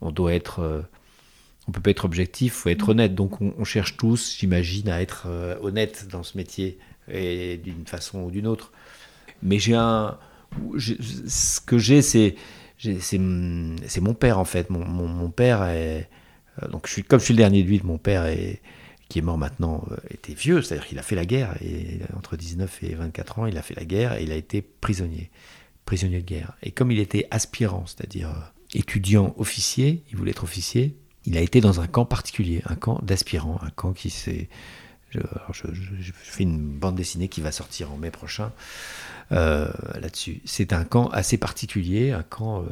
on 0.00 0.10
doit 0.10 0.34
être, 0.34 0.60
euh, 0.60 0.82
on 1.68 1.72
peut 1.72 1.80
pas 1.80 1.90
être 1.90 2.04
objectif, 2.04 2.54
il 2.54 2.60
faut 2.60 2.68
être 2.70 2.88
honnête. 2.88 3.14
Donc 3.14 3.40
on, 3.40 3.64
cherche 3.64 3.96
tous, 3.96 4.36
j'imagine, 4.38 4.88
à 4.88 5.00
être 5.00 5.24
euh, 5.26 5.56
honnête 5.60 6.08
dans 6.10 6.22
ce 6.22 6.36
métier 6.36 6.78
et 7.08 7.58
d'une 7.58 7.86
façon 7.86 8.22
ou 8.22 8.30
d'une 8.30 8.46
autre. 8.46 8.72
Mais 9.42 9.58
j'ai 9.58 9.74
un, 9.74 10.18
ce 10.78 11.60
que 11.60 11.78
j'ai, 11.78 12.02
c'est, 12.02 12.36
c'est 12.78 13.18
mon 13.18 14.14
père 14.14 14.38
en 14.38 14.44
fait. 14.44 14.70
Mon, 14.70 14.84
mon, 14.84 15.30
père 15.30 15.64
est, 15.64 16.08
euh, 16.62 16.68
donc 16.68 16.86
je 16.86 16.92
suis 16.92 17.04
comme 17.04 17.20
je 17.20 17.26
suis 17.26 17.34
le 17.34 17.38
dernier 17.38 17.62
de 17.62 17.68
lui, 17.68 17.80
mon 17.84 17.98
père 17.98 18.26
est 18.26 18.60
qui 19.08 19.18
est 19.18 19.22
mort 19.22 19.38
maintenant, 19.38 19.84
euh, 19.90 19.96
était 20.10 20.34
vieux, 20.34 20.62
c'est-à-dire 20.62 20.86
qu'il 20.86 20.98
a 20.98 21.02
fait 21.02 21.16
la 21.16 21.26
guerre, 21.26 21.56
et 21.62 22.00
entre 22.16 22.36
19 22.36 22.82
et 22.82 22.94
24 22.94 23.38
ans, 23.40 23.46
il 23.46 23.56
a 23.58 23.62
fait 23.62 23.74
la 23.74 23.84
guerre 23.84 24.14
et 24.14 24.22
il 24.22 24.32
a 24.32 24.36
été 24.36 24.62
prisonnier, 24.62 25.30
prisonnier 25.84 26.20
de 26.20 26.26
guerre. 26.26 26.56
Et 26.62 26.70
comme 26.70 26.90
il 26.90 26.98
était 26.98 27.26
aspirant, 27.30 27.84
c'est-à-dire 27.86 28.30
euh, 28.30 28.40
étudiant 28.74 29.34
officier, 29.38 30.02
il 30.10 30.16
voulait 30.16 30.30
être 30.30 30.44
officier, 30.44 30.96
il 31.26 31.36
a 31.36 31.40
été 31.40 31.60
dans 31.60 31.80
un 31.80 31.86
camp 31.86 32.04
particulier, 32.04 32.62
un 32.66 32.76
camp 32.76 33.00
d'aspirants, 33.02 33.60
un 33.62 33.70
camp 33.70 33.92
qui 33.92 34.10
s'est... 34.10 34.48
Je, 35.52 36.10
fais 36.12 36.42
une 36.42 36.58
bande 36.58 36.96
dessinée 36.96 37.28
qui 37.28 37.40
va 37.40 37.52
sortir 37.52 37.92
en 37.92 37.96
mai 37.96 38.10
prochain 38.10 38.50
euh, 39.30 39.70
là-dessus. 40.00 40.40
C'est 40.44 40.72
un 40.72 40.82
camp 40.82 41.06
assez 41.10 41.38
particulier, 41.38 42.10
un 42.10 42.24
camp 42.24 42.64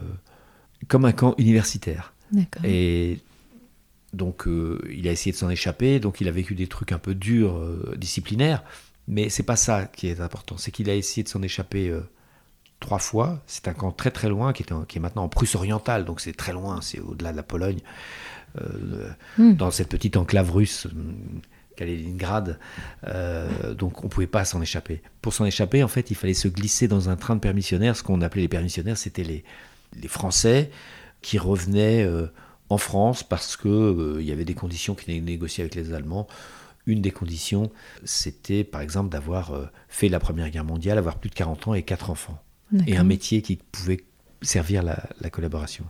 comme 0.89 1.05
un 1.05 1.13
camp 1.13 1.37
universitaire. 1.39 2.13
Et 2.65 3.21
donc 4.13 4.47
euh, 4.47 4.81
il 4.91 5.09
a 5.09 5.13
essayé 5.13 5.33
de 5.33 5.37
s'en 5.37 5.51
échapper, 5.51 6.01
donc 6.01 6.21
il 6.21 6.29
a 6.29 6.31
vécu 6.31 6.55
des 6.55 6.67
trucs 6.67 6.93
un 6.93 6.99
peu 6.99 7.15
durs, 7.15 7.57
euh, 7.57 7.95
disciplinaires, 7.97 8.63
mais 9.09 9.29
c'est 9.29 9.43
pas 9.43 9.57
ça 9.57 9.87
qui 9.87 10.09
est 10.09 10.21
important, 10.21 10.57
c'est 10.59 10.71
qu'il 10.71 10.91
a 10.91 10.95
essayé 10.95 11.23
de 11.23 11.29
s'en 11.29 11.43
échapper 11.43 11.89
euh, 11.89 12.03
trois 12.79 12.99
fois. 12.99 13.43
C'est 13.47 13.69
un 13.69 13.73
camp 13.73 13.91
très 13.91 14.11
très 14.11 14.29
loin 14.29 14.53
qui 14.53 14.63
est, 14.63 14.87
qui 14.87 14.99
est 14.99 15.01
maintenant 15.01 15.25
en 15.25 15.29
Prusse 15.29 15.55
orientale, 15.55 16.05
donc 16.05 16.21
c'est 16.21 16.35
très 16.35 16.53
loin, 16.53 16.81
c'est 16.83 17.01
au-delà 17.01 17.33
de 17.33 17.37
la 17.37 17.43
Pologne, 17.43 17.81
hmm. 19.39 19.55
dans 19.55 19.71
cette 19.71 19.89
petite 19.89 20.17
enclave 20.17 20.51
russe. 20.51 20.87
Kaliningrad, 21.75 22.59
donc 23.79 24.05
on 24.05 24.09
pouvait 24.09 24.27
pas 24.27 24.45
s'en 24.45 24.61
échapper. 24.61 25.01
Pour 25.23 25.33
s'en 25.33 25.47
échapper, 25.47 25.83
en 25.83 25.89
fait, 25.89 26.11
il 26.11 26.15
fallait 26.15 26.35
se 26.35 26.47
glisser 26.47 26.87
dans 26.87 27.09
un 27.09 27.17
train 27.17 27.35
de 27.35 27.41
permissionnaires. 27.41 27.97
Ce 27.97 28.03
qu'on 28.03 28.21
appelait 28.21 28.43
les 28.43 28.49
permissionnaires, 28.49 28.99
c'était 28.99 29.25
les, 29.25 29.43
les 29.99 30.07
Français 30.07 30.71
qui 31.23 31.39
revenaient 31.39 32.07
en 32.73 32.79
France 32.79 33.23
parce 33.23 33.57
qu'il 33.57 33.71
euh, 33.71 34.17
il 34.21 34.27
y 34.27 34.33
avait 34.33 34.45
des 34.45 34.55
conditions 34.55 34.95
qui 34.95 35.11
étaient 35.11 35.21
négociées 35.21 35.63
avec 35.63 35.75
les 35.75 35.93
Allemands. 35.93 36.27
Une 36.87 37.01
des 37.01 37.13
conditions, 37.13 37.71
c'était 38.05 38.65
par 38.65 38.81
exemple 38.81 39.11
d'avoir 39.11 39.53
euh, 39.53 39.67
fait 39.89 40.09
la 40.09 40.19
Première 40.19 40.51
Guerre 40.51 40.65
mondiale, 40.65 40.99
avoir 40.99 41.19
plus 41.19 41.31
de 41.31 41.35
40 41.35 41.69
ans 41.69 41.75
et 41.75 41.83
quatre 41.83 42.11
enfants. 42.11 42.43
Et 42.87 42.97
un 42.97 43.05
métier 43.05 43.43
qui 43.43 43.57
pouvait 43.57 44.03
servir 44.41 44.83
la, 44.83 45.31
collaboration. 45.31 45.85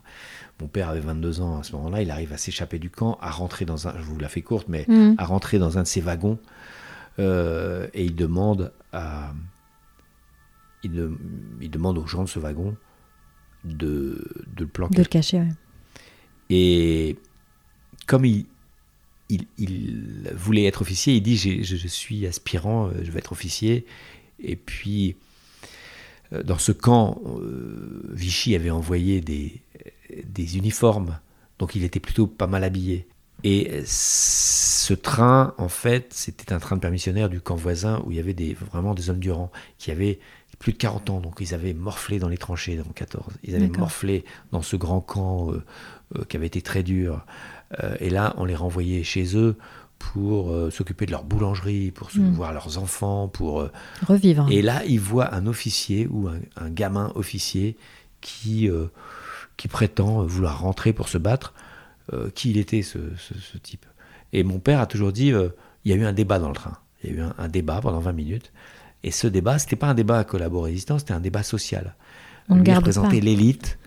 Mon 0.61 0.67
père 0.67 0.89
avait 0.89 1.01
22 1.01 1.41
ans 1.41 1.61
à 1.61 1.63
ce 1.63 1.73
moment-là, 1.77 2.03
il 2.03 2.11
arrive 2.11 2.33
à 2.33 2.37
s'échapper 2.37 2.81
du 2.81 2.91
camp, 2.91 3.19
à 3.21 3.31
rentrer 3.31 3.65
dans 3.65 3.87
un, 3.87 3.95
je 3.97 4.03
vous 4.03 4.19
la 4.19 4.29
fais 4.29 4.43
courte, 4.43 4.67
mais 4.69 4.85
mm. 4.89 5.15
à 5.17 5.25
rentrer 5.25 5.61
dans 5.61 5.79
un 5.79 5.83
de 5.83 5.87
ses 5.87 6.01
wagons, 6.01 6.41
euh, 7.21 7.87
et 7.95 8.05
il 8.05 8.17
demande 8.17 8.73
à, 8.93 9.33
il, 10.83 11.11
il, 11.61 11.71
demande 11.71 11.99
aux 11.99 12.07
gens 12.07 12.25
de 12.25 12.29
ce 12.29 12.41
wagon 12.41 12.77
de, 13.65 14.45
de 14.57 14.65
le 14.65 14.67
planquer. 14.67 14.97
De 14.97 15.03
le 15.03 15.09
cacher, 15.09 15.41
oui. 15.41 15.49
Et 16.55 17.17
comme 18.07 18.27
il, 18.27 18.45
il, 19.31 20.31
voulait 20.35 20.67
être 20.67 20.83
officier, 20.83 21.15
il 21.15 21.23
dit 21.23 21.39
je, 21.39 21.89
suis 21.89 22.27
aspirant, 22.27 22.89
euh, 22.89 22.93
je 23.03 23.11
vais 23.11 23.21
être 23.21 23.33
officier. 23.33 23.87
Et 24.39 24.57
puis, 24.57 25.17
euh, 26.35 26.43
dans 26.43 26.59
ce 26.59 26.71
camp, 26.73 27.23
euh, 27.25 28.03
Vichy 28.13 28.55
avait 28.55 28.71
envoyé 28.71 29.23
des, 29.23 29.63
des 30.27 30.59
uniformes, 30.59 31.19
donc 31.59 31.75
il 31.75 31.85
était 31.85 32.01
plutôt 32.01 32.27
pas 32.27 32.47
mal 32.47 32.65
habillé. 32.65 33.07
Et 33.45 33.83
ce 33.87 34.93
train, 34.93 35.55
en 35.57 35.71
fait, 35.71 36.13
c'était 36.13 36.53
un 36.53 36.59
train 36.59 36.77
de 36.77 36.83
permissionnaire 36.83 37.31
du 37.31 37.41
camp 37.41 37.57
voisin 37.57 38.03
où 38.05 38.11
il 38.11 38.19
y 38.19 38.21
avait 38.21 38.35
des, 38.35 38.53
vraiment 38.53 38.93
des 38.93 39.09
hommes 39.09 39.19
du 39.19 39.31
rang 39.31 39.51
qui 39.79 39.91
avaient 39.91 40.21
plus 40.63 40.73
de 40.73 40.79
40 40.79 41.11
ans, 41.11 41.21
donc 41.21 41.39
ils 41.41 41.55
avaient 41.55 41.75
morflé 41.75 42.21
dans 42.21 42.29
les 42.29 42.39
tranchées 42.39 42.77
dans 42.77 42.85
14. 42.85 43.35
Ils 43.43 43.57
avaient 43.57 43.67
morflé 43.67 44.25
dans 44.53 44.63
ce 44.63 44.77
grand 44.77 45.01
camp 45.01 45.51
euh, 45.53 45.65
qui 46.29 46.37
avait 46.37 46.47
été 46.47 46.63
très 46.63 46.83
dur. 46.83 47.25
Euh, 47.83 47.95
et 48.01 48.11
là, 48.11 48.35
on 48.37 48.45
les 48.45 48.55
renvoyait 48.55 49.03
chez 49.03 49.37
eux 49.37 49.57
pour 49.99 50.51
euh, 50.51 50.71
s'occuper 50.71 51.07
de 51.07 51.13
leur 51.13 51.25
boulangerie, 51.25 51.91
pour 51.91 52.11
mm. 52.15 52.33
voir 52.33 52.53
leurs 52.53 52.79
enfants, 52.79 53.29
pour 53.29 53.69
revivre. 54.07 54.47
Et 54.51 54.63
là, 54.63 54.83
ils 54.87 55.01
voient 55.01 55.35
un 55.35 55.47
officier 55.47 56.09
ou 56.11 56.29
un, 56.29 56.71
gamin 56.71 57.13
officier 57.15 57.77
qui 58.21 58.69
qui 59.57 59.69
prétend 59.69 60.25
vouloir 60.25 60.61
rentrer 60.61 60.93
pour 60.93 61.09
se 61.09 61.19
battre. 61.19 61.55
euh, 62.13 62.31
qui 62.35 62.51
il 62.51 62.59
était, 62.59 62.83
ce, 62.83 62.99
ce, 63.17 63.59
type. 63.59 63.87
Et 64.33 64.43
mon 64.43 64.59
père 64.59 64.81
a 64.81 64.87
toujours 64.87 65.13
dit, 65.13 65.33
euh, 65.33 65.49
il 65.85 65.93
y 65.93 65.95
a 65.95 65.97
eu 65.97 66.05
un 66.05 66.13
débat 66.13 66.39
dans 66.39 66.49
le 66.49 66.55
train. 66.55 66.77
Il 67.03 67.11
y 67.11 67.13
a 67.15 67.17
eu 67.17 67.25
un, 67.39 67.49
débat 67.49 67.81
pendant 67.81 68.01
20 68.01 68.13
minutes. 68.13 68.53
Et 69.05 69.11
ce 69.11 69.27
débat, 69.27 69.59
c'était 69.59 69.77
pas 69.77 69.89
un 69.89 69.95
débat 69.95 70.19
à 70.19 70.25
collabo 70.25 70.61
résistance, 70.61 71.01
c'était 71.01 71.15
un 71.15 71.21
débat 71.21 71.43
social. 71.43 71.95
On 72.49 72.57
Lui 72.57 72.73
représentait 72.75 73.21
l'élite 73.21 73.79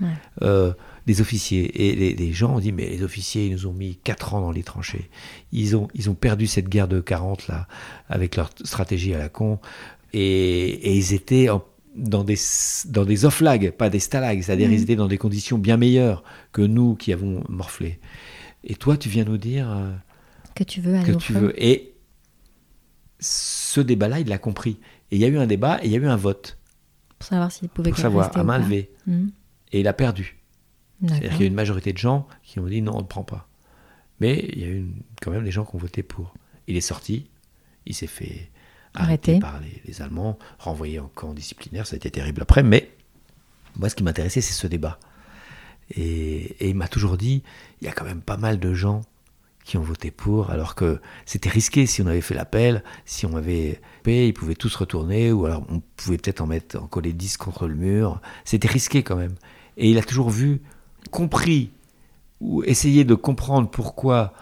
des 1.05 1.21
officiers. 1.21 1.89
Et 1.89 2.15
les, 2.15 2.33
gens 2.33 2.55
ont 2.55 2.59
dit, 2.59 2.71
mais 2.71 2.89
les 2.89 3.03
officiers, 3.03 3.47
ils 3.47 3.51
nous 3.51 3.67
ont 3.67 3.73
mis 3.73 3.95
4 3.97 4.33
ans 4.33 4.41
dans 4.41 4.51
les 4.51 4.63
tranchées. 4.63 5.09
Ils 5.51 5.75
ont, 5.75 5.87
ils 5.93 6.09
ont 6.09 6.15
perdu 6.15 6.47
cette 6.47 6.69
guerre 6.69 6.87
de 6.87 6.99
40, 6.99 7.47
là, 7.47 7.67
avec 8.09 8.35
leur 8.35 8.49
stratégie 8.63 9.13
à 9.13 9.17
la 9.17 9.29
con. 9.29 9.59
Et, 10.13 10.19
et 10.19 10.95
ils 10.95 11.13
étaient 11.13 11.49
en 11.49 11.63
dans 11.95 12.23
des, 12.23 12.37
dans 12.87 13.05
des 13.05 13.25
off-lags, 13.25 13.71
pas 13.71 13.89
des 13.89 13.99
stalags, 13.99 14.41
c'est-à-dire 14.41 14.71
ils 14.71 14.81
étaient 14.81 14.95
dans 14.95 15.07
des 15.07 15.17
conditions 15.17 15.57
bien 15.57 15.77
meilleures 15.77 16.23
que 16.51 16.61
nous 16.61 16.95
qui 16.95 17.13
avons 17.13 17.43
morflé. 17.49 17.99
Et 18.63 18.75
toi, 18.75 18.97
tu 18.97 19.09
viens 19.09 19.23
nous 19.23 19.37
dire 19.37 19.71
euh, 19.71 19.91
que 20.55 20.63
tu 20.63 20.81
veux 20.81 20.95
aller 20.95 21.13
que 21.13 21.17
tu 21.17 21.33
veux. 21.33 21.53
Et 21.63 21.93
ce 23.19 23.79
débat-là, 23.79 24.19
il 24.19 24.27
l'a 24.27 24.37
compris. 24.37 24.77
Et 25.11 25.15
il 25.15 25.21
y 25.21 25.25
a 25.25 25.27
eu 25.27 25.37
un 25.37 25.47
débat 25.47 25.79
et 25.81 25.85
il 25.85 25.91
y 25.91 25.95
a 25.95 25.99
eu 25.99 26.07
un 26.07 26.15
vote. 26.15 26.57
Pour 27.17 27.27
savoir 27.27 27.51
s'il 27.51 27.69
pouvait 27.69 27.91
Pour 27.91 27.99
savoir, 27.99 28.35
à 28.35 28.43
main 28.43 28.57
levée. 28.57 28.91
Mhm. 29.07 29.31
Et 29.71 29.79
il 29.79 29.87
a 29.87 29.93
perdu. 29.93 30.37
C'est-à-dire 31.03 31.31
qu'il 31.31 31.41
y 31.41 31.43
a 31.43 31.47
une 31.47 31.53
majorité 31.53 31.93
de 31.93 31.97
gens 31.97 32.27
qui 32.43 32.59
ont 32.59 32.67
dit 32.67 32.81
non, 32.81 32.95
on 32.95 33.01
ne 33.01 33.07
prend 33.07 33.23
pas. 33.23 33.47
Mais 34.19 34.49
il 34.53 34.59
y 34.59 34.63
a 34.63 34.67
eu 34.67 34.87
quand 35.21 35.31
même 35.31 35.43
des 35.43 35.51
gens 35.51 35.65
qui 35.65 35.75
ont 35.75 35.79
voté 35.79 36.03
pour. 36.03 36.33
Il 36.67 36.77
est 36.77 36.81
sorti, 36.81 37.29
il 37.85 37.93
s'est 37.93 38.07
fait 38.07 38.49
arrêté, 38.93 39.39
par 39.39 39.59
les, 39.59 40.01
Allemands, 40.01 40.39
renvoyé 40.57 40.99
en 40.99 41.07
camp 41.07 41.33
disciplinaire, 41.33 41.85
ça 41.85 41.95
a 41.95 41.97
été 41.97 42.09
terrible 42.09 42.41
après, 42.41 42.63
mais 42.63 42.91
moi 43.77 43.89
ce 43.89 43.95
qui 43.95 44.03
m'intéressait 44.03 44.41
c'est 44.41 44.53
ce 44.53 44.67
débat. 44.67 44.99
Et, 45.95 46.55
il 46.67 46.75
m'a 46.75 46.87
toujours 46.87 47.17
dit, 47.17 47.43
il 47.81 47.85
y 47.85 47.87
a 47.87 47.91
quand 47.91 48.05
même 48.05 48.21
pas 48.21 48.37
mal 48.37 48.59
de 48.59 48.73
gens 48.73 49.01
qui 49.63 49.77
ont 49.77 49.81
voté 49.81 50.11
pour, 50.11 50.51
alors 50.51 50.75
que 50.75 51.01
c'était 51.25 51.49
risqué 51.49 51.85
si 51.85 52.01
on 52.01 52.07
avait 52.07 52.21
fait 52.21 52.35
l'appel, 52.35 52.83
si 53.05 53.25
on 53.25 53.35
avait 53.35 53.81
payé, 54.03 54.27
ils 54.27 54.33
pouvaient 54.33 54.55
tous 54.55 54.75
retourner, 54.75 55.31
ou 55.31 55.45
alors 55.45 55.65
on 55.69 55.81
pouvait 55.97 56.17
peut-être 56.17 56.41
en 56.41 56.47
mettre, 56.47 56.81
en 56.81 56.87
coller 56.87 57.13
10 57.13 57.37
contre 57.37 57.67
le 57.67 57.75
mur. 57.75 58.21
C'était 58.45 58.67
risqué 58.67 59.01
quand 59.03 59.15
même. 59.15 59.35
Et 59.77 59.89
il 59.89 59.97
a 59.97 60.03
toujours 60.03 60.29
vu, 60.29 60.61
compris, 61.11 61.71
ou 62.41 62.63
essayé 62.63 63.03
de 63.03 63.15
comprendre 63.15 63.69
pourquoi 63.69 64.33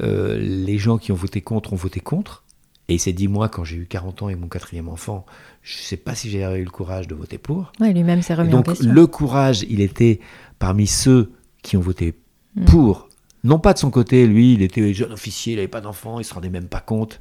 euh, 0.00 0.38
les 0.38 0.78
gens 0.78 0.98
qui 0.98 1.12
ont 1.12 1.16
voté 1.16 1.40
contre 1.40 1.72
ont 1.72 1.76
voté 1.76 2.00
contre. 2.00 2.44
Et 2.88 2.94
il 2.94 2.98
s'est 2.98 3.12
dit, 3.12 3.28
moi, 3.28 3.48
quand 3.48 3.62
j'ai 3.62 3.76
eu 3.76 3.86
40 3.86 4.22
ans 4.22 4.28
et 4.28 4.34
mon 4.34 4.48
quatrième 4.48 4.88
enfant, 4.88 5.24
je 5.62 5.78
ne 5.78 5.82
sais 5.82 5.96
pas 5.96 6.14
si 6.14 6.28
j'ai 6.28 6.42
eu 6.42 6.64
le 6.64 6.70
courage 6.70 7.06
de 7.06 7.14
voter 7.14 7.38
pour. 7.38 7.72
Oui, 7.80 7.92
lui-même 7.92 8.20
s'est 8.20 8.34
remis 8.34 8.50
donc, 8.50 8.68
en 8.68 8.72
question. 8.72 8.92
le 8.92 9.06
courage, 9.06 9.64
il 9.68 9.80
était 9.80 10.18
parmi 10.58 10.86
ceux 10.86 11.30
qui 11.62 11.76
ont 11.76 11.80
voté 11.80 12.14
mm. 12.56 12.64
pour. 12.64 13.08
Non 13.42 13.58
pas 13.58 13.72
de 13.72 13.78
son 13.78 13.90
côté, 13.90 14.26
lui, 14.26 14.54
il 14.54 14.62
était 14.62 14.92
jeune 14.92 15.12
officier, 15.12 15.54
il 15.54 15.56
n'avait 15.56 15.68
pas 15.68 15.80
d'enfant, 15.80 16.18
il 16.18 16.24
se 16.24 16.34
rendait 16.34 16.50
même 16.50 16.66
pas 16.66 16.80
compte. 16.80 17.20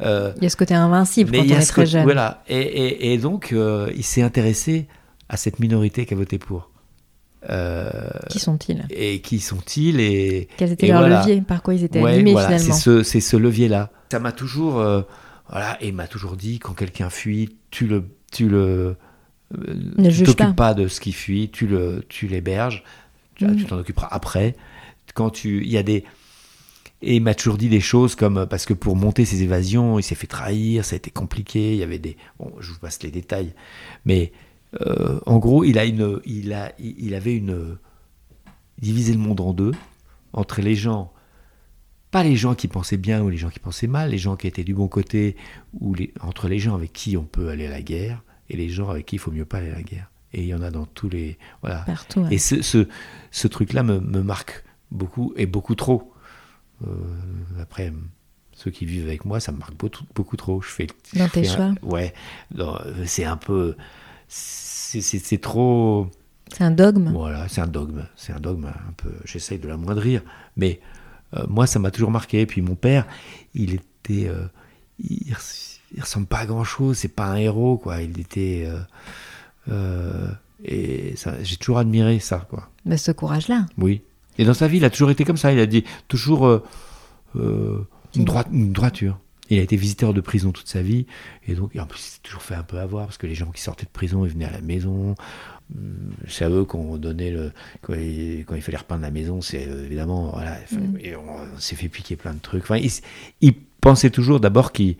Euh, 0.00 0.32
il 0.36 0.42
y 0.42 0.46
a 0.46 0.50
ce 0.50 0.56
côté 0.56 0.74
invincible 0.74 1.30
quand 1.30 1.42
on 1.42 1.44
est 1.44 1.66
très 1.66 1.86
jeune. 1.86 2.02
Voilà, 2.02 2.42
et, 2.48 3.16
donc 3.16 3.52
euh, 3.52 3.90
il 3.96 4.02
s'est 4.02 4.20
intéressé 4.20 4.88
à 5.30 5.38
cette 5.38 5.60
minorité 5.60 6.04
qui 6.04 6.12
a 6.12 6.16
voté 6.16 6.38
pour. 6.38 6.70
Euh, 7.50 8.10
qui 8.30 8.38
sont-ils 8.38 8.86
Et 8.90 9.20
qui 9.20 9.40
sont-ils 9.40 10.00
et 10.00 10.48
Quels 10.56 10.72
étaient 10.72 10.88
leurs 10.88 11.08
leviers 11.08 11.42
Par 11.42 11.62
quoi 11.62 11.74
ils 11.74 11.84
étaient 11.84 12.04
animés 12.04 12.30
finalement 12.30 12.74
C'est 12.74 13.02
ce, 13.04 13.20
ce 13.20 13.36
levier-là. 13.36 13.90
Ça 14.10 14.18
m'a 14.18 14.32
toujours, 14.32 14.78
euh, 14.78 15.02
voilà, 15.48 15.76
et 15.82 15.92
m'a 15.92 16.06
toujours 16.06 16.36
dit 16.36 16.58
quand 16.58 16.72
quelqu'un 16.72 17.10
fuit, 17.10 17.56
tu 17.70 17.86
le, 17.86 18.04
tu 18.32 18.48
le, 18.48 18.96
euh, 19.58 19.74
ne 19.98 20.24
t'occupes 20.24 20.56
pas. 20.56 20.74
de 20.74 20.88
ce 20.88 21.00
qui 21.00 21.12
fuit, 21.12 21.50
tu 21.50 21.66
le, 21.66 22.04
tu 22.08 22.28
l'héberges, 22.28 22.82
tu 23.34 23.46
mm. 23.46 23.64
t'en 23.64 23.78
occuperas 23.78 24.08
après. 24.10 24.56
Quand 25.14 25.30
tu, 25.30 25.62
il 25.64 25.70
y 25.70 25.78
a 25.78 25.82
des, 25.82 26.04
et 27.02 27.16
il 27.16 27.22
m'a 27.22 27.34
toujours 27.34 27.58
dit 27.58 27.68
des 27.68 27.80
choses 27.80 28.14
comme 28.14 28.46
parce 28.46 28.64
que 28.64 28.72
pour 28.72 28.96
monter 28.96 29.24
ses 29.24 29.42
évasions, 29.42 29.98
il 29.98 30.02
s'est 30.02 30.14
fait 30.14 30.26
trahir, 30.26 30.84
ça 30.84 30.94
a 30.94 30.96
été 30.96 31.10
compliqué, 31.10 31.72
il 31.72 31.78
y 31.78 31.82
avait 31.82 31.98
des, 31.98 32.16
bon, 32.38 32.52
je 32.60 32.72
vous 32.72 32.78
passe 32.78 33.02
les 33.02 33.10
détails, 33.10 33.52
mais 34.06 34.32
euh, 34.80 35.20
en 35.26 35.38
gros, 35.38 35.64
il, 35.64 35.78
a 35.78 35.84
une, 35.84 36.20
il, 36.24 36.52
a, 36.52 36.72
il 36.78 37.14
avait 37.14 37.36
une. 37.36 37.76
divisé 38.78 39.12
le 39.12 39.18
monde 39.18 39.40
en 39.40 39.52
deux, 39.52 39.72
entre 40.32 40.60
les 40.60 40.74
gens, 40.74 41.12
pas 42.10 42.22
les 42.22 42.36
gens 42.36 42.54
qui 42.54 42.68
pensaient 42.68 42.96
bien 42.96 43.22
ou 43.22 43.28
les 43.28 43.36
gens 43.36 43.50
qui 43.50 43.60
pensaient 43.60 43.86
mal, 43.86 44.10
les 44.10 44.18
gens 44.18 44.36
qui 44.36 44.46
étaient 44.46 44.64
du 44.64 44.74
bon 44.74 44.88
côté, 44.88 45.36
ou 45.80 45.94
les, 45.94 46.12
entre 46.20 46.48
les 46.48 46.58
gens 46.58 46.74
avec 46.74 46.92
qui 46.92 47.16
on 47.16 47.24
peut 47.24 47.48
aller 47.48 47.66
à 47.66 47.70
la 47.70 47.82
guerre 47.82 48.22
et 48.48 48.56
les 48.56 48.68
gens 48.68 48.88
avec 48.88 49.06
qui 49.06 49.16
il 49.16 49.18
faut 49.18 49.30
mieux 49.30 49.44
pas 49.44 49.58
aller 49.58 49.70
à 49.70 49.74
la 49.74 49.82
guerre. 49.82 50.10
Et 50.32 50.42
il 50.42 50.46
y 50.46 50.54
en 50.54 50.62
a 50.62 50.70
dans 50.70 50.86
tous 50.86 51.08
les. 51.08 51.38
Voilà. 51.60 51.82
Partout, 51.86 52.26
Et 52.30 52.38
ce, 52.38 52.60
ce, 52.60 52.88
ce 53.30 53.48
truc-là 53.48 53.84
me, 53.84 54.00
me, 54.00 54.22
marque 54.22 54.64
beaucoup, 54.90 55.32
et 55.36 55.46
beaucoup 55.46 55.76
trop. 55.76 56.12
Euh, 56.84 56.90
après, 57.60 57.92
ceux 58.52 58.72
qui 58.72 58.84
vivent 58.84 59.06
avec 59.06 59.24
moi, 59.24 59.38
ça 59.38 59.52
me 59.52 59.58
marque 59.58 59.74
beaucoup, 59.76 60.04
beaucoup 60.14 60.36
trop. 60.36 60.60
Je 60.60 60.68
fais, 60.68 60.86
dans 61.14 61.28
tes 61.28 61.44
choix 61.44 61.74
Ouais, 61.82 62.12
c'est 63.06 63.24
un 63.24 63.36
peu 63.36 63.76
c'est 64.28 65.40
trop. 65.40 66.08
C'est 66.52 66.64
un 66.64 66.70
dogme. 66.70 67.10
Voilà, 67.12 67.48
c'est 67.48 67.60
un 67.60 67.66
dogme. 67.66 68.06
C'est 68.16 68.32
un 68.32 68.40
dogme 68.40 68.66
un 68.66 68.92
peu. 68.96 69.10
J'essaye 69.24 69.58
de 69.58 69.68
l'amoindrir, 69.68 70.22
mais 70.56 70.80
euh, 71.36 71.44
moi, 71.48 71.66
ça 71.66 71.78
m'a 71.78 71.90
toujours 71.90 72.10
marqué. 72.10 72.46
Puis 72.46 72.62
mon 72.62 72.74
père, 72.74 73.06
il 73.54 73.74
était. 73.74 74.28
Euh, 74.28 74.46
il, 74.98 75.34
ressemble 76.00 76.26
pas 76.26 76.38
à 76.38 76.46
grand 76.46 76.64
chose. 76.64 76.98
C'est 76.98 77.08
pas 77.08 77.26
un 77.26 77.36
héros, 77.36 77.76
quoi. 77.76 78.02
Il 78.02 78.20
était. 78.20 78.68
Euh, 79.68 80.28
et 80.64 81.14
j'ai 81.42 81.56
toujours 81.56 81.78
admiré 81.78 82.18
ça, 82.18 82.46
quoi. 82.48 82.68
Mais 82.84 82.96
ce 82.96 83.12
courage-là. 83.12 83.66
Oui. 83.78 84.02
Et 84.38 84.44
dans 84.44 84.54
sa 84.54 84.68
vie, 84.68 84.78
il 84.78 84.84
a 84.84 84.90
toujours 84.90 85.10
été 85.10 85.24
comme 85.24 85.36
ça. 85.36 85.52
Il 85.52 85.58
a 85.58 85.66
dit 85.66 85.84
toujours 86.08 86.62
une, 87.34 87.86
une 88.52 88.72
droiture. 88.72 89.18
Il 89.50 89.58
a 89.58 89.62
été 89.62 89.76
visiteur 89.76 90.14
de 90.14 90.20
prison 90.22 90.52
toute 90.52 90.68
sa 90.68 90.80
vie, 90.80 91.06
et 91.46 91.54
donc, 91.54 91.76
en 91.76 91.86
plus, 91.86 92.00
il 92.00 92.10
s'est 92.12 92.20
toujours 92.22 92.42
fait 92.42 92.54
un 92.54 92.62
peu 92.62 92.78
avoir, 92.78 93.06
parce 93.06 93.18
que 93.18 93.26
les 93.26 93.34
gens 93.34 93.50
qui 93.50 93.60
sortaient 93.60 93.84
de 93.84 93.90
prison, 93.90 94.24
ils 94.24 94.32
venaient 94.32 94.46
à 94.46 94.50
la 94.50 94.62
maison. 94.62 95.14
Hum, 95.74 96.14
c'est 96.28 96.44
à 96.44 96.50
eux 96.50 96.64
qu'on 96.64 96.96
donnait 96.96 97.30
le. 97.30 97.52
Quand 97.82 97.94
il, 97.94 98.44
fallait 98.60 98.78
repeindre 98.78 99.02
la 99.02 99.10
maison, 99.10 99.40
c'est 99.40 99.68
euh, 99.68 99.84
évidemment. 99.84 100.30
Voilà, 100.32 100.58
mm. 100.72 100.98
et 101.00 101.16
on, 101.16 101.58
s'est 101.58 101.76
fait 101.76 101.88
piquer 101.88 102.16
plein 102.16 102.32
de 102.32 102.38
trucs. 102.38 102.62
Enfin, 102.62 102.78
il, 103.40 103.54
pensait 103.80 104.08
toujours 104.08 104.40
d'abord 104.40 104.72
qu'il 104.72 104.96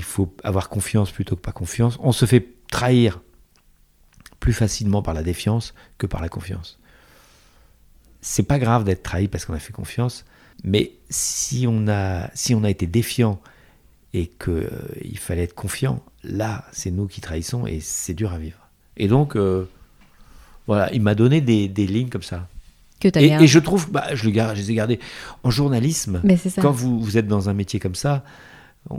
faut 0.00 0.34
avoir 0.44 0.70
confiance 0.70 1.10
plutôt 1.10 1.36
que 1.36 1.42
pas 1.42 1.52
confiance. 1.52 1.98
On 2.00 2.12
se 2.12 2.24
fait 2.24 2.46
trahir 2.70 3.20
plus 4.40 4.54
facilement 4.54 5.02
par 5.02 5.12
la 5.12 5.22
défiance 5.22 5.74
que 5.98 6.06
par 6.06 6.22
la 6.22 6.30
confiance. 6.30 6.78
C'est 8.22 8.44
pas 8.44 8.58
grave 8.58 8.84
d'être 8.84 9.02
trahi 9.02 9.28
parce 9.28 9.44
qu'on 9.44 9.52
a 9.52 9.58
fait 9.58 9.74
confiance, 9.74 10.24
mais 10.62 10.92
si 11.10 11.66
on 11.68 11.86
a, 11.88 12.30
si 12.34 12.54
on 12.54 12.64
a 12.64 12.70
été 12.70 12.86
défiant 12.86 13.40
et 14.14 14.28
qu'il 14.28 14.52
euh, 14.52 15.16
fallait 15.16 15.42
être 15.42 15.54
confiant. 15.54 16.00
Là, 16.22 16.64
c'est 16.72 16.92
nous 16.92 17.08
qui 17.08 17.20
trahissons 17.20 17.66
et 17.66 17.80
c'est 17.80 18.14
dur 18.14 18.32
à 18.32 18.38
vivre. 18.38 18.68
Et 18.96 19.08
donc, 19.08 19.34
euh, 19.34 19.68
voilà, 20.68 20.90
il 20.94 21.02
m'a 21.02 21.16
donné 21.16 21.40
des, 21.40 21.68
lignes 21.68 22.08
comme 22.08 22.22
ça. 22.22 22.48
Que 23.00 23.08
et, 23.18 23.32
et, 23.32 23.46
je 23.48 23.58
trouve, 23.58 23.90
bah, 23.90 24.14
je, 24.14 24.24
le 24.24 24.30
garde, 24.30 24.54
je 24.54 24.62
les 24.62 24.70
ai 24.70 24.74
gardées. 24.74 25.00
En 25.42 25.50
journalisme, 25.50 26.22
quand 26.60 26.70
vous, 26.70 27.00
vous, 27.00 27.18
êtes 27.18 27.26
dans 27.26 27.48
un 27.48 27.54
métier 27.54 27.80
comme 27.80 27.96
ça, 27.96 28.24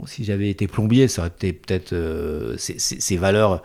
si 0.04 0.22
j'avais 0.22 0.50
été 0.50 0.68
plombier, 0.68 1.08
ça 1.08 1.22
aurait 1.22 1.30
été 1.30 1.54
peut-être. 1.54 1.94
Euh, 1.94 2.56
ces 2.58 3.16
valeurs 3.16 3.62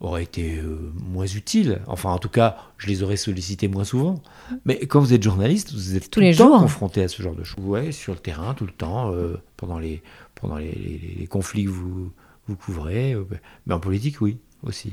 auraient 0.00 0.22
été 0.22 0.62
moins 0.94 1.26
utiles. 1.26 1.80
Enfin, 1.88 2.10
en 2.10 2.18
tout 2.18 2.28
cas, 2.28 2.56
je 2.76 2.86
les 2.86 3.02
aurais 3.02 3.16
sollicitées 3.16 3.66
moins 3.66 3.82
souvent. 3.82 4.22
Mais 4.64 4.78
quand 4.86 5.00
vous 5.00 5.12
êtes 5.12 5.24
journaliste, 5.24 5.72
vous 5.72 5.96
êtes 5.96 6.08
tous 6.08 6.20
les 6.20 6.32
jours 6.32 6.60
confronté 6.60 7.02
à 7.02 7.08
ce 7.08 7.20
genre 7.20 7.34
de 7.34 7.42
choses. 7.42 7.64
Ouais, 7.64 7.90
sur 7.90 8.12
le 8.12 8.20
terrain, 8.20 8.54
tout 8.54 8.66
le 8.66 8.72
temps, 8.72 9.12
pendant 9.56 9.80
les 9.80 10.02
pendant 10.40 10.56
les, 10.56 11.26
conflits 11.30 11.64
que 11.64 11.70
vous, 11.70 12.10
vous 12.46 12.56
couvrez. 12.56 13.12
Euh, 13.12 13.24
mais 13.66 13.74
en 13.74 13.80
politique, 13.80 14.20
oui, 14.20 14.38
aussi. 14.62 14.92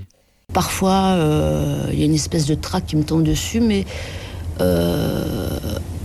Parfois, 0.54 1.16
euh, 1.16 1.90
il 1.92 2.00
y 2.00 2.04
a 2.04 2.06
une 2.06 2.14
espèce 2.14 2.46
de 2.46 2.56
trac 2.56 2.86
qui 2.86 2.96
me 2.96 3.04
tombe 3.04 3.24
dessus, 3.24 3.60
mais 3.60 3.86
euh, 4.62 5.50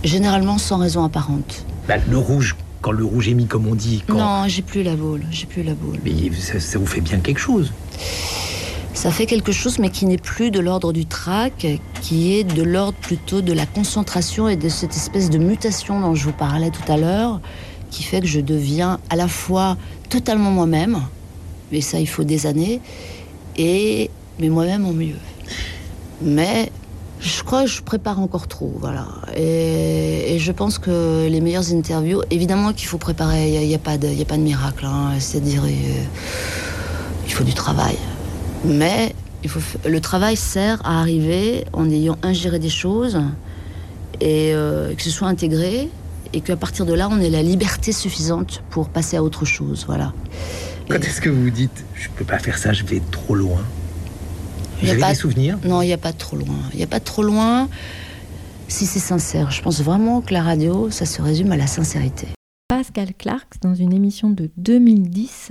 généralement 0.03 0.57
sans 0.57 0.77
raison 0.77 1.03
apparente. 1.03 1.65
Bah, 1.87 1.95
le 2.09 2.17
rouge, 2.17 2.55
quand 2.81 2.91
le 2.91 3.05
rouge 3.05 3.29
est 3.29 3.33
mis, 3.33 3.47
comme 3.47 3.67
on 3.67 3.75
dit. 3.75 4.03
Non, 4.09 4.47
j'ai 4.47 4.61
plus 4.61 4.83
la 4.83 4.95
boule, 4.95 5.23
j'ai 5.31 5.45
plus 5.45 5.63
la 5.63 5.73
boule. 5.73 5.97
Mais 6.03 6.31
ça, 6.33 6.79
vous 6.79 6.85
fait 6.85 7.01
bien 7.01 7.19
quelque 7.19 7.39
chose. 7.39 7.71
Ça 8.93 9.09
fait 9.09 9.25
quelque 9.25 9.51
chose, 9.51 9.79
mais 9.79 9.89
qui 9.89 10.05
n'est 10.05 10.17
plus 10.17 10.51
de 10.51 10.59
l'ordre 10.59 10.91
du 10.91 11.05
trac, 11.05 11.65
qui 12.01 12.33
est 12.33 12.43
de 12.43 12.61
l'ordre 12.61 12.97
plutôt 12.99 13.41
de 13.41 13.53
la 13.53 13.65
concentration 13.65 14.47
et 14.49 14.57
de 14.57 14.69
cette 14.69 14.95
espèce 14.95 15.29
de 15.29 15.37
mutation 15.37 16.01
dont 16.01 16.13
je 16.13 16.25
vous 16.25 16.33
parlais 16.33 16.71
tout 16.71 16.91
à 16.91 16.97
l'heure, 16.97 17.39
qui 17.91 18.03
fait 18.03 18.21
que 18.21 18.27
je 18.27 18.39
deviens 18.39 18.99
à 19.09 19.15
la 19.15 19.27
fois 19.27 19.77
totalement 20.09 20.49
moi-même, 20.49 20.99
mais 21.71 21.81
ça 21.81 21.99
il 21.99 22.07
faut 22.07 22.23
des 22.23 22.47
années, 22.47 22.81
et 23.57 24.09
mais 24.39 24.49
moi-même 24.49 24.85
en 24.85 24.93
mieux. 24.93 25.19
Mais 26.21 26.71
je 27.19 27.43
crois 27.43 27.63
que 27.63 27.69
je 27.69 27.81
prépare 27.83 28.19
encore 28.19 28.47
trop, 28.47 28.73
voilà. 28.79 29.05
Et, 29.35 30.37
je 30.39 30.51
pense 30.51 30.79
que 30.79 31.27
les 31.29 31.39
meilleures 31.39 31.71
interviews, 31.71 32.23
évidemment 32.31 32.73
qu'il 32.73 32.87
faut 32.87 32.97
préparer, 32.97 33.61
il 33.61 33.67
n'y 33.67 33.75
a, 33.75 33.79
pas 33.79 33.97
de, 33.97 34.07
a 34.07 34.25
pas 34.25 34.37
de 34.37 34.41
miracle, 34.41 34.85
hein. 34.85 35.11
c'est-à-dire 35.19 35.63
euh, 35.65 36.03
il 37.27 37.31
faut 37.31 37.43
du 37.43 37.53
travail. 37.53 37.95
Mais 38.65 39.13
il 39.43 39.49
faut, 39.49 39.59
le 39.87 40.01
travail 40.01 40.35
sert 40.35 40.81
à 40.83 40.99
arriver 40.99 41.65
en 41.73 41.89
ayant 41.91 42.17
ingéré 42.23 42.57
des 42.57 42.69
choses 42.69 43.19
et 44.19 44.53
euh, 44.53 44.95
que 44.95 45.03
ce 45.03 45.11
soit 45.11 45.27
intégré 45.27 45.89
et 46.33 46.41
qu'à 46.41 46.55
partir 46.55 46.85
de 46.85 46.93
là, 46.93 47.09
on 47.11 47.19
ait 47.19 47.29
la 47.29 47.43
liberté 47.43 47.91
suffisante 47.91 48.63
pour 48.69 48.89
passer 48.89 49.17
à 49.17 49.23
autre 49.23 49.45
chose. 49.45 49.83
Voilà. 49.87 50.13
Quand 50.89 50.95
est-ce 50.99 51.21
que 51.21 51.29
vous 51.29 51.43
vous 51.43 51.49
dites 51.51 51.85
je 51.95 52.09
peux 52.09 52.25
pas 52.25 52.39
faire 52.39 52.57
ça, 52.57 52.73
je 52.73 52.83
vais 52.83 53.01
trop 53.11 53.35
loin? 53.35 53.59
Vous 53.61 54.83
Il 54.83 54.87
y 54.87 54.89
a 54.89 54.93
avez 54.93 55.01
pas- 55.01 55.09
des 55.09 55.15
souvenirs? 55.15 55.57
Non, 55.63 55.81
il 55.81 55.87
n'y 55.87 55.93
a 55.93 55.97
pas 55.97 56.11
de 56.11 56.17
trop 56.17 56.35
loin. 56.37 56.55
Il 56.73 56.77
n'y 56.77 56.83
a 56.83 56.87
pas 56.87 56.99
de 56.99 57.03
trop 57.05 57.23
loin 57.23 57.69
si 58.67 58.85
c'est 58.85 58.99
sincère. 58.99 59.51
Je 59.51 59.61
pense 59.61 59.81
vraiment 59.81 60.21
que 60.21 60.33
la 60.33 60.41
radio, 60.41 60.89
ça 60.89 61.05
se 61.05 61.21
résume 61.21 61.51
à 61.51 61.57
la 61.57 61.67
sincérité. 61.67 62.27
Pascal 62.67 63.13
Clark, 63.17 63.55
dans 63.61 63.75
une 63.75 63.93
émission 63.93 64.29
de 64.29 64.49
2010, 64.57 65.49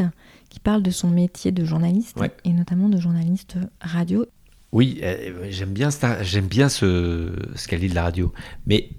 qui 0.48 0.58
parle 0.58 0.82
de 0.82 0.90
son 0.90 1.08
métier 1.10 1.52
de 1.52 1.64
journaliste, 1.64 2.18
Ouais. 2.18 2.32
et 2.44 2.50
notamment 2.50 2.88
de 2.88 2.98
journaliste 2.98 3.56
radio. 3.80 4.26
Oui, 4.72 5.00
euh, 5.02 5.46
j'aime 5.50 5.70
bien, 5.72 5.90
ça- 5.90 6.22
j'aime 6.22 6.46
bien 6.46 6.68
ce, 6.68 7.32
ce 7.56 7.68
qu'elle 7.68 7.80
dit 7.80 7.88
de 7.88 7.94
la 7.94 8.04
radio. 8.04 8.32
Mais 8.66 8.90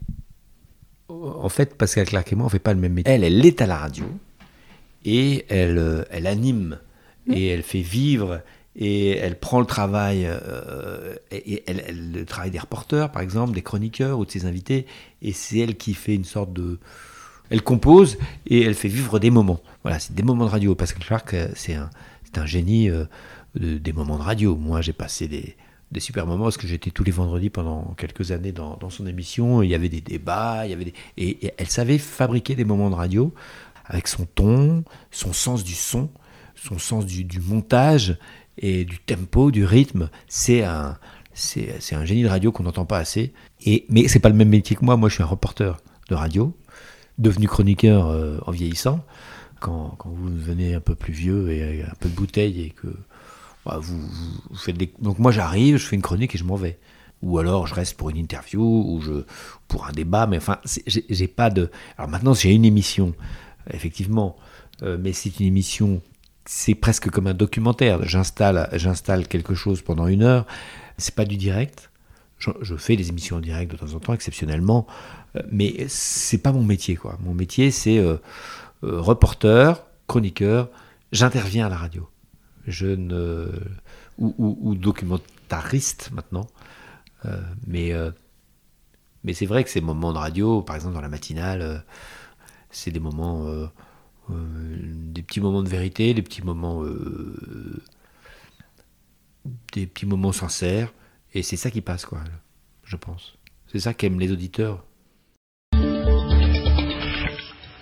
en 1.11 1.49
fait, 1.49 1.75
Pascal 1.75 2.05
Clark 2.05 2.31
et 2.31 2.35
moi, 2.35 2.45
on 2.45 2.49
fait 2.49 2.59
pas 2.59 2.73
le 2.73 2.79
même 2.79 2.93
métier. 2.93 3.13
Elle, 3.13 3.23
elle 3.23 3.45
est 3.45 3.61
à 3.61 3.65
la 3.67 3.77
radio 3.77 4.05
et 5.05 5.45
elle, 5.49 5.77
euh, 5.77 6.03
elle 6.11 6.27
anime 6.27 6.79
et 7.27 7.47
elle 7.47 7.63
fait 7.63 7.81
vivre 7.81 8.41
et 8.75 9.17
elle 9.17 9.37
prend 9.37 9.59
le 9.59 9.65
travail, 9.65 10.25
euh, 10.25 11.15
et, 11.31 11.63
elle, 11.67 11.83
elle- 11.87 12.11
le 12.13 12.25
travail 12.25 12.51
des 12.51 12.59
reporters, 12.59 13.11
par 13.11 13.21
exemple, 13.21 13.53
des 13.53 13.61
chroniqueurs 13.61 14.17
ou 14.17 14.25
de 14.25 14.31
ses 14.31 14.45
invités, 14.45 14.85
et 15.21 15.33
c'est 15.33 15.59
elle 15.59 15.75
qui 15.75 15.93
fait 15.93 16.15
une 16.15 16.23
sorte 16.23 16.53
de... 16.53 16.79
Elle 17.49 17.63
compose 17.63 18.17
et 18.47 18.61
elle 18.61 18.75
fait 18.75 18.87
vivre 18.87 19.19
des 19.19 19.29
moments. 19.29 19.59
Voilà, 19.83 19.99
c'est 19.99 20.15
des 20.15 20.23
moments 20.23 20.45
de 20.45 20.51
radio. 20.51 20.73
Pascal 20.73 21.03
Clark, 21.03 21.33
euh, 21.33 21.49
c'est 21.53 21.73
un, 21.73 21.89
c'est 22.23 22.37
un 22.39 22.45
génie 22.45 22.89
euh, 22.89 23.03
de- 23.55 23.77
des 23.77 23.91
moments 23.91 24.17
de 24.17 24.23
radio. 24.23 24.55
Moi, 24.55 24.79
j'ai 24.79 24.93
passé 24.93 25.27
des, 25.27 25.57
des 25.91 25.99
super 25.99 26.25
moments 26.25 26.45
parce 26.45 26.57
que 26.57 26.67
j'étais 26.67 26.91
tous 26.91 27.03
les 27.03 27.11
vendredis 27.11 27.49
pendant 27.49 27.93
quelques 27.97 28.31
années 28.31 28.51
dans, 28.51 28.89
son 28.89 29.05
émission. 29.05 29.61
Il 29.61 29.69
y 29.69 29.75
avait 29.75 29.89
des 29.89 30.01
débats, 30.01 30.65
il 30.65 30.71
y 30.71 30.73
avait 30.73 30.85
des... 30.85 30.93
Et, 31.17 31.53
elle 31.57 31.67
savait 31.67 31.97
fabriquer 31.97 32.55
des 32.55 32.65
moments 32.65 32.89
de 32.89 32.95
radio 32.95 33.33
avec 33.85 34.07
son 34.07 34.25
ton, 34.25 34.83
son 35.11 35.33
sens 35.33 35.63
du 35.63 35.73
son, 35.73 36.09
son 36.55 36.79
sens 36.79 37.05
du, 37.05 37.25
du 37.25 37.39
montage 37.41 38.17
et 38.57 38.85
du 38.85 38.99
tempo, 38.99 39.51
du 39.51 39.65
rythme. 39.65 40.09
C'est 40.27 40.63
un, 40.63 40.97
c'est, 41.33 41.93
un 41.93 42.05
génie 42.05 42.23
de 42.23 42.29
radio 42.29 42.51
qu'on 42.51 42.63
n'entend 42.63 42.85
pas 42.85 42.99
assez. 42.99 43.33
Et, 43.65 43.85
mais 43.89 44.07
c'est 44.07 44.19
pas 44.19 44.29
le 44.29 44.35
même 44.35 44.49
métier 44.49 44.75
que 44.75 44.85
moi. 44.85 44.95
Moi, 44.95 45.09
je 45.09 45.15
suis 45.15 45.23
un 45.23 45.27
reporter 45.27 45.77
de 46.09 46.15
radio, 46.15 46.55
devenu 47.17 47.47
chroniqueur 47.47 48.07
euh, 48.07 48.37
en 48.45 48.51
vieillissant. 48.51 49.03
Quand, 49.59 49.95
quand 49.97 50.09
vous 50.09 50.29
devenez 50.29 50.73
un 50.73 50.79
peu 50.79 50.95
plus 50.95 51.13
vieux 51.13 51.51
et 51.51 51.83
un 51.83 51.93
peu 51.99 52.09
de 52.09 52.15
bouteille 52.15 52.61
et 52.61 52.69
que 52.71 52.87
bah. 53.65 53.79
Donc 54.99 55.19
moi, 55.19 55.31
j'arrive, 55.31 55.77
je 55.77 55.85
fais 55.85 55.95
une 55.95 56.01
chronique 56.01 56.35
et 56.35 56.37
je 56.37 56.43
m'en 56.43 56.55
vais. 56.55 56.79
Ou 57.21 57.37
alors 57.37 57.67
je 57.67 57.75
reste 57.75 57.97
pour 57.97 58.09
une 58.09 58.17
interview 58.17 58.61
ou 58.61 59.01
pour 59.67 59.85
un 59.85 59.91
débat. 59.91 60.27
Mais 60.27 60.37
enfin, 60.37 60.59
j'ai, 60.87 61.27
pas 61.27 61.49
de. 61.49 61.69
Alors 61.97 62.09
maintenant, 62.09 62.33
j'ai 62.33 62.51
une 62.51 62.65
émission, 62.65 63.13
effectivement, 63.71 64.35
euh, 64.81 64.97
mais 64.99 65.13
c'est 65.13 65.39
une 65.39 65.45
émission 65.45 66.01
c'est 66.45 66.75
presque 66.75 67.09
comme 67.09 67.27
un 67.27 67.33
documentaire. 67.33 68.05
J'installe, 68.07 68.69
j'installe 68.73 69.27
quelque 69.27 69.53
chose 69.53 69.81
pendant 69.81 70.07
une 70.07 70.23
heure. 70.23 70.45
C'est 70.97 71.15
pas 71.15 71.25
du 71.25 71.37
direct. 71.37 71.89
Je, 72.37 72.49
je 72.61 72.75
fais 72.75 72.95
des 72.95 73.09
émissions 73.09 73.37
en 73.37 73.39
direct 73.39 73.71
de 73.71 73.77
temps 73.77 73.93
en 73.93 73.99
temps, 73.99 74.13
exceptionnellement, 74.13 74.87
euh, 75.35 75.41
mais 75.51 75.85
c'est 75.87 76.39
pas 76.39 76.51
mon 76.51 76.63
métier, 76.63 76.95
quoi. 76.95 77.17
Mon 77.23 77.33
métier, 77.33 77.71
c'est 77.71 77.99
euh, 77.99 78.15
euh, 78.83 78.99
reporter, 78.99 79.83
chroniqueur. 80.07 80.69
J'interviens 81.11 81.67
à 81.67 81.69
la 81.69 81.77
radio. 81.77 82.09
Je 82.67 82.87
ne 82.87 83.49
ou, 84.17 84.33
ou- 84.37 84.57
ou 84.61 84.75
documentariste 84.75 86.11
maintenant. 86.11 86.47
Euh, 87.25 87.39
mais 87.67 87.93
euh, 87.93 88.11
mais 89.23 89.33
c'est 89.33 89.45
vrai 89.45 89.63
que 89.63 89.69
ces 89.69 89.81
moments 89.81 90.13
de 90.13 90.17
radio, 90.17 90.61
par 90.61 90.75
exemple 90.75 90.95
dans 90.95 91.01
la 91.01 91.09
matinale, 91.09 91.61
euh, 91.61 91.77
c'est 92.71 92.91
des 92.91 92.99
moments 92.99 93.45
euh, 93.47 93.67
euh, 94.31 94.33
des 95.13 95.21
petits 95.21 95.41
moments 95.41 95.61
de 95.63 95.69
vérité, 95.69 96.13
des 96.13 96.21
petits 96.23 96.41
moments, 96.43 96.83
euh, 96.83 97.81
des 99.73 99.85
petits 99.87 100.05
moments 100.05 100.31
sincères, 100.31 100.91
et 101.33 101.43
c'est 101.43 101.57
ça 101.57 101.69
qui 101.71 101.81
passe, 101.81 102.05
quoi, 102.05 102.19
je 102.83 102.95
pense. 102.95 103.35
C'est 103.67 103.79
ça 103.79 103.93
qu'aiment 103.93 104.19
les 104.19 104.31
auditeurs. 104.31 104.83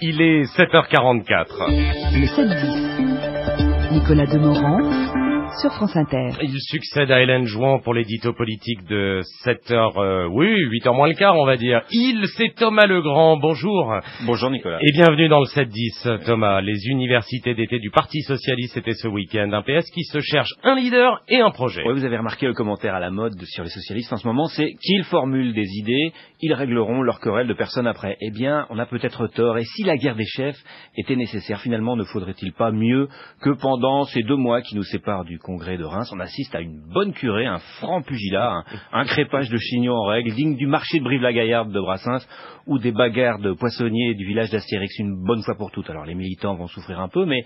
Il 0.01 0.21
est 0.21 0.43
7h44. 0.57 1.47
Le 2.13 2.25
7-10. 2.27 2.88
Nicolas 3.99 4.29
Demorand 4.29 5.08
sur 5.57 5.73
France 5.73 5.95
Inter. 5.95 6.29
Il 6.41 6.59
succède 6.59 7.11
à 7.11 7.21
Hélène 7.21 7.45
Jouan 7.45 7.79
pour 7.79 7.93
l'édito 7.93 8.33
politique 8.33 8.85
de 8.87 9.21
7h, 9.45 9.97
euh, 9.97 10.27
oui, 10.27 10.47
8h 10.47 10.95
moins 10.95 11.07
le 11.07 11.15
quart, 11.15 11.35
on 11.37 11.45
va 11.45 11.57
dire. 11.57 11.81
Il, 11.91 12.25
c'est 12.37 12.53
Thomas 12.55 12.85
Legrand. 12.85 13.37
Bonjour. 13.37 13.93
Bonjour 14.25 14.51
Nicolas. 14.51 14.77
Et 14.81 14.91
bienvenue 14.93 15.27
dans 15.27 15.39
le 15.39 15.45
7-10, 15.45 16.25
Thomas. 16.25 16.61
Les 16.61 16.87
universités 16.87 17.55
d'été 17.55 17.79
du 17.79 17.89
Parti 17.89 18.21
Socialiste, 18.21 18.75
c'était 18.75 18.93
ce 18.93 19.07
week-end. 19.07 19.51
Un 19.51 19.61
PS 19.61 19.89
qui 19.91 20.03
se 20.03 20.19
cherche 20.19 20.53
un 20.63 20.75
leader 20.75 21.23
et 21.27 21.39
un 21.39 21.51
projet. 21.51 21.83
Oui, 21.85 21.93
vous 21.93 22.05
avez 22.05 22.17
remarqué 22.17 22.45
le 22.45 22.53
commentaire 22.53 22.93
à 22.93 22.99
la 22.99 23.09
mode 23.09 23.33
sur 23.45 23.63
les 23.63 23.69
socialistes 23.69 24.13
en 24.13 24.17
ce 24.17 24.27
moment, 24.27 24.45
c'est 24.45 24.73
qu'ils 24.73 25.03
formulent 25.05 25.53
des 25.53 25.67
idées, 25.77 26.13
ils 26.41 26.53
régleront 26.53 27.01
leur 27.01 27.19
querelle 27.19 27.47
de 27.47 27.53
personne 27.53 27.87
après. 27.87 28.17
Eh 28.21 28.31
bien, 28.31 28.67
on 28.69 28.77
a 28.77 28.85
peut-être 28.85 29.27
tort. 29.27 29.57
Et 29.57 29.65
si 29.65 29.83
la 29.83 29.97
guerre 29.97 30.15
des 30.15 30.25
chefs 30.25 30.61
était 30.95 31.15
nécessaire, 31.15 31.59
finalement, 31.61 31.95
ne 31.95 32.03
faudrait-il 32.03 32.53
pas 32.53 32.71
mieux 32.71 33.07
que 33.41 33.51
pendant 33.51 34.03
ces 34.05 34.21
deux 34.21 34.35
mois 34.35 34.61
qui 34.61 34.75
nous 34.75 34.83
séparent 34.83 35.25
du 35.25 35.38
congrès 35.39 35.77
de 35.77 35.83
Reims, 35.83 36.09
on 36.13 36.19
assiste 36.19 36.53
à 36.53 36.61
une 36.61 36.79
bonne 36.93 37.13
curée, 37.13 37.45
un 37.45 37.59
franc 37.79 38.01
pugilat, 38.01 38.51
un, 38.51 38.63
un 38.91 39.05
crépage 39.05 39.49
de 39.49 39.57
chignons 39.57 39.95
en 39.95 40.05
règle, 40.05 40.31
digne 40.31 40.55
du 40.55 40.67
marché 40.67 40.99
de 40.99 41.03
Brive-la-Gaillarde 41.03 41.71
de 41.71 41.79
Brassens, 41.79 42.25
ou 42.67 42.77
des 42.77 42.91
bagarres 42.91 43.39
de 43.39 43.53
poissonniers 43.53 44.13
du 44.13 44.25
village 44.25 44.51
d'Astérix 44.51 44.99
une 44.99 45.23
bonne 45.25 45.41
fois 45.41 45.55
pour 45.55 45.71
toutes. 45.71 45.89
Alors 45.89 46.05
les 46.05 46.13
militants 46.13 46.55
vont 46.55 46.67
souffrir 46.67 46.99
un 46.99 47.09
peu, 47.09 47.25
mais 47.25 47.43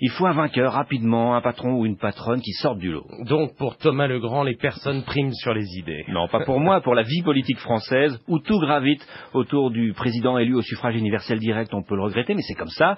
il 0.00 0.10
faut 0.10 0.26
un 0.26 0.32
vainqueur 0.32 0.72
rapidement, 0.72 1.36
un 1.36 1.42
patron 1.42 1.74
ou 1.74 1.84
une 1.84 1.98
patronne 1.98 2.40
qui 2.40 2.52
sorte 2.52 2.78
du 2.78 2.90
lot. 2.90 3.06
Donc, 3.26 3.56
pour 3.58 3.76
Thomas 3.76 4.06
Legrand, 4.06 4.42
les 4.42 4.56
personnes 4.56 5.02
priment 5.02 5.34
sur 5.34 5.52
les 5.52 5.66
idées. 5.78 6.04
Non, 6.08 6.26
pas 6.28 6.40
pour 6.44 6.58
moi, 6.58 6.80
pour 6.80 6.94
la 6.94 7.02
vie 7.02 7.22
politique 7.22 7.58
française, 7.58 8.18
où 8.28 8.38
tout 8.38 8.58
gravite 8.58 9.06
autour 9.34 9.70
du 9.70 9.92
président 9.92 10.38
élu 10.38 10.54
au 10.54 10.62
suffrage 10.62 10.96
universel 10.96 11.38
direct, 11.38 11.72
on 11.74 11.82
peut 11.82 11.96
le 11.96 12.02
regretter, 12.02 12.34
mais 12.34 12.42
c'est 12.42 12.54
comme 12.54 12.68
ça. 12.68 12.96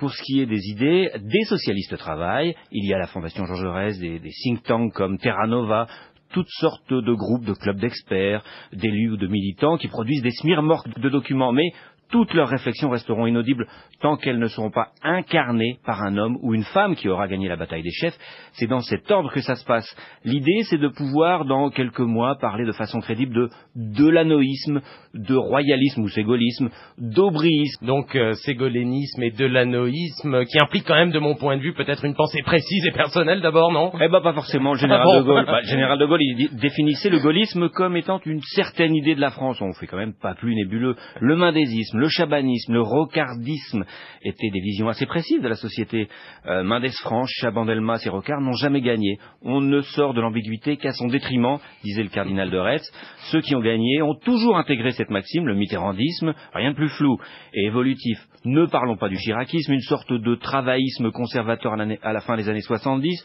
Pour 0.00 0.10
ce 0.12 0.22
qui 0.22 0.40
est 0.40 0.46
des 0.46 0.70
idées, 0.70 1.10
des 1.20 1.44
socialistes 1.44 1.98
travaillent. 1.98 2.54
Il 2.72 2.88
y 2.88 2.94
a 2.94 2.98
la 2.98 3.06
Fondation 3.06 3.44
Jean 3.44 3.56
Jaurès, 3.56 3.98
des, 3.98 4.18
des 4.18 4.30
think 4.30 4.62
tanks 4.62 4.94
comme 4.94 5.18
Terra 5.18 5.46
Nova, 5.46 5.88
toutes 6.32 6.48
sortes 6.48 6.90
de 6.90 7.12
groupes, 7.12 7.44
de 7.44 7.52
clubs 7.52 7.78
d'experts, 7.78 8.42
d'élus 8.72 9.10
ou 9.10 9.16
de 9.18 9.26
militants 9.26 9.76
qui 9.76 9.88
produisent 9.88 10.22
des 10.22 10.30
smirmorques 10.30 10.98
de 10.98 11.08
documents, 11.10 11.52
mais 11.52 11.70
toutes 12.10 12.34
leurs 12.34 12.48
réflexions 12.48 12.90
resteront 12.90 13.26
inaudibles 13.26 13.66
tant 14.00 14.16
qu'elles 14.16 14.38
ne 14.38 14.46
seront 14.46 14.70
pas 14.70 14.88
incarnées 15.02 15.78
par 15.84 16.02
un 16.02 16.16
homme 16.16 16.38
ou 16.42 16.54
une 16.54 16.64
femme 16.64 16.96
qui 16.96 17.08
aura 17.08 17.28
gagné 17.28 17.48
la 17.48 17.56
bataille 17.56 17.82
des 17.82 17.90
chefs. 17.92 18.16
C'est 18.52 18.66
dans 18.66 18.80
cet 18.80 19.10
ordre 19.10 19.30
que 19.32 19.40
ça 19.40 19.54
se 19.56 19.64
passe. 19.64 19.86
L'idée, 20.24 20.62
c'est 20.64 20.78
de 20.78 20.88
pouvoir, 20.88 21.44
dans 21.44 21.70
quelques 21.70 22.00
mois, 22.00 22.36
parler 22.40 22.64
de 22.64 22.72
façon 22.72 23.00
crédible 23.00 23.34
de 23.34 23.48
delanoïsme, 23.76 24.80
de 25.14 25.34
royalisme 25.34 26.02
ou 26.02 26.08
ségolisme, 26.08 26.70
d'aubryisme. 26.98 27.84
Donc, 27.86 28.14
euh, 28.16 28.32
ségolénisme 28.34 29.22
et 29.22 29.30
delanoïsme, 29.30 30.44
qui 30.46 30.58
implique 30.60 30.84
quand 30.86 30.94
même, 30.94 31.10
de 31.12 31.18
mon 31.18 31.34
point 31.36 31.56
de 31.56 31.62
vue, 31.62 31.74
peut-être 31.74 32.04
une 32.04 32.14
pensée 32.14 32.42
précise 32.42 32.86
et 32.86 32.92
personnelle 32.92 33.40
d'abord, 33.40 33.72
non? 33.72 33.92
Eh 34.00 34.08
ben 34.08 34.20
pas 34.20 34.32
forcément. 34.32 34.72
Le 34.72 34.78
général 34.80 35.02
Ah 35.06 35.12
bon 35.12 35.18
de 35.20 35.24
Gaulle, 35.24 35.46
bah, 35.46 35.60
le 35.62 35.66
général 35.70 35.98
de 35.98 36.06
Gaulle, 36.06 36.22
il 36.22 36.36
dit- 36.36 36.56
définissait 36.56 37.10
le 37.10 37.18
gaullisme 37.18 37.68
comme 37.68 37.96
étant 37.96 38.20
une 38.24 38.40
certaine 38.42 38.94
idée 38.94 39.14
de 39.14 39.20
la 39.20 39.30
France. 39.30 39.60
On 39.60 39.72
fait 39.74 39.86
quand 39.86 39.96
même 39.98 40.14
pas 40.20 40.34
plus 40.34 40.54
nébuleux. 40.54 40.96
Le 41.20 41.36
mendésisme, 41.36 41.99
le 42.00 42.08
chabanisme, 42.08 42.72
le 42.72 42.80
rocardisme 42.80 43.84
étaient 44.22 44.50
des 44.50 44.60
visions 44.60 44.88
assez 44.88 45.04
précises 45.04 45.42
de 45.42 45.48
la 45.48 45.54
société. 45.54 46.08
Euh, 46.46 46.62
Mendès 46.64 46.92
France, 47.02 47.30
Chabandelmas 47.40 48.02
et 48.06 48.08
Rocard 48.08 48.40
n'ont 48.40 48.54
jamais 48.54 48.80
gagné. 48.80 49.18
On 49.42 49.60
ne 49.60 49.82
sort 49.82 50.14
de 50.14 50.20
l'ambiguïté 50.22 50.78
qu'à 50.78 50.92
son 50.92 51.08
détriment, 51.08 51.58
disait 51.84 52.02
le 52.02 52.08
cardinal 52.08 52.50
de 52.50 52.56
Retz. 52.56 52.82
Ceux 53.30 53.42
qui 53.42 53.54
ont 53.54 53.60
gagné 53.60 54.00
ont 54.00 54.14
toujours 54.14 54.56
intégré 54.56 54.92
cette 54.92 55.10
maxime, 55.10 55.46
le 55.46 55.54
mitterrandisme, 55.54 56.32
rien 56.54 56.70
de 56.70 56.76
plus 56.76 56.88
flou 56.88 57.18
et 57.52 57.66
évolutif. 57.66 58.18
Ne 58.46 58.64
parlons 58.64 58.96
pas 58.96 59.10
du 59.10 59.16
chiracisme, 59.16 59.72
une 59.74 59.80
sorte 59.80 60.10
de 60.10 60.34
travaillisme 60.36 61.10
conservateur 61.10 61.74
à, 61.74 62.12
la 62.14 62.20
fin 62.20 62.36
des 62.36 62.48
années 62.48 62.62
70, 62.62 63.22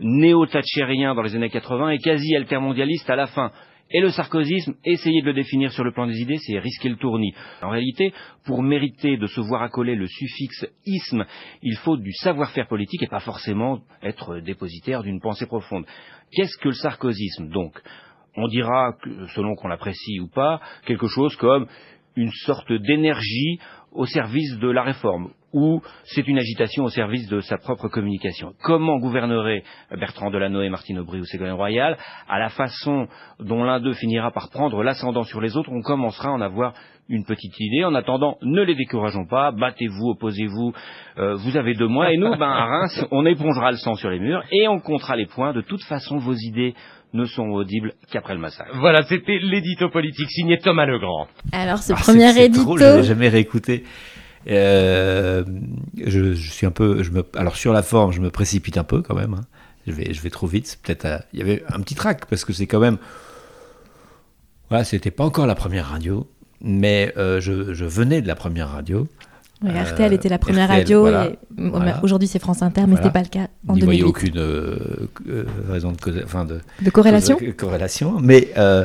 néo-thatchérien 0.00 1.14
dans 1.14 1.22
les 1.22 1.36
années 1.36 1.50
80 1.50 1.90
et 1.90 1.98
quasi 1.98 2.34
altermondialiste 2.34 3.08
à 3.08 3.14
la 3.14 3.28
fin. 3.28 3.52
Et 3.90 4.00
le 4.00 4.10
sarkozysme, 4.10 4.74
essayer 4.84 5.20
de 5.20 5.26
le 5.26 5.34
définir 5.34 5.70
sur 5.72 5.84
le 5.84 5.92
plan 5.92 6.06
des 6.06 6.20
idées, 6.20 6.38
c'est 6.38 6.58
risquer 6.58 6.88
le 6.88 6.96
tournis. 6.96 7.32
En 7.62 7.70
réalité, 7.70 8.12
pour 8.44 8.62
mériter 8.62 9.16
de 9.16 9.26
se 9.26 9.40
voir 9.40 9.62
accoler 9.62 9.94
le 9.94 10.08
suffixe 10.08 10.66
isme, 10.84 11.24
il 11.62 11.76
faut 11.76 11.96
du 11.96 12.12
savoir-faire 12.12 12.66
politique 12.66 13.02
et 13.04 13.08
pas 13.08 13.20
forcément 13.20 13.80
être 14.02 14.38
dépositaire 14.40 15.04
d'une 15.04 15.20
pensée 15.20 15.46
profonde. 15.46 15.86
Qu'est-ce 16.32 16.58
que 16.58 16.68
le 16.68 16.74
sarkozysme, 16.74 17.48
donc? 17.48 17.80
On 18.38 18.48
dira, 18.48 18.94
selon 19.34 19.54
qu'on 19.54 19.68
l'apprécie 19.68 20.20
ou 20.20 20.28
pas, 20.28 20.60
quelque 20.84 21.06
chose 21.06 21.34
comme 21.36 21.66
une 22.16 22.32
sorte 22.32 22.72
d'énergie 22.72 23.58
au 23.92 24.06
service 24.06 24.58
de 24.58 24.68
la 24.68 24.82
réforme 24.82 25.30
ou 25.56 25.80
c'est 26.04 26.28
une 26.28 26.38
agitation 26.38 26.84
au 26.84 26.90
service 26.90 27.26
de 27.28 27.40
sa 27.40 27.56
propre 27.56 27.88
communication. 27.88 28.52
Comment 28.62 28.98
gouvernerait 28.98 29.62
Bertrand 29.90 30.30
Delanoë, 30.30 30.68
Martine 30.68 30.98
Aubry 30.98 31.20
ou 31.20 31.24
Ségolène 31.24 31.54
Royal 31.54 31.96
À 32.28 32.38
la 32.38 32.50
façon 32.50 33.08
dont 33.40 33.64
l'un 33.64 33.80
d'eux 33.80 33.94
finira 33.94 34.30
par 34.32 34.50
prendre 34.50 34.82
l'ascendant 34.82 35.22
sur 35.22 35.40
les 35.40 35.56
autres, 35.56 35.70
on 35.72 35.80
commencera 35.80 36.28
à 36.28 36.32
en 36.32 36.42
avoir 36.42 36.74
une 37.08 37.24
petite 37.24 37.58
idée. 37.58 37.84
En 37.84 37.94
attendant, 37.94 38.36
ne 38.42 38.62
les 38.62 38.74
décourageons 38.74 39.26
pas, 39.26 39.50
battez-vous, 39.50 40.10
opposez-vous, 40.10 40.74
euh, 41.18 41.36
vous 41.36 41.56
avez 41.56 41.72
deux 41.72 41.88
mois, 41.88 42.12
et 42.12 42.18
nous, 42.18 42.36
ben, 42.36 42.50
à 42.50 42.66
Reims, 42.66 43.06
on 43.10 43.24
épongera 43.24 43.70
le 43.70 43.78
sang 43.78 43.94
sur 43.94 44.10
les 44.10 44.18
murs 44.18 44.42
et 44.52 44.68
on 44.68 44.80
comptera 44.80 45.16
les 45.16 45.26
points. 45.26 45.54
De 45.54 45.62
toute 45.62 45.84
façon, 45.84 46.18
vos 46.18 46.34
idées 46.34 46.74
ne 47.12 47.24
sont 47.24 47.48
audibles 47.48 47.94
qu'après 48.10 48.34
le 48.34 48.40
massacre. 48.40 48.70
Voilà, 48.78 49.02
c'était 49.04 49.38
l'édito 49.38 49.88
politique 49.90 50.30
signé 50.30 50.58
Thomas 50.58 50.86
Legrand. 50.86 51.28
Alors, 51.52 51.78
ce 51.82 51.92
Ah, 51.92 51.96
premier 51.96 52.28
c'est- 52.28 52.34
c'est 52.34 52.44
édito. 52.46 52.64
drôle, 52.64 52.80
je 52.80 52.96
l'ai 52.96 53.02
jamais 53.04 53.28
réécouté. 53.28 53.84
Euh, 54.48 55.44
je, 55.96 56.34
je 56.34 56.50
suis 56.52 56.66
un 56.66 56.70
peu, 56.70 57.02
je 57.02 57.10
me, 57.10 57.24
alors 57.36 57.56
sur 57.56 57.72
la 57.72 57.82
forme, 57.82 58.12
je 58.12 58.20
me 58.20 58.30
précipite 58.30 58.78
un 58.78 58.84
peu 58.84 59.02
quand 59.02 59.14
même. 59.14 59.34
hein. 59.34 59.40
Je 59.86 59.92
vais, 59.92 60.12
je 60.12 60.20
vais 60.20 60.30
trop 60.30 60.46
vite. 60.46 60.66
C'est 60.66 60.80
Peut-être, 60.82 61.24
il 61.32 61.38
y 61.38 61.42
avait 61.42 61.62
un 61.68 61.80
petit 61.80 61.94
trac 61.94 62.26
parce 62.26 62.44
que 62.44 62.52
c'est 62.52 62.66
quand 62.66 62.80
même, 62.80 62.98
voilà, 64.68 64.84
c'était 64.84 65.10
pas 65.10 65.24
encore 65.24 65.46
la 65.46 65.54
première 65.54 65.86
radio, 65.86 66.28
mais 66.60 67.12
euh, 67.16 67.40
je, 67.40 67.72
je 67.72 67.84
venais 67.84 68.20
de 68.20 68.26
la 68.28 68.34
première 68.34 68.68
radio. 68.70 69.06
Oui, 69.62 69.70
Euh, 69.74 69.82
RTL 69.84 70.12
était 70.12 70.28
la 70.28 70.38
première 70.38 70.66
RTL, 70.66 70.78
radio 70.80 71.00
voilà. 71.00 71.26
et 71.30 71.38
Voilà. 71.56 72.00
aujourd'hui 72.04 72.28
c'est 72.28 72.38
France 72.38 72.60
Inter, 72.62 72.82
mais 72.82 72.88
Voilà. 72.88 73.02
c'était 73.02 73.12
pas 73.12 73.22
le 73.22 73.28
cas 73.28 73.48
en 73.66 73.74
N'y 73.74 73.80
voyez 73.82 74.00
2008. 74.02 74.04
aucune 74.04 74.38
euh, 74.38 74.78
euh, 75.28 75.44
raison 75.70 75.92
de, 75.92 76.00
cause- 76.00 76.20
enfin 76.24 76.44
de, 76.44 76.60
De 76.82 76.90
corrélation 76.90 77.38
corrélation, 77.56 78.20
mais 78.20 78.50
euh, 78.58 78.84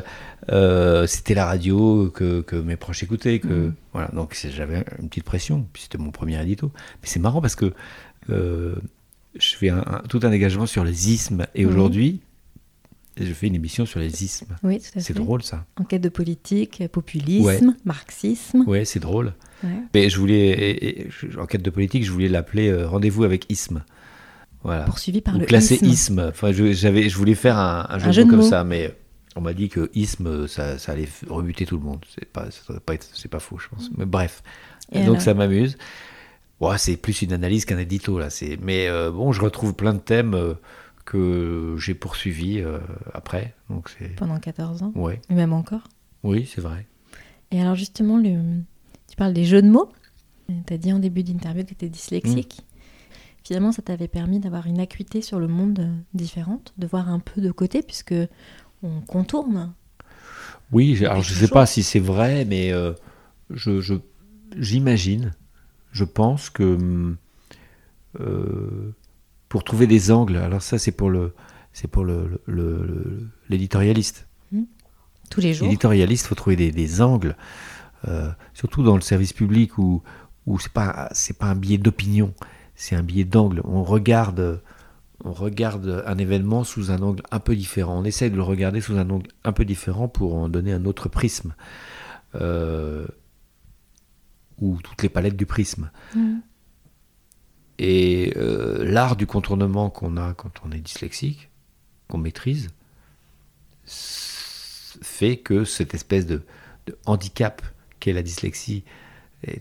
euh, 0.52 1.06
c'était 1.08 1.34
la 1.34 1.46
radio 1.46 2.10
que, 2.14 2.40
que 2.42 2.56
mes 2.56 2.78
proches 2.78 3.04
écoutaient, 3.04 3.40
que 3.40 3.48
Mhm. 3.48 3.74
voilà, 3.92 4.08
donc 4.14 4.38
j'avais 4.56 4.86
une 5.02 5.10
petite 5.10 5.26
pression, 5.26 5.66
puis 5.74 5.84
c'était 5.84 5.98
mon 5.98 6.12
premier 6.12 6.42
édito. 6.42 6.72
Mais 7.02 7.08
c'est 7.10 7.20
marrant 7.20 7.42
parce 7.42 7.56
que 7.56 7.74
euh, 8.30 8.76
je 9.38 9.56
fais 9.56 9.70
un, 9.70 9.80
un- 9.80 10.02
tout 10.08 10.22
un 10.24 10.30
dégagement 10.30 10.66
sur 10.68 10.84
les 10.86 11.12
ismes 11.12 11.46
et 11.54 11.66
Mhm. 11.66 11.72
aujourd'hui 11.72 12.22
je 13.20 13.34
fais 13.34 13.48
une 13.48 13.56
émission 13.56 13.86
sur 13.86 14.00
les 14.00 14.24
ismes. 14.24 14.56
Oui, 14.64 14.80
tout 14.80 14.86
à 14.90 14.92
fait. 14.94 15.00
C'est 15.02 15.14
drôle 15.14 15.44
ça. 15.44 15.66
Enquête 15.78 16.02
de 16.02 16.10
politique, 16.10 16.84
populisme, 16.92 17.46
Ouais. 17.46 17.60
marxisme. 17.86 18.64
Ouais, 18.68 18.86
c'est 18.86 19.00
drôle. 19.00 19.34
Ouais. 19.64 19.70
Mais 19.94 20.10
je 20.10 20.18
voulais, 20.18 20.50
et- 20.50 21.02
et 21.02 21.08
je- 21.10 21.38
en 21.38 21.46
quête 21.46 21.62
de 21.62 21.70
politique, 21.70 22.04
je 22.06 22.12
voulais 22.12 22.30
l'appeler 22.30 22.70
euh, 22.70 22.88
Rendez-vous 22.88 23.24
avec 23.24 23.46
isme. 23.50 23.84
Voilà. 24.64 24.84
Poursuivi 24.84 25.22
par 25.22 25.36
Ou 25.36 25.40
le 25.40 25.46
classé 25.46 25.76
isme. 25.76 25.86
isme. 25.86 26.26
Enfin, 26.30 26.52
je, 26.52 26.72
je 26.74 27.16
voulais 27.18 27.36
faire 27.36 27.58
un, 27.58 27.86
un 27.90 28.00
jeu, 28.00 28.08
Un 28.08 28.12
jeu 28.12 28.22
de 28.24 28.28
mots 28.28 28.32
de 28.34 28.38
comme 28.38 28.46
mots. 28.46 28.50
ça, 28.50 28.64
mais 28.64 28.96
on 29.36 29.42
m'a 29.42 29.54
dit 29.54 29.70
que 29.70 29.90
isme, 29.96 30.48
ça, 30.48 30.78
ça 30.78 30.92
allait 30.92 31.08
rebuter 31.28 31.66
tout 31.66 31.78
le 31.78 31.84
monde. 31.84 32.04
C'est 32.16 32.26
pas, 32.26 32.48
pas 32.86 32.94
pas 33.30 33.40
faux, 33.40 33.58
je 33.58 33.68
pense. 33.70 33.90
Mais 33.98 34.06
bref. 34.06 34.44
Et 34.92 35.00
donc 35.00 35.08
alors 35.08 35.22
ça 35.22 35.34
m'amuse. 35.34 35.78
Ouais, 36.60 36.78
c'est 36.78 36.96
plus 36.98 37.22
une 37.24 37.34
analyse 37.34 37.66
qu'un 37.66 37.80
édito 37.80 38.20
là. 38.20 38.28
Mais 38.62 38.88
euh, 38.88 39.10
bon, 39.10 39.32
je 39.32 39.42
retrouve 39.42 39.74
plein 39.74 39.94
de 39.94 40.00
thèmes 40.00 40.36
euh, 40.36 40.54
que 41.02 41.76
j'ai 41.78 41.94
poursuivis 41.94 42.60
euh, 42.60 42.80
après. 43.14 43.54
Donc. 43.70 43.96
Pendant 44.18 44.40
14 44.40 44.84
ans. 44.84 44.94
Et 45.30 45.34
même 45.34 45.54
encore 45.54 45.88
Oui, 46.24 46.50
c'est 46.54 46.62
vrai. 46.62 46.86
Et 47.52 47.62
alors 47.62 47.76
justement, 47.76 48.18
le... 48.18 48.62
tu 49.10 49.16
parles 49.18 49.34
des 49.34 49.46
jeux 49.46 49.62
de 49.62 49.70
mots. 49.70 49.92
Tu 50.68 50.74
as 50.74 50.78
dit 50.78 50.92
en 50.92 51.00
début 51.00 51.24
d'interview 51.24 51.64
que 51.64 51.70
tu 51.70 51.74
étais 51.74 51.90
dyslexique. 51.90 52.60
Mm. 52.60 52.72
Finalement, 53.44 53.72
ça 53.72 53.82
t'avait 53.82 54.08
permis 54.08 54.40
d'avoir 54.40 54.68
une 54.68 54.80
acuité 54.80 55.22
sur 55.22 55.40
le 55.40 55.48
monde 55.48 55.90
différente, 56.14 56.74
de 56.78 56.86
voir 56.86 57.10
un 57.10 57.20
peu 57.20 57.42
de 57.42 57.52
côté, 57.52 57.82
puisque 57.82 58.14
on 58.84 59.02
contourne. 59.02 59.74
Oui, 60.72 60.98
alors 61.06 61.22
je 61.22 61.30
quelque 61.30 61.48
sais 61.48 61.52
pas 61.52 61.66
si 61.66 61.84
c'est 61.84 62.00
vrai, 62.00 62.46
mais 62.46 62.72
euh, 62.72 62.94
je, 63.50 63.98
j'imagine, 64.58 65.34
je 65.92 66.04
pense 66.04 66.50
que 66.50 66.64
hum, 66.64 67.18
euh, 68.20 68.94
pour 69.52 69.66
trouver 69.66 69.86
des 69.86 70.12
angles, 70.12 70.38
alors 70.38 70.62
ça 70.62 70.80
c'est 70.80 70.94
pour 70.94 71.10
le, 71.10 71.34
c'est 71.74 71.90
pour 71.90 72.06
le, 72.06 72.42
l'éditorialiste. 73.50 74.26
Tous 75.30 75.42
les 75.42 75.54
jours. 75.54 75.68
L'éditorialiste, 75.68 76.28
faut 76.28 76.36
trouver 76.36 76.56
des, 76.56 76.72
des 76.72 77.02
angles, 77.02 77.36
euh, 78.08 78.30
surtout 78.54 78.82
dans 78.82 78.96
le 78.96 79.02
service 79.02 79.34
public 79.34 79.78
où, 79.78 80.04
où 80.46 80.58
c'est 80.58 80.72
pas, 80.72 81.10
c'est 81.12 81.38
pas 81.38 81.48
un 81.48 81.56
biais 81.56 81.78
d'opinion, 81.78 82.34
c'est 82.76 82.96
un 82.96 83.04
biais 83.04 83.26
d'angle. 83.26 83.62
On 83.66 83.84
regarde, 83.84 84.62
on 85.26 85.34
regarde 85.34 86.02
un 86.08 86.18
événement 86.18 86.64
sous 86.64 86.90
un 86.90 87.02
angle 87.02 87.22
un 87.30 87.40
peu 87.40 87.54
différent. 87.54 88.00
On 88.00 88.06
essaye 88.06 88.32
de 88.32 88.38
le 88.38 88.44
regarder 88.44 88.80
sous 88.80 88.98
un 88.98 89.10
angle 89.10 89.28
un 89.44 89.52
peu 89.52 89.66
différent 89.66 90.08
pour 90.08 90.36
en 90.36 90.48
donner 90.48 90.72
un 90.72 90.86
autre 90.86 91.10
prisme. 91.10 91.56
Euh, 92.36 93.06
ou 94.60 94.80
toutes 94.82 95.04
les 95.04 95.10
palettes 95.10 95.36
du 95.36 95.46
prisme. 95.46 95.92
Mhm. 96.16 96.42
Et 97.80 98.34
euh, 98.38 98.84
l'art 98.84 99.16
du 99.16 99.26
contournement 99.26 99.90
qu'on 99.90 100.18
a 100.18 100.34
quand 100.34 100.62
on 100.66 100.72
est 100.72 100.80
dyslexique, 100.80 101.50
qu'on 102.08 102.18
maîtrise, 102.18 102.70
fait 103.86 105.38
que 105.38 105.64
cette 105.64 105.94
espèce 105.94 106.26
de, 106.26 106.44
handicap 107.06 107.62
qu'est 108.00 108.14
la 108.14 108.24
dyslexie, 108.24 108.84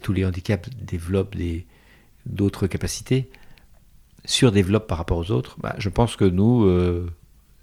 tous 0.02 0.12
les 0.12 0.24
handicaps 0.24 0.68
développent 0.70 1.36
d'autres 2.26 2.66
capacités, 2.66 3.30
surdéveloppent 4.24 4.86
par 4.86 4.98
rapport 4.98 5.18
aux 5.18 5.30
autres. 5.30 5.56
Bah, 5.60 5.74
je 5.78 5.88
pense 5.88 6.16
que 6.16 6.24
nous, 6.24 6.64
euh, 6.64 7.10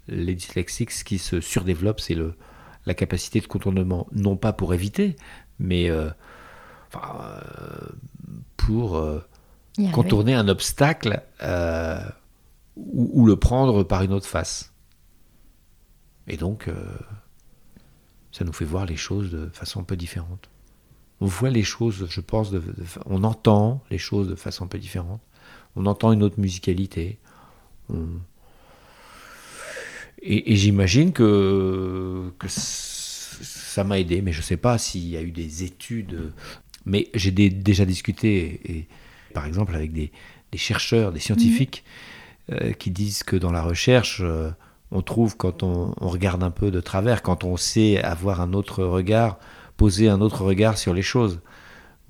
les 0.08 0.34
dyslexiques, 0.34 0.90
ce 0.90 1.04
qui 1.04 1.18
se 1.18 1.40
surdéveloppe, 1.40 2.00
c'est 2.00 2.16
la 2.86 2.94
capacité 2.94 3.40
de 3.40 3.46
contournement, 3.46 4.06
non 4.12 4.36
pas 4.36 4.52
pour 4.52 4.74
éviter, 4.74 5.16
mais 5.58 5.90
euh, 5.90 6.10
pour 8.56 8.96
contourner 9.92 10.34
un 10.34 10.48
obstacle 10.48 11.22
euh, 11.42 12.00
ou, 12.76 13.10
ou 13.22 13.26
le 13.26 13.36
prendre 13.36 13.82
par 13.84 14.02
une 14.02 14.12
autre 14.12 14.26
face. 14.26 14.72
Et 16.26 16.36
donc, 16.36 16.68
euh, 16.68 16.74
ça 18.32 18.44
nous 18.44 18.52
fait 18.52 18.64
voir 18.64 18.84
les 18.86 18.96
choses 18.96 19.30
de 19.30 19.48
façon 19.52 19.80
un 19.80 19.84
peu 19.84 19.96
différente. 19.96 20.48
On 21.20 21.26
voit 21.26 21.50
les 21.50 21.64
choses, 21.64 22.06
je 22.08 22.20
pense, 22.20 22.50
de- 22.50 22.58
de- 22.60 22.74
on 23.06 23.24
entend 23.24 23.82
les 23.90 23.98
choses 23.98 24.28
de 24.28 24.34
façon 24.36 24.64
un 24.64 24.68
peu 24.68 24.78
différente. 24.78 25.20
On 25.76 25.86
entend 25.86 26.12
une 26.12 26.22
autre 26.22 26.38
musicalité. 26.38 27.18
On- 27.88 28.06
Et, 30.20 30.52
et 30.52 30.56
j'imagine 30.56 31.12
que, 31.12 32.32
que 32.38 32.48
ça 32.48 33.84
m'a 33.84 33.98
aidé, 34.00 34.20
mais 34.20 34.32
je 34.32 34.38
ne 34.38 34.44
sais 34.44 34.56
pas 34.56 34.76
s'il 34.78 35.06
y 35.08 35.16
a 35.16 35.22
eu 35.22 35.30
des 35.30 35.62
études. 35.62 36.32
Mais 36.84 37.08
j'ai 37.14 37.30
déjà 37.30 37.84
discuté, 37.84 38.60
et, 38.64 38.88
par 39.34 39.46
exemple, 39.46 39.74
avec 39.74 39.92
des, 39.92 40.12
des 40.52 40.58
chercheurs, 40.58 41.12
des 41.12 41.20
scientifiques, 41.20 41.84
euh, 42.52 42.72
qui 42.72 42.90
disent 42.90 43.22
que 43.22 43.36
dans 43.36 43.52
la 43.52 43.62
recherche, 43.62 44.20
euh, 44.24 44.50
on 44.90 45.02
trouve 45.02 45.36
quand 45.36 45.62
on, 45.62 45.94
on 46.00 46.08
regarde 46.08 46.42
un 46.42 46.50
peu 46.50 46.70
de 46.70 46.80
travers, 46.80 47.22
quand 47.22 47.44
on 47.44 47.56
sait 47.56 48.02
avoir 48.02 48.40
un 48.40 48.52
autre 48.54 48.84
regard, 48.84 49.38
poser 49.76 50.08
un 50.08 50.20
autre 50.20 50.42
regard 50.44 50.78
sur 50.78 50.94
les 50.94 51.02
choses, 51.02 51.40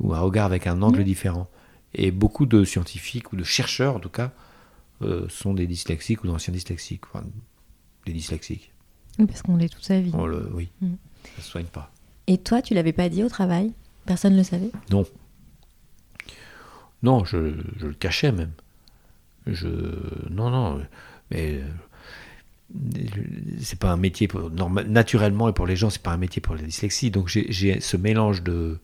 ou 0.01 0.15
un 0.15 0.21
regard 0.21 0.47
avec 0.47 0.67
un 0.67 0.81
angle 0.83 1.03
différent. 1.05 1.49
Et 1.95 2.11
beaucoup 2.11 2.47
de 2.47 2.65
scientifiques, 2.65 3.33
ou 3.33 3.37
de 3.37 3.45
chercheurs 3.45 3.97
en 3.97 3.99
tout 3.99 4.09
cas, 4.11 4.31
euh, 5.03 5.27
sont 5.29 5.55
des 5.55 5.67
dyslexiques 5.67 6.23
ou 6.25 6.29
d'anciens 6.29 6.53
dyslexiques. 6.53 7.03
Enfin, 7.13 7.25
des 8.07 8.13
dyslexiques. 8.13 8.73
Oui, 9.19 9.27
parce 9.27 9.43
qu'on 9.43 9.57
l'est 9.57 9.69
toute 9.69 9.85
sa 9.85 10.01
vie. 10.01 10.13
On 10.15 10.27
le, 10.27 10.49
oui, 10.55 10.71
Mm. 10.81 10.93
ça 11.37 11.43
se 11.43 11.49
soigne 11.51 11.67
pas. 11.67 11.91
Et 12.29 12.39
toi, 12.39 12.63
tu 12.63 12.75
l'avais 12.75 12.93
pas 12.93 13.09
dit 13.09 13.25
au 13.25 13.29
travail? 13.29 13.73
Personne 14.07 14.35
ne 14.35 14.39
le 14.39 14.45
savait? 14.45 14.71
Non. 14.91 15.05
Non, 17.03 17.25
je, 17.25 17.55
je 17.79 17.87
le 17.87 17.95
cachais 17.95 18.33
même. 18.33 18.53
Je, 19.47 19.69
non, 20.31 20.51
non, 20.51 20.83
mais 21.31 21.61
euh, 21.63 21.69
c'est 23.61 23.79
pas 23.79 23.93
un 23.93 23.97
métier 23.97 24.29
pour, 24.29 24.51
naturellement 24.51 25.49
et 25.49 25.53
pour 25.53 25.67
les 25.67 25.77
gens, 25.77 25.91
c'est 25.91 26.03
pas 26.03 26.13
un 26.13 26.17
métier 26.19 26.43
pour 26.43 26.55
la 26.55 26.63
dyslexie. 26.63 27.11
Donc 27.11 27.29
j'ai- 27.29 27.81
ce 27.81 27.97
mélange 27.97 28.43
de, 28.43 28.79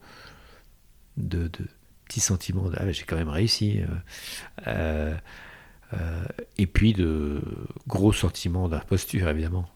de, 1.16 1.48
de 1.48 1.66
petits 2.06 2.20
sentiments. 2.20 2.68
de, 2.70 2.76
Ah, 2.78 2.90
j'ai 2.92 3.04
quand 3.04 3.16
même 3.16 3.28
réussi. 3.28 3.80
euh, 4.66 5.14
euh, 5.92 6.24
et 6.58 6.66
puis 6.66 6.92
de 6.94 7.42
gros 7.86 8.12
sentiments 8.12 8.68
d'imposture, 8.68 9.28
évidemment. 9.28 9.68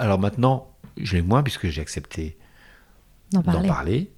Alors 0.00 0.18
maintenant, 0.18 0.70
je 0.96 1.14
l'ai 1.16 1.22
moins 1.22 1.42
puisque 1.42 1.68
j'ai 1.68 1.80
accepté 1.80 2.36
D'en 3.30 3.40
d'en 3.40 3.52
parler. 3.52 3.68
parler. 3.68 4.10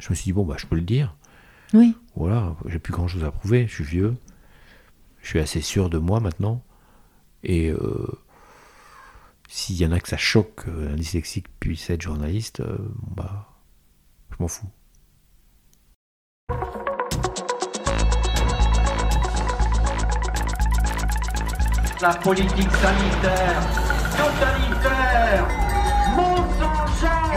Je 0.00 0.10
me 0.10 0.14
suis 0.14 0.24
dit, 0.24 0.32
bon, 0.32 0.44
bah, 0.44 0.56
je 0.58 0.66
peux 0.66 0.74
le 0.76 0.82
dire. 0.82 1.14
Oui. 1.74 1.96
Voilà, 2.16 2.54
j'ai 2.66 2.78
plus 2.78 2.92
grand 2.92 3.08
chose 3.08 3.24
à 3.24 3.30
prouver, 3.30 3.66
je 3.66 3.74
suis 3.74 3.84
vieux. 3.84 4.16
Je 5.22 5.28
suis 5.28 5.38
assez 5.38 5.60
sûr 5.60 5.88
de 5.88 5.98
moi 5.98 6.20
maintenant. 6.20 6.62
Et 7.44 7.70
euh, 7.70 8.06
s'il 9.48 9.76
y 9.76 9.86
en 9.86 9.92
a 9.92 10.00
que 10.00 10.08
ça 10.08 10.16
choque 10.16 10.64
qu'un 10.64 10.96
dyslexique 10.96 11.46
puisse 11.60 11.88
être 11.90 12.02
journaliste, 12.02 12.60
euh, 12.60 12.76
bah, 13.16 13.48
je 14.30 14.36
m'en 14.40 14.48
fous. 14.48 14.68
La 22.00 22.14
politique 22.14 22.70
sanitaire 22.70 23.62
totalitaire, 24.16 25.48
mensongère 26.16 27.32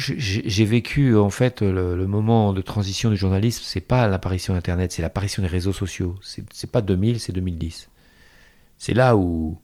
J'ai 0.00 0.64
vécu 0.64 1.16
en 1.16 1.30
fait 1.30 1.62
le, 1.62 1.96
le, 1.96 2.06
moment 2.06 2.52
de 2.52 2.62
transition 2.62 3.10
du 3.10 3.16
journalisme, 3.16 3.62
c'est 3.64 3.80
pas 3.80 4.08
l'apparition 4.08 4.54
d'Internet, 4.54 4.92
c'est 4.92 5.02
l'apparition 5.02 5.42
des 5.42 5.48
réseaux 5.48 5.72
sociaux. 5.72 6.18
C'est 6.22 6.70
pas 6.70 6.80
2000, 6.80 7.20
c'est 7.20 7.32
2010. 7.32 7.90
C'est 8.78 8.94
là 8.94 9.16
où, 9.16 9.60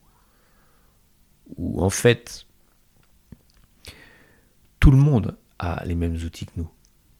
où 1.56 1.82
en 1.82 1.90
fait 1.90 2.46
tout 4.80 4.90
le 4.90 4.98
monde 4.98 5.36
a 5.58 5.82
les 5.84 5.94
mêmes 5.94 6.14
outils 6.14 6.46
que 6.46 6.52
nous 6.56 6.70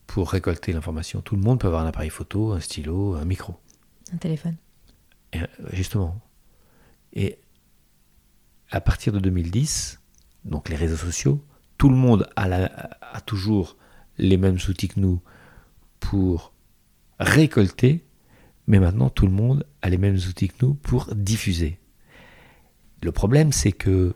pour 0.07 0.31
récolter 0.31 0.73
l'information. 0.73 1.21
Tout 1.21 1.37
le 1.37 1.43
monde 1.43 1.59
peut 1.59 1.67
avoir 1.67 1.83
un 1.83 1.89
appareil 1.89 2.11
photo, 2.11 2.53
un 2.53 2.61
stylo, 2.61 3.15
un 3.15 3.25
micro. 3.25 3.57
Un 4.13 4.19
téléphone. 4.19 4.57
Et, 5.33 5.41
justement. 5.73 6.21
Et 7.13 7.39
à 8.71 8.81
partir 8.81 9.13
de 9.13 9.19
2010, 9.19 10.01
donc 10.45 10.69
les 10.69 10.77
réseaux 10.77 10.97
sociaux, 10.97 11.45
tout 11.79 11.89
le 11.89 11.97
monde 11.97 12.29
a, 12.37 12.45
a 12.45 13.21
toujours 13.21 13.77
les 14.19 14.37
mêmes 14.37 14.59
outils 14.69 14.89
que 14.89 15.01
nous 15.01 15.21
pour 16.01 16.53
récolter, 17.19 18.05
mais 18.67 18.79
maintenant 18.79 19.11
tout 19.11 19.27
le 19.27 19.33
monde 19.33 19.67
a 19.83 19.91
les 19.91 19.99
mêmes 19.99 20.17
outils 20.17 20.49
que 20.49 20.65
nous 20.65 20.75
pour 20.75 21.15
diffuser. 21.15 21.79
Le 23.03 23.13
problème, 23.13 23.53
c'est 23.53 23.73
que 23.73 24.15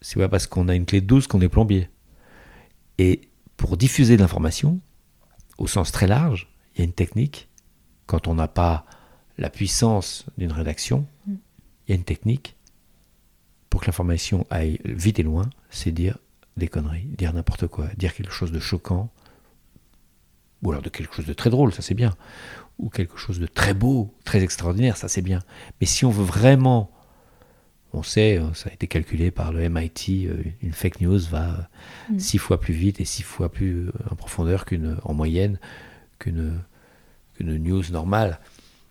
c'est 0.00 0.18
pas 0.18 0.28
parce 0.28 0.46
qu'on 0.46 0.68
a 0.68 0.74
une 0.74 0.86
clé 0.86 1.00
de 1.00 1.06
12 1.06 1.26
qu'on 1.26 1.40
est 1.40 1.48
plombier. 1.48 1.88
Et 2.98 3.22
pour 3.56 3.76
diffuser 3.76 4.16
de 4.16 4.22
l'information, 4.22 4.80
au 5.58 5.66
sens 5.66 5.92
très 5.92 6.06
large, 6.06 6.48
il 6.74 6.78
y 6.78 6.82
a 6.82 6.84
une 6.84 6.92
technique. 6.92 7.48
Quand 8.06 8.28
on 8.28 8.34
n'a 8.34 8.48
pas 8.48 8.86
la 9.36 9.50
puissance 9.50 10.26
d'une 10.38 10.52
rédaction, 10.52 11.06
mm. 11.26 11.34
il 11.34 11.90
y 11.90 11.92
a 11.92 11.96
une 11.96 12.04
technique 12.04 12.56
pour 13.70 13.80
que 13.80 13.86
l'information 13.86 14.46
aille 14.50 14.78
vite 14.84 15.18
et 15.18 15.22
loin, 15.22 15.50
c'est 15.70 15.92
dire 15.92 16.18
des 16.58 16.68
conneries, 16.68 17.06
dire 17.06 17.32
n'importe 17.32 17.66
quoi, 17.66 17.88
dire 17.96 18.14
quelque 18.14 18.32
chose 18.32 18.52
de 18.52 18.60
choquant, 18.60 19.10
ou 20.62 20.70
alors 20.70 20.82
de 20.82 20.88
quelque 20.88 21.14
chose 21.14 21.26
de 21.26 21.32
très 21.32 21.50
drôle, 21.50 21.72
ça 21.72 21.82
c'est 21.82 21.94
bien, 21.94 22.14
ou 22.78 22.90
quelque 22.90 23.16
chose 23.16 23.38
de 23.40 23.46
très 23.46 23.74
beau, 23.74 24.14
très 24.24 24.42
extraordinaire, 24.42 24.96
ça 24.96 25.08
c'est 25.08 25.22
bien. 25.22 25.40
Mais 25.80 25.86
si 25.86 26.04
on 26.04 26.10
veut 26.10 26.24
vraiment 26.24 26.90
on 27.92 28.02
sait, 28.02 28.38
euh, 28.38 28.52
ça 28.54 28.70
a 28.70 28.72
été 28.72 28.86
calculé 28.86 29.30
par 29.30 29.52
le 29.52 29.66
MIT, 29.68 30.26
euh, 30.26 30.42
une 30.62 30.72
fake 30.72 31.00
news 31.00 31.20
va 31.20 31.68
mm. 32.10 32.18
six 32.18 32.38
fois 32.38 32.60
plus 32.60 32.74
vite 32.74 33.00
et 33.00 33.04
six 33.04 33.22
fois 33.22 33.50
plus 33.50 33.86
euh, 33.86 33.92
en 34.10 34.14
profondeur 34.14 34.64
qu'une, 34.64 34.98
en 35.04 35.14
moyenne, 35.14 35.58
qu'une, 36.18 36.60
news 37.40 37.84
normale, 37.90 38.40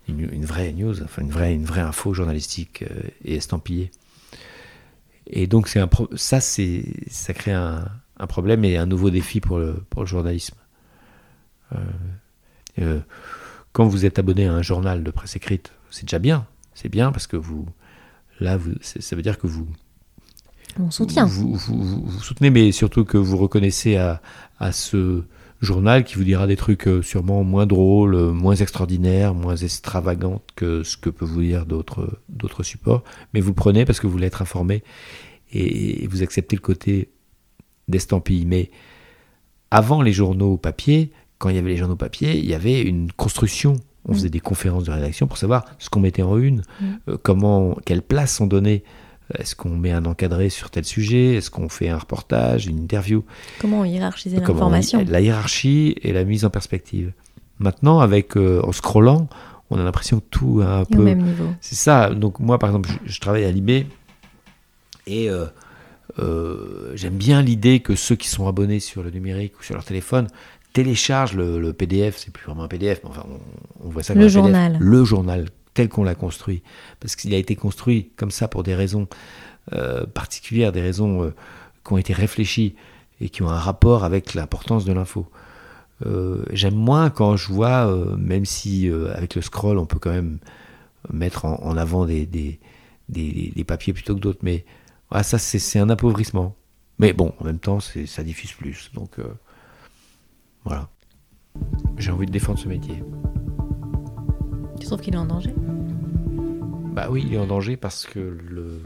une, 0.07 0.45
vraie 0.45 0.72
news, 0.72 1.03
enfin 1.03 1.22
une 1.22 1.32
vraie, 1.32 1.53
une 1.53 1.65
vraie 1.65 1.82
info 1.82 2.13
journalistique 2.13 2.86
et 3.26 3.36
estampillée. 3.36 3.91
Et 5.30 5.47
donc 5.47 5.67
c'est 5.67 5.80
un 5.80 5.89
ça, 6.15 6.39
c'est, 6.39 6.86
ça 7.09 7.34
crée 7.34 7.53
un, 7.53 7.86
problème 8.28 8.63
et 8.65 8.78
un 8.78 8.86
nouveau 8.86 9.09
défi 9.09 9.41
pour 9.41 9.59
le, 9.59 9.84
pour 9.89 10.01
le 10.01 10.07
journalisme. 10.07 10.55
quand 13.73 13.86
vous 13.86 14.05
êtes 14.05 14.19
abonné 14.19 14.47
à 14.47 14.53
un 14.53 14.61
journal 14.61 15.03
de 15.03 15.11
presse 15.11 15.36
écrite, 15.36 15.73
c'est 15.89 16.05
déjà 16.05 16.19
bien. 16.19 16.47
C'est 16.73 16.89
bien 16.89 17.11
parce 17.11 17.28
que 17.28 17.38
vous, 17.38 17.67
Là, 18.39 18.57
ça 18.82 19.15
veut 19.15 19.21
dire 19.21 19.38
que 19.38 19.47
vous. 19.47 19.67
On 20.80 20.91
soutient. 20.91 21.25
Vous, 21.25 21.55
vous, 21.55 22.19
soutenez, 22.21 22.49
mais 22.49 22.71
surtout 22.71 23.03
que 23.03 23.17
vous 23.17 23.38
reconnaissez 23.38 23.95
à, 23.95 24.21
à, 24.59 24.71
ce 24.71 25.23
journal 25.62 26.03
qui 26.03 26.16
vous 26.16 26.24
dira 26.24 26.47
des 26.47 26.55
trucs 26.55 26.88
euh, 26.88 27.01
sûrement 27.01 27.43
moins 27.43 27.66
drôles, 27.66 28.16
moins 28.32 28.55
extraordinaires, 28.55 29.34
moins 29.34 29.55
extravagants 29.55 30.41
que 30.55 30.84
ce 30.84 30.97
que 30.97 31.10
peut 31.10 31.26
vous 31.26 31.41
dire 31.41 31.66
d'autres, 31.66 32.20
d'autres 32.30 32.64
supports. 32.64 33.03
Mais 33.34 33.41
vous 33.41 33.53
prenez 33.53 33.86
parce 33.86 33.99
que 33.99 34.08
vous 34.08 34.14
voulez 34.14 34.28
être 34.28 34.41
informé 34.41 34.84
et, 35.51 36.08
vous 36.08 36.24
acceptez 36.24 36.55
le 36.55 36.62
côté 36.62 37.10
d'estampille. 37.88 38.45
Mais 38.45 38.70
avant 39.72 40.01
les 40.01 40.14
journaux 40.14 40.58
papier, 40.58 41.12
quand 41.38 41.49
il 41.49 41.55
y 41.55 41.60
avait 41.60 41.72
les 41.72 41.78
journaux 41.78 41.95
papier, 41.95 42.38
il 42.38 42.45
y 42.45 42.53
avait 42.53 42.82
une 42.82 43.12
construction 43.12 43.76
on 44.08 44.14
faisait 44.14 44.30
des 44.30 44.39
conférences 44.39 44.86
de 44.86 44.91
rédaction 44.91 45.28
pour 45.28 45.38
savoir 45.38 45.66
ce 45.80 45.89
qu'on 45.89 45.99
mettait 45.99 46.22
en 46.22 46.38
une, 46.38 46.62
mm. 46.80 46.86
euh, 47.10 47.18
comment, 47.22 47.76
quelle 47.86 48.01
place 48.01 48.39
on 48.39 48.47
donnait. 48.47 48.84
Est-ce 49.36 49.55
qu'on 49.55 49.69
met 49.69 49.91
un 49.91 50.05
encadré 50.05 50.49
sur 50.49 50.69
tel 50.69 50.86
sujet? 50.86 51.36
Est-ce 51.36 51.51
qu'on 51.51 51.69
fait 51.69 51.89
un 51.89 51.97
reportage, 51.97 52.67
une 52.67 52.80
interview? 52.80 53.23
Comment 53.59 53.82
on 53.82 53.86
hiérarchisait 53.86 54.39
l'information? 54.39 55.03
La 55.07 55.21
hiérarchie 55.21 55.95
et 56.01 56.13
la 56.13 56.23
mise 56.23 56.45
en 56.45 56.49
perspective. 56.49 57.11
Maintenant, 57.59 57.99
avec 57.99 58.38
euh, 58.38 58.61
en 58.63 58.71
scrollant, 58.71 59.28
on 59.69 59.80
a 59.80 59.84
l'impression 59.84 60.19
que 60.19 60.25
tout 60.30 60.61
a 60.63 60.80
un 60.80 60.86
peu. 60.86 60.99
Au 60.99 61.03
même 61.03 61.21
niveau. 61.21 61.47
C'est 61.59 61.75
ça. 61.75 62.11
Donc 62.11 62.39
moi, 62.39 62.57
par 62.57 62.69
exemple, 62.69 62.89
je, 63.05 63.19
travaille 63.19 63.43
à 63.43 63.51
Libé 63.51 63.88
et 65.07 65.30
euh, 65.30 66.95
j'aime 66.95 67.15
bien 67.15 67.41
l'idée 67.41 67.82
que 67.82 67.95
ceux 67.95 68.15
qui 68.15 68.30
sont 68.30 68.47
abonnés 68.47 68.80
sur 68.80 69.03
le 69.03 69.09
numérique 69.09 69.59
ou 69.59 69.63
sur 69.63 69.75
leur 69.75 69.84
téléphone 69.84 70.28
télécharge 70.78 71.36
le, 71.36 71.73
PDF, 71.73 72.17
c'est 72.17 72.32
plus 72.32 72.45
vraiment 72.45 72.63
un 72.63 72.67
PDF, 72.67 72.99
mais 73.03 73.09
enfin, 73.09 73.25
on, 73.84 73.89
voit 73.89 74.03
ça 74.03 74.13
comme 74.13 74.21
le 74.21 74.28
journal. 74.28 74.78
le 74.80 75.03
journal 75.03 75.45
tel 75.78 75.89
qu'on 75.89 76.03
l'a 76.03 76.15
construit, 76.15 76.63
parce 76.99 77.15
qu'il 77.15 77.36
a 77.36 77.38
été 77.38 77.55
construit 77.55 78.09
comme 78.15 78.32
ça 78.32 78.47
pour 78.47 78.63
des 78.63 78.73
raisons 78.73 79.07
euh, 79.73 80.07
particulières, 80.07 80.71
des 80.71 80.82
raisons 80.82 81.23
euh, 81.23 81.36
qui 81.86 81.93
ont 81.93 81.99
été 81.99 82.13
réfléchies 82.13 82.73
et 83.21 83.30
qui 83.30 83.43
ont 83.43 83.49
un 83.49 83.59
rapport 83.59 84.03
avec 84.03 84.34
l'importance 84.34 84.86
de 84.86 84.93
l'info. 84.93 85.28
Euh, 86.03 86.43
j'aime 86.51 86.73
moins 86.73 87.11
quand 87.11 87.38
je 87.38 87.53
vois, 87.53 87.95
même 88.17 88.43
si 88.43 88.89
avec 89.13 89.36
le 89.36 89.43
scroll 89.43 89.78
on 89.78 89.86
peut 89.86 89.99
quand 89.99 90.09
même 90.09 90.39
mettre 91.13 91.45
en, 91.45 91.78
avant 91.78 92.07
des, 92.07 92.59
papiers 93.67 93.93
plutôt 93.93 94.15
que 94.15 94.19
d'autres, 94.19 94.39
mais 94.41 94.65
ah, 95.11 95.21
ça 95.21 95.38
c'est 95.38 95.80
un 95.80 95.91
appauvrissement. 95.91 96.55
Mais 96.97 97.13
bon, 97.13 97.36
en 97.39 97.43
même 97.43 97.59
temps, 97.59 97.80
ça 97.80 98.23
diffuse 98.23 98.53
plus. 98.53 98.89
Donc 98.95 99.17
voilà. 100.65 100.89
J'ai 101.97 102.09
envie 102.09 102.25
de 102.25 102.32
défendre 102.32 102.57
ce 102.57 102.67
métier. 102.67 103.03
Tu 104.80 104.86
trouves 104.86 105.01
qu'il 105.01 105.13
est 105.13 105.17
en 105.17 105.25
danger? 105.25 105.53
Bah 106.93 107.07
oui, 107.09 107.23
il 107.28 107.34
est 107.34 107.38
en 107.38 107.47
danger 107.47 107.78
parce 107.78 108.05
que 108.05 108.19
le, 108.19 108.82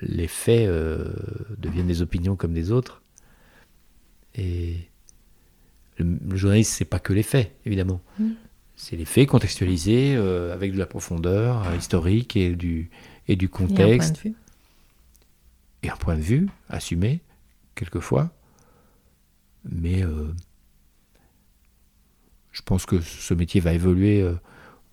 les 0.00 0.28
faits 0.28 0.68
euh, 0.68 1.12
deviennent 1.58 1.86
des 1.86 2.02
opinions 2.02 2.36
comme 2.36 2.52
des 2.52 2.70
autres. 2.70 3.02
Et 4.34 4.76
le, 5.98 6.36
journaliste, 6.36 6.72
c'est 6.72 6.84
pas 6.84 6.98
que 6.98 7.12
les 7.12 7.22
faits, 7.22 7.56
évidemment. 7.64 8.00
Mm. 8.18 8.30
C'est 8.74 8.96
les 8.96 9.04
faits 9.04 9.28
contextualisés 9.28 10.14
euh, 10.16 10.52
avec 10.52 10.72
de 10.72 10.78
la 10.78 10.86
profondeur 10.86 11.66
euh, 11.66 11.76
historique 11.76 12.36
et 12.36 12.54
du, 12.54 12.90
et 13.28 13.36
du 13.36 13.48
contexte. 13.48 14.26
Et 15.82 15.90
un 15.90 15.96
point 15.96 16.16
de 16.16 16.22
vue. 16.22 16.48
assumé, 16.68 17.20
quelquefois. 17.74 18.30
Mais 19.68 20.02
je 22.52 22.62
pense 22.62 22.86
que 22.86 23.00
ce 23.00 23.34
métier 23.34 23.60
va 23.60 23.72
évoluer. 23.72 24.24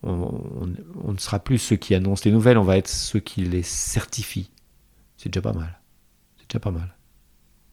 On, 0.04 0.68
ne 0.68 1.18
sera 1.18 1.40
plus 1.40 1.58
ceux 1.58 1.78
qui 1.78 1.96
annoncent 1.96 2.24
les 2.26 2.32
nouvelles, 2.32 2.58
on 2.58 2.64
va 2.64 2.78
être 2.78 2.90
ceux 2.90 3.20
qui 3.20 3.46
les 3.46 3.64
certifient. 3.64 4.52
C'est 5.16 5.30
déjà 5.30 5.42
pas 5.42 5.54
mal. 5.54 5.80
C'est 6.38 6.50
déjà 6.50 6.60
pas 6.60 6.72
mal. 6.72 6.96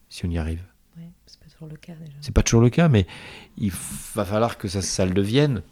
Si 0.09 0.25
on 0.25 0.31
y 0.31 0.39
arrive. 0.39 0.63
Ouais, 0.97 1.11
c'est 1.27 1.41
pas 1.41 1.47
toujours 1.51 1.69
le 1.69 1.77
cas 1.77 1.95
déjà. 1.95 2.13
C'est 2.21 2.35
pas 2.35 2.43
toujours 2.43 2.61
le 2.61 2.71
cas, 2.71 2.89
mais 2.89 3.07
il 3.59 3.73
va 4.15 4.25
falloir 4.25 4.59
que 4.59 4.69
ça, 4.69 4.81
ça 4.81 5.05
le 5.05 5.13
devienne. 5.13 5.63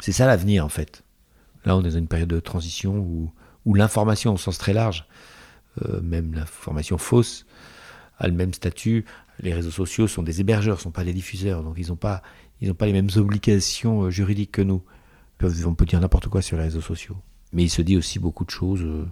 C'est 0.00 0.12
ça 0.12 0.26
l'avenir 0.26 0.64
en 0.64 0.68
fait. 0.68 1.04
Là, 1.64 1.76
on 1.76 1.80
est 1.80 1.84
dans 1.84 1.98
une 1.98 2.08
période 2.08 2.28
de 2.28 2.40
transition 2.40 2.98
où, 2.98 3.32
où 3.64 3.74
l'information 3.74 4.34
au 4.34 4.36
sens 4.36 4.58
très 4.58 4.72
large, 4.72 5.06
euh, 5.82 6.00
même 6.02 6.34
l'information 6.34 6.98
fausse, 6.98 7.46
a 8.18 8.26
le 8.26 8.34
même 8.34 8.52
statut. 8.52 9.04
Les 9.40 9.54
réseaux 9.54 9.70
sociaux 9.70 10.06
sont 10.06 10.22
des 10.22 10.40
hébergeurs, 10.40 10.76
ne 10.76 10.82
sont 10.82 10.90
pas 10.90 11.04
des 11.04 11.12
diffuseurs, 11.12 11.62
donc 11.62 11.76
ils 11.78 11.88
n'ont 11.88 11.96
pas, 11.96 12.22
ils 12.60 12.68
n'ont 12.68 12.74
pas 12.74 12.86
les 12.86 12.92
mêmes 12.92 13.10
obligations 13.16 14.02
euh, 14.02 14.10
juridiques 14.10 14.52
que 14.52 14.62
nous. 14.62 14.82
On 15.66 15.74
peut 15.74 15.86
dire 15.86 16.00
n'importe 16.00 16.28
quoi 16.28 16.42
sur 16.42 16.56
les 16.56 16.64
réseaux 16.64 16.80
sociaux. 16.80 17.16
Mais 17.52 17.64
il 17.64 17.68
se 17.68 17.82
dit 17.82 17.96
aussi 17.96 18.18
beaucoup 18.18 18.44
de 18.44 18.50
choses. 18.50 18.82
Euh, 18.82 19.06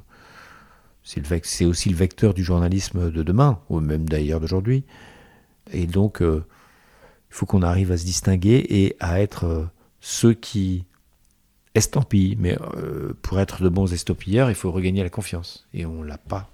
c'est 1.03 1.65
aussi 1.65 1.89
le 1.89 1.97
vecteur 1.97 2.35
du 2.35 2.45
journalisme 2.45 3.11
de 3.11 3.23
demain, 3.23 3.61
ou 3.69 3.81
même 3.81 4.09
d'ailleurs 4.09 4.41
d'aujourd'hui. 4.41 4.85
Et 5.73 5.87
donc, 5.87 6.23
euh, 6.23 6.45
il 7.31 7.35
faut 7.35 7.47
qu'on 7.47 7.63
arrive 7.63 7.91
à 7.93 7.97
se 7.97 8.05
distinguer 8.05 8.65
et 8.69 8.97
à 9.01 9.21
être 9.21 9.69
ceux 10.01 10.35
qui 10.35 10.85
estampillent. 11.75 12.37
Mais 12.39 12.57
pour 13.23 13.41
être 13.41 13.63
de 13.63 13.69
bons 13.69 13.93
estampilleurs, 13.93 14.51
il 14.51 14.55
faut 14.55 14.71
regagner 14.71 15.03
la 15.03 15.11
confiance. 15.11 15.67
Et 15.73 15.87
on 15.87 16.03
l'a 16.03 16.19
pas. 16.19 16.51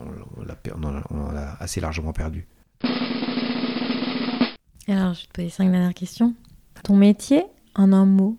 On 0.00 0.42
l'a 1.32 1.56
assez 1.60 1.80
largement 1.80 2.12
perdu. 2.12 2.46
Alors, 4.88 5.14
je 5.14 5.20
vais 5.20 5.26
te 5.26 5.32
poser 5.32 5.48
cinq 5.48 5.70
dernières 5.70 5.94
questions. 5.94 6.34
Ton 6.82 6.96
métier, 6.96 7.44
en 7.74 7.92
un 7.92 8.04
mot? 8.04 8.36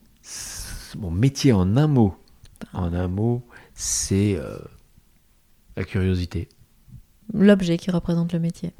Mon 0.97 1.11
métier 1.11 1.51
en 1.51 1.77
un 1.77 1.87
mot 1.87 2.15
En 2.73 2.93
un 2.93 3.07
mot, 3.07 3.45
c'est 3.73 4.35
euh, 4.37 4.57
la 5.75 5.83
curiosité. 5.83 6.47
L'objet 7.33 7.77
qui 7.77 7.91
représente 7.91 8.33
le 8.33 8.39
métier 8.39 8.71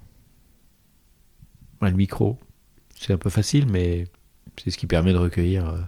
Le 1.81 1.91
micro. 1.91 2.37
C'est 2.95 3.13
un 3.13 3.17
peu 3.17 3.29
facile, 3.29 3.67
mais 3.67 4.07
c'est 4.57 4.71
ce 4.71 4.77
qui 4.77 4.87
permet 4.87 5.11
de 5.11 5.17
recueillir 5.17 5.67
euh, 5.67 5.79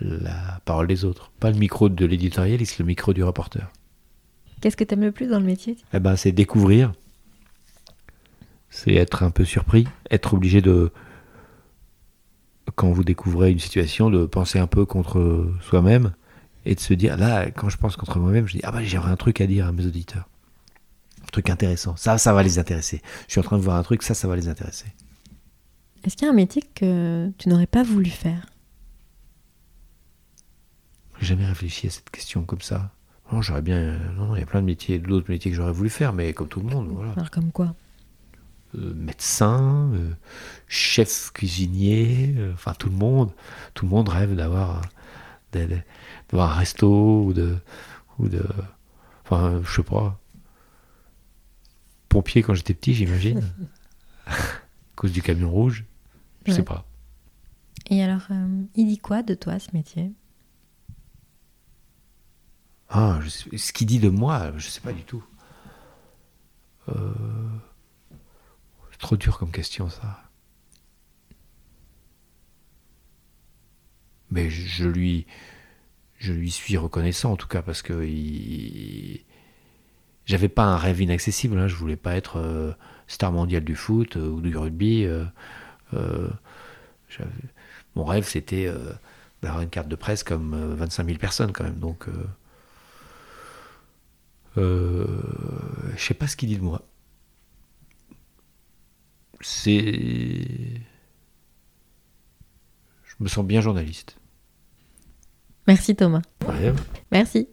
la 0.00 0.60
parole 0.64 0.86
des 0.86 1.04
autres. 1.04 1.32
Pas 1.40 1.50
le 1.50 1.58
micro 1.58 1.88
de 1.88 2.06
l'éditorialiste, 2.06 2.78
le 2.78 2.84
micro 2.84 3.12
du 3.12 3.24
reporter. 3.24 3.70
Qu'est-ce 4.60 4.76
que 4.76 4.84
tu 4.84 4.94
aimes 4.94 5.02
le 5.02 5.12
plus 5.12 5.26
dans 5.26 5.40
le 5.40 5.46
métier 5.46 5.76
Eh 5.92 6.00
ben, 6.00 6.16
c'est 6.16 6.32
découvrir. 6.32 6.92
C'est 8.70 8.94
être 8.94 9.22
un 9.22 9.30
peu 9.30 9.44
surpris, 9.44 9.86
être 10.10 10.34
obligé 10.34 10.60
de, 10.60 10.92
quand 12.78 12.92
vous 12.92 13.02
découvrez 13.02 13.50
une 13.50 13.58
situation, 13.58 14.08
de 14.08 14.24
penser 14.24 14.60
un 14.60 14.68
peu 14.68 14.86
contre 14.86 15.50
soi-même 15.60 16.12
et 16.64 16.76
de 16.76 16.80
se 16.80 16.94
dire, 16.94 17.16
là, 17.16 17.50
quand 17.50 17.68
je 17.68 17.76
pense 17.76 17.96
contre 17.96 18.20
moi-même, 18.20 18.46
je 18.46 18.54
dis, 18.54 18.60
ah 18.62 18.70
bah 18.70 18.84
j'aurais 18.84 19.10
un 19.10 19.16
truc 19.16 19.40
à 19.40 19.48
dire 19.48 19.66
à 19.66 19.72
mes 19.72 19.84
auditeurs. 19.84 20.28
Un 21.24 21.26
truc 21.32 21.50
intéressant. 21.50 21.96
Ça, 21.96 22.18
ça 22.18 22.32
va 22.32 22.44
les 22.44 22.60
intéresser. 22.60 23.02
Je 23.26 23.32
suis 23.32 23.40
en 23.40 23.42
train 23.42 23.58
de 23.58 23.62
voir 23.62 23.76
un 23.76 23.82
truc, 23.82 24.04
ça, 24.04 24.14
ça 24.14 24.28
va 24.28 24.36
les 24.36 24.48
intéresser. 24.48 24.86
Est-ce 26.04 26.16
qu'il 26.16 26.26
y 26.26 26.28
a 26.28 26.32
un 26.32 26.36
métier 26.36 26.62
que 26.76 27.28
tu 27.36 27.48
n'aurais 27.48 27.66
pas 27.66 27.82
voulu 27.82 28.10
faire? 28.10 28.46
J'ai 31.18 31.26
jamais 31.26 31.46
réfléchi 31.46 31.88
à 31.88 31.90
cette 31.90 32.10
question 32.10 32.44
comme 32.44 32.60
ça. 32.60 32.92
Non, 33.32 33.42
j'aurais 33.42 33.60
bien. 33.60 33.98
Non, 34.16 34.36
il 34.36 34.38
y 34.38 34.42
a 34.42 34.46
plein 34.46 34.60
de 34.60 34.66
métiers, 34.66 35.00
d'autres 35.00 35.28
métiers 35.28 35.50
que 35.50 35.56
j'aurais 35.56 35.72
voulu 35.72 35.90
faire, 35.90 36.12
mais 36.12 36.32
comme 36.32 36.46
tout 36.46 36.60
le 36.60 36.68
monde, 36.68 36.90
voilà. 36.92 37.10
Alors, 37.16 37.32
comme 37.32 37.50
quoi? 37.50 37.74
Médecin, 38.74 39.90
euh, 39.94 40.12
chef 40.66 41.30
cuisinier, 41.32 42.34
euh, 42.36 42.52
enfin 42.52 42.74
tout 42.74 42.90
le 42.90 42.96
monde, 42.96 43.32
tout 43.74 43.86
le 43.86 43.90
monde 43.90 44.08
rêve 44.08 44.34
d'avoir 44.34 44.82
un 46.32 46.46
resto 46.46 47.24
ou 47.24 47.32
de, 47.32 47.56
ou 48.18 48.28
de, 48.28 48.44
enfin, 49.24 49.60
je 49.64 49.76
sais 49.76 49.82
pas. 49.82 50.20
Pompier 52.08 52.42
quand 52.42 52.54
j'étais 52.54 52.74
petit, 52.74 52.94
j'imagine, 52.94 53.42
à 54.26 54.34
cause 54.96 55.12
du 55.12 55.22
camion 55.22 55.50
rouge, 55.50 55.84
je 56.46 56.52
sais 56.52 56.62
pas. 56.62 56.84
Et 57.90 58.02
alors, 58.02 58.28
il 58.74 58.86
dit 58.86 58.98
quoi 58.98 59.22
de 59.22 59.34
toi 59.34 59.58
ce 59.58 59.68
métier? 59.72 60.12
Ah, 62.90 63.18
ce 63.26 63.72
qu'il 63.72 63.86
dit 63.86 63.98
de 63.98 64.08
moi, 64.08 64.52
je 64.56 64.68
sais 64.68 64.80
pas 64.80 64.92
du 64.92 65.02
tout. 65.02 65.24
Euh, 66.88 67.12
trop 68.98 69.16
dur 69.16 69.38
comme 69.38 69.50
question, 69.50 69.88
ça. 69.88 70.22
Mais 74.30 74.50
je 74.50 74.86
lui, 74.86 75.26
je 76.18 76.32
lui 76.32 76.50
suis 76.50 76.76
reconnaissant 76.76 77.32
en 77.32 77.36
tout 77.36 77.48
cas 77.48 77.62
parce 77.62 77.80
que 77.82 78.06
j'avais 80.26 80.48
pas 80.48 80.64
un 80.64 80.76
rêve 80.76 81.00
inaccessible. 81.00 81.58
Hein, 81.58 81.68
je 81.68 81.74
voulais 81.74 81.96
pas 81.96 82.14
être 82.14 82.36
euh, 82.36 82.72
star 83.06 83.32
mondial 83.32 83.64
du 83.64 83.74
foot 83.74 84.16
euh, 84.16 84.28
ou 84.28 84.40
du 84.40 84.56
rugby. 84.56 85.06
mon 87.94 88.04
rêve 88.04 88.24
c'était 88.24 88.70
d'avoir 89.42 89.62
une 89.62 89.70
carte 89.70 89.88
de 89.88 89.96
presse 89.96 90.22
comme 90.22 90.74
25 90.74 91.06
000 91.06 91.18
personnes 91.18 91.52
quand 91.52 91.64
même. 91.64 91.78
Donc 91.78 92.06
euh, 94.58 95.06
je 95.96 96.02
sais 96.02 96.14
pas 96.14 96.26
ce 96.26 96.36
qu'il 96.36 96.48
dit 96.48 96.56
de 96.56 96.62
moi. 96.62 96.82
C'est. 99.40 99.74
Je 103.04 103.14
me 103.20 103.28
sens 103.28 103.44
bien 103.44 103.60
journaliste. 103.60 104.16
Merci 105.66 105.94
Thomas. 105.94 106.22
Rien. 106.46 106.74
Merci. 107.12 107.48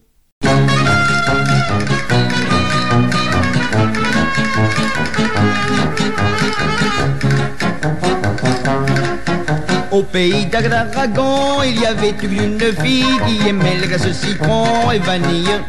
Au 9.92 10.04
pays 10.04 10.46
d'Agragon, 10.48 11.64
il 11.64 11.80
y 11.80 11.86
avait 11.86 12.10
une 12.10 12.60
fille 12.60 13.18
qui 13.26 13.48
aimait 13.48 13.78
le 13.78 14.14
citron 14.14 14.92
et 14.92 15.00
vanille. 15.00 15.60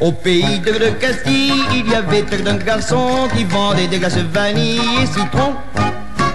Au 0.00 0.12
pays 0.12 0.60
de, 0.60 0.90
Castille, 1.00 1.52
il 1.74 1.90
y 1.90 1.94
avait 1.94 2.24
un 2.46 2.56
garçon 2.56 3.28
qui 3.36 3.42
vendait 3.44 3.88
des 3.88 3.98
glaces 3.98 4.16
vanille 4.32 4.80
et 5.02 5.06
citron. 5.06 5.54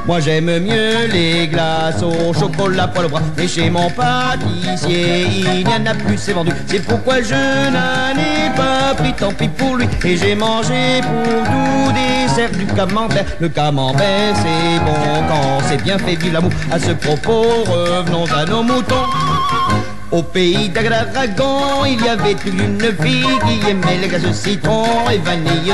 Moi 0.06 0.20
j'aime 0.20 0.60
mieux 0.60 1.08
les 1.10 1.48
glaces 1.48 2.04
au 2.04 2.34
chocolat 2.34 2.90
pour 2.90 3.04
le 3.04 3.08
bras. 3.08 3.22
Mais 3.38 3.48
chez 3.48 3.70
mon 3.70 3.90
pâtissier 3.90 5.28
il 5.46 5.66
n'y 5.66 5.74
en 5.74 5.86
a 5.86 5.94
plus, 5.94 6.18
c'est 6.18 6.34
vendu. 6.34 6.52
C'est 6.68 6.84
pourquoi 6.86 7.22
je 7.22 7.34
n'en 7.34 8.12
ai 8.20 8.54
pas 8.54 8.96
pris, 8.96 9.14
tant 9.14 9.32
pis 9.32 9.48
pour 9.48 9.78
lui. 9.78 9.88
Et 10.04 10.18
j'ai 10.18 10.36
mangé 10.36 11.00
pour 11.02 11.44
tout 11.46 11.94
dessert 11.94 12.52
du 12.52 12.66
camembert. 12.66 13.26
Le 13.40 13.48
camembert 13.48 14.36
c'est 14.36 14.80
bon 14.84 15.24
quand 15.30 15.66
c'est 15.70 15.82
bien 15.82 15.98
fait, 15.98 16.16
vive 16.16 16.34
l'amour. 16.34 16.52
À 16.70 16.78
ce 16.80 16.92
propos 16.92 17.64
revenons 17.66 18.26
à 18.26 18.44
nos 18.44 18.62
moutons 18.62 19.08
au 20.14 20.22
pays 20.22 20.70
d'Agraragon, 20.70 21.86
il 21.88 22.00
y 22.06 22.08
avait 22.08 22.38
une 22.46 22.80
fille 23.02 23.26
qui 23.48 23.70
aimait 23.70 23.98
les 24.00 24.08
gaz 24.08 24.32
citron 24.32 25.10
et 25.10 25.18
vanille. 25.18 25.74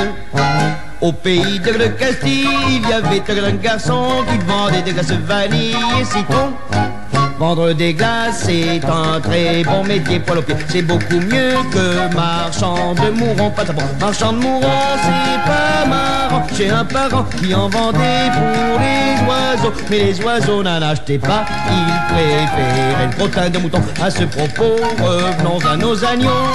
Au 1.01 1.11
pays 1.11 1.59
de 1.59 1.87
Castille, 1.99 2.47
il 2.69 2.87
y 2.87 2.93
avait 2.93 3.21
un 3.47 3.55
garçon 3.55 4.23
qui 4.29 4.37
vendait 4.45 4.81
des 4.81 4.93
glaces 4.93 5.11
vanille 5.11 5.75
et 5.99 6.05
citron. 6.05 6.53
Vendre 7.39 7.71
des 7.71 7.93
glaces, 7.93 8.43
c'est 8.47 8.81
un 8.83 9.21
très 9.21 9.63
bon 9.63 9.85
métier 9.85 10.19
pour 10.19 10.35
le 10.35 10.41
pied. 10.41 10.57
C'est 10.67 10.81
beaucoup 10.81 11.21
mieux 11.21 11.53
que 11.71 12.13
marchand 12.13 12.93
de 12.95 13.11
mourons, 13.11 13.49
pas 13.51 13.63
bon. 13.63 13.81
Marchand 13.97 14.33
de 14.33 14.39
mourons, 14.39 14.97
c'est 15.01 15.49
pas 15.49 15.87
marrant. 15.87 16.45
J'ai 16.57 16.69
un 16.69 16.83
parent 16.83 17.23
qui 17.37 17.55
en 17.55 17.69
vendait 17.69 18.29
pour 18.33 18.81
les 18.81 19.25
oiseaux. 19.25 19.73
Mais 19.89 19.99
les 19.99 20.21
oiseaux 20.21 20.61
n'en 20.63 20.81
achetaient 20.81 21.17
pas, 21.17 21.45
ils 21.71 22.13
préféraient 22.13 23.07
le 23.07 23.15
crottin 23.15 23.49
de 23.49 23.57
mouton. 23.59 23.81
À 24.03 24.11
ce 24.11 24.25
propos, 24.25 24.75
revenons 25.01 25.59
à 25.65 25.77
nos 25.77 26.03
agneaux. 26.03 26.45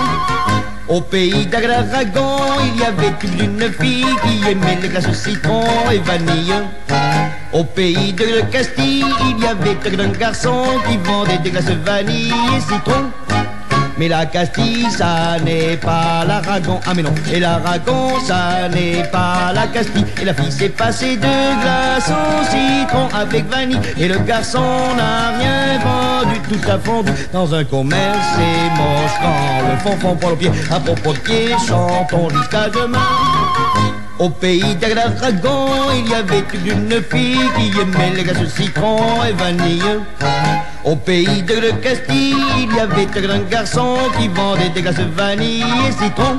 Au 0.87 1.01
pays 1.01 1.47
d'Agraragon, 1.47 2.37
il 2.63 2.79
y 2.79 2.85
avait 2.85 3.15
une 3.43 3.73
fille 3.81 4.05
qui 4.23 4.51
aimait 4.51 4.79
les 4.83 4.89
glaces 4.89 5.11
citron 5.13 5.65
et 5.91 5.99
vanille. 5.99 6.53
Au 7.55 7.63
pays 7.63 8.13
de 8.13 8.41
Castille, 8.51 9.05
il 9.31 9.39
y 9.39 9.47
avait 9.47 10.03
un 10.03 10.09
garçon 10.09 10.65
qui 10.89 10.97
vendait 10.97 11.39
des 11.39 11.51
glaces 11.51 11.71
vanille 11.85 12.33
et 12.57 12.61
citron. 12.61 13.13
Mais 13.97 14.09
la 14.09 14.27
Castille, 14.27 14.91
ça 14.91 15.37
n'est 15.45 15.77
pas 15.77 16.25
l'Aragon. 16.27 16.81
Ah 16.85 16.95
mais 16.97 17.03
non, 17.03 17.15
et 17.33 17.39
l'Aragon, 17.39 18.19
ça 18.27 18.69
n'est 18.69 19.05
pas 19.05 19.53
la 19.55 19.69
Castille. 19.69 20.05
Et 20.21 20.25
la 20.25 20.35
fille 20.35 20.51
s'est 20.51 20.69
passée 20.69 21.17
de 21.17 21.63
glace 21.63 22.11
au 22.11 22.45
citron 22.45 23.07
avec 23.17 23.49
vanille. 23.49 23.79
Et 23.99 24.09
le 24.09 24.19
garçon 24.19 24.65
n'a 24.97 25.39
rien 25.39 25.79
vendu, 25.79 26.41
tout 26.49 26.69
a 26.69 26.77
fondu 26.77 27.13
dans 27.33 27.55
un 27.55 27.63
commerce. 27.63 28.19
C'est 28.35 28.71
moche 28.77 29.13
quand 29.23 29.69
le 29.71 29.79
fond 29.79 29.97
fond 30.01 30.17
pour 30.17 30.31
le 30.31 30.37
pied. 30.37 30.51
À 30.73 30.81
propos 30.81 31.13
de 31.13 31.19
pied, 31.19 31.51
chantons 31.65 32.29
jusqu'à 32.31 32.69
demain. 32.69 32.99
Au 34.19 34.29
pays 34.31 34.77
d'Agragon, 34.77 35.91
il 35.93 36.09
y 36.09 36.15
avait 36.15 36.45
une 36.65 37.03
fille 37.03 37.41
qui 37.57 37.81
aimait 37.81 38.13
les 38.15 38.23
glaces 38.23 38.55
citron 38.55 39.25
et 39.25 39.33
vanille. 39.33 39.83
Au 40.85 40.95
pays 40.95 41.43
de 41.43 41.73
Castille, 41.83 42.37
il 42.59 42.77
y 42.77 42.79
avait 42.79 43.09
un 43.17 43.21
grand 43.21 43.51
garçon 43.51 43.97
qui 44.17 44.29
vendait 44.29 44.69
des 44.69 44.83
glaces 44.83 45.01
vanille 45.17 45.65
et 45.89 45.93
citron. 45.93 46.39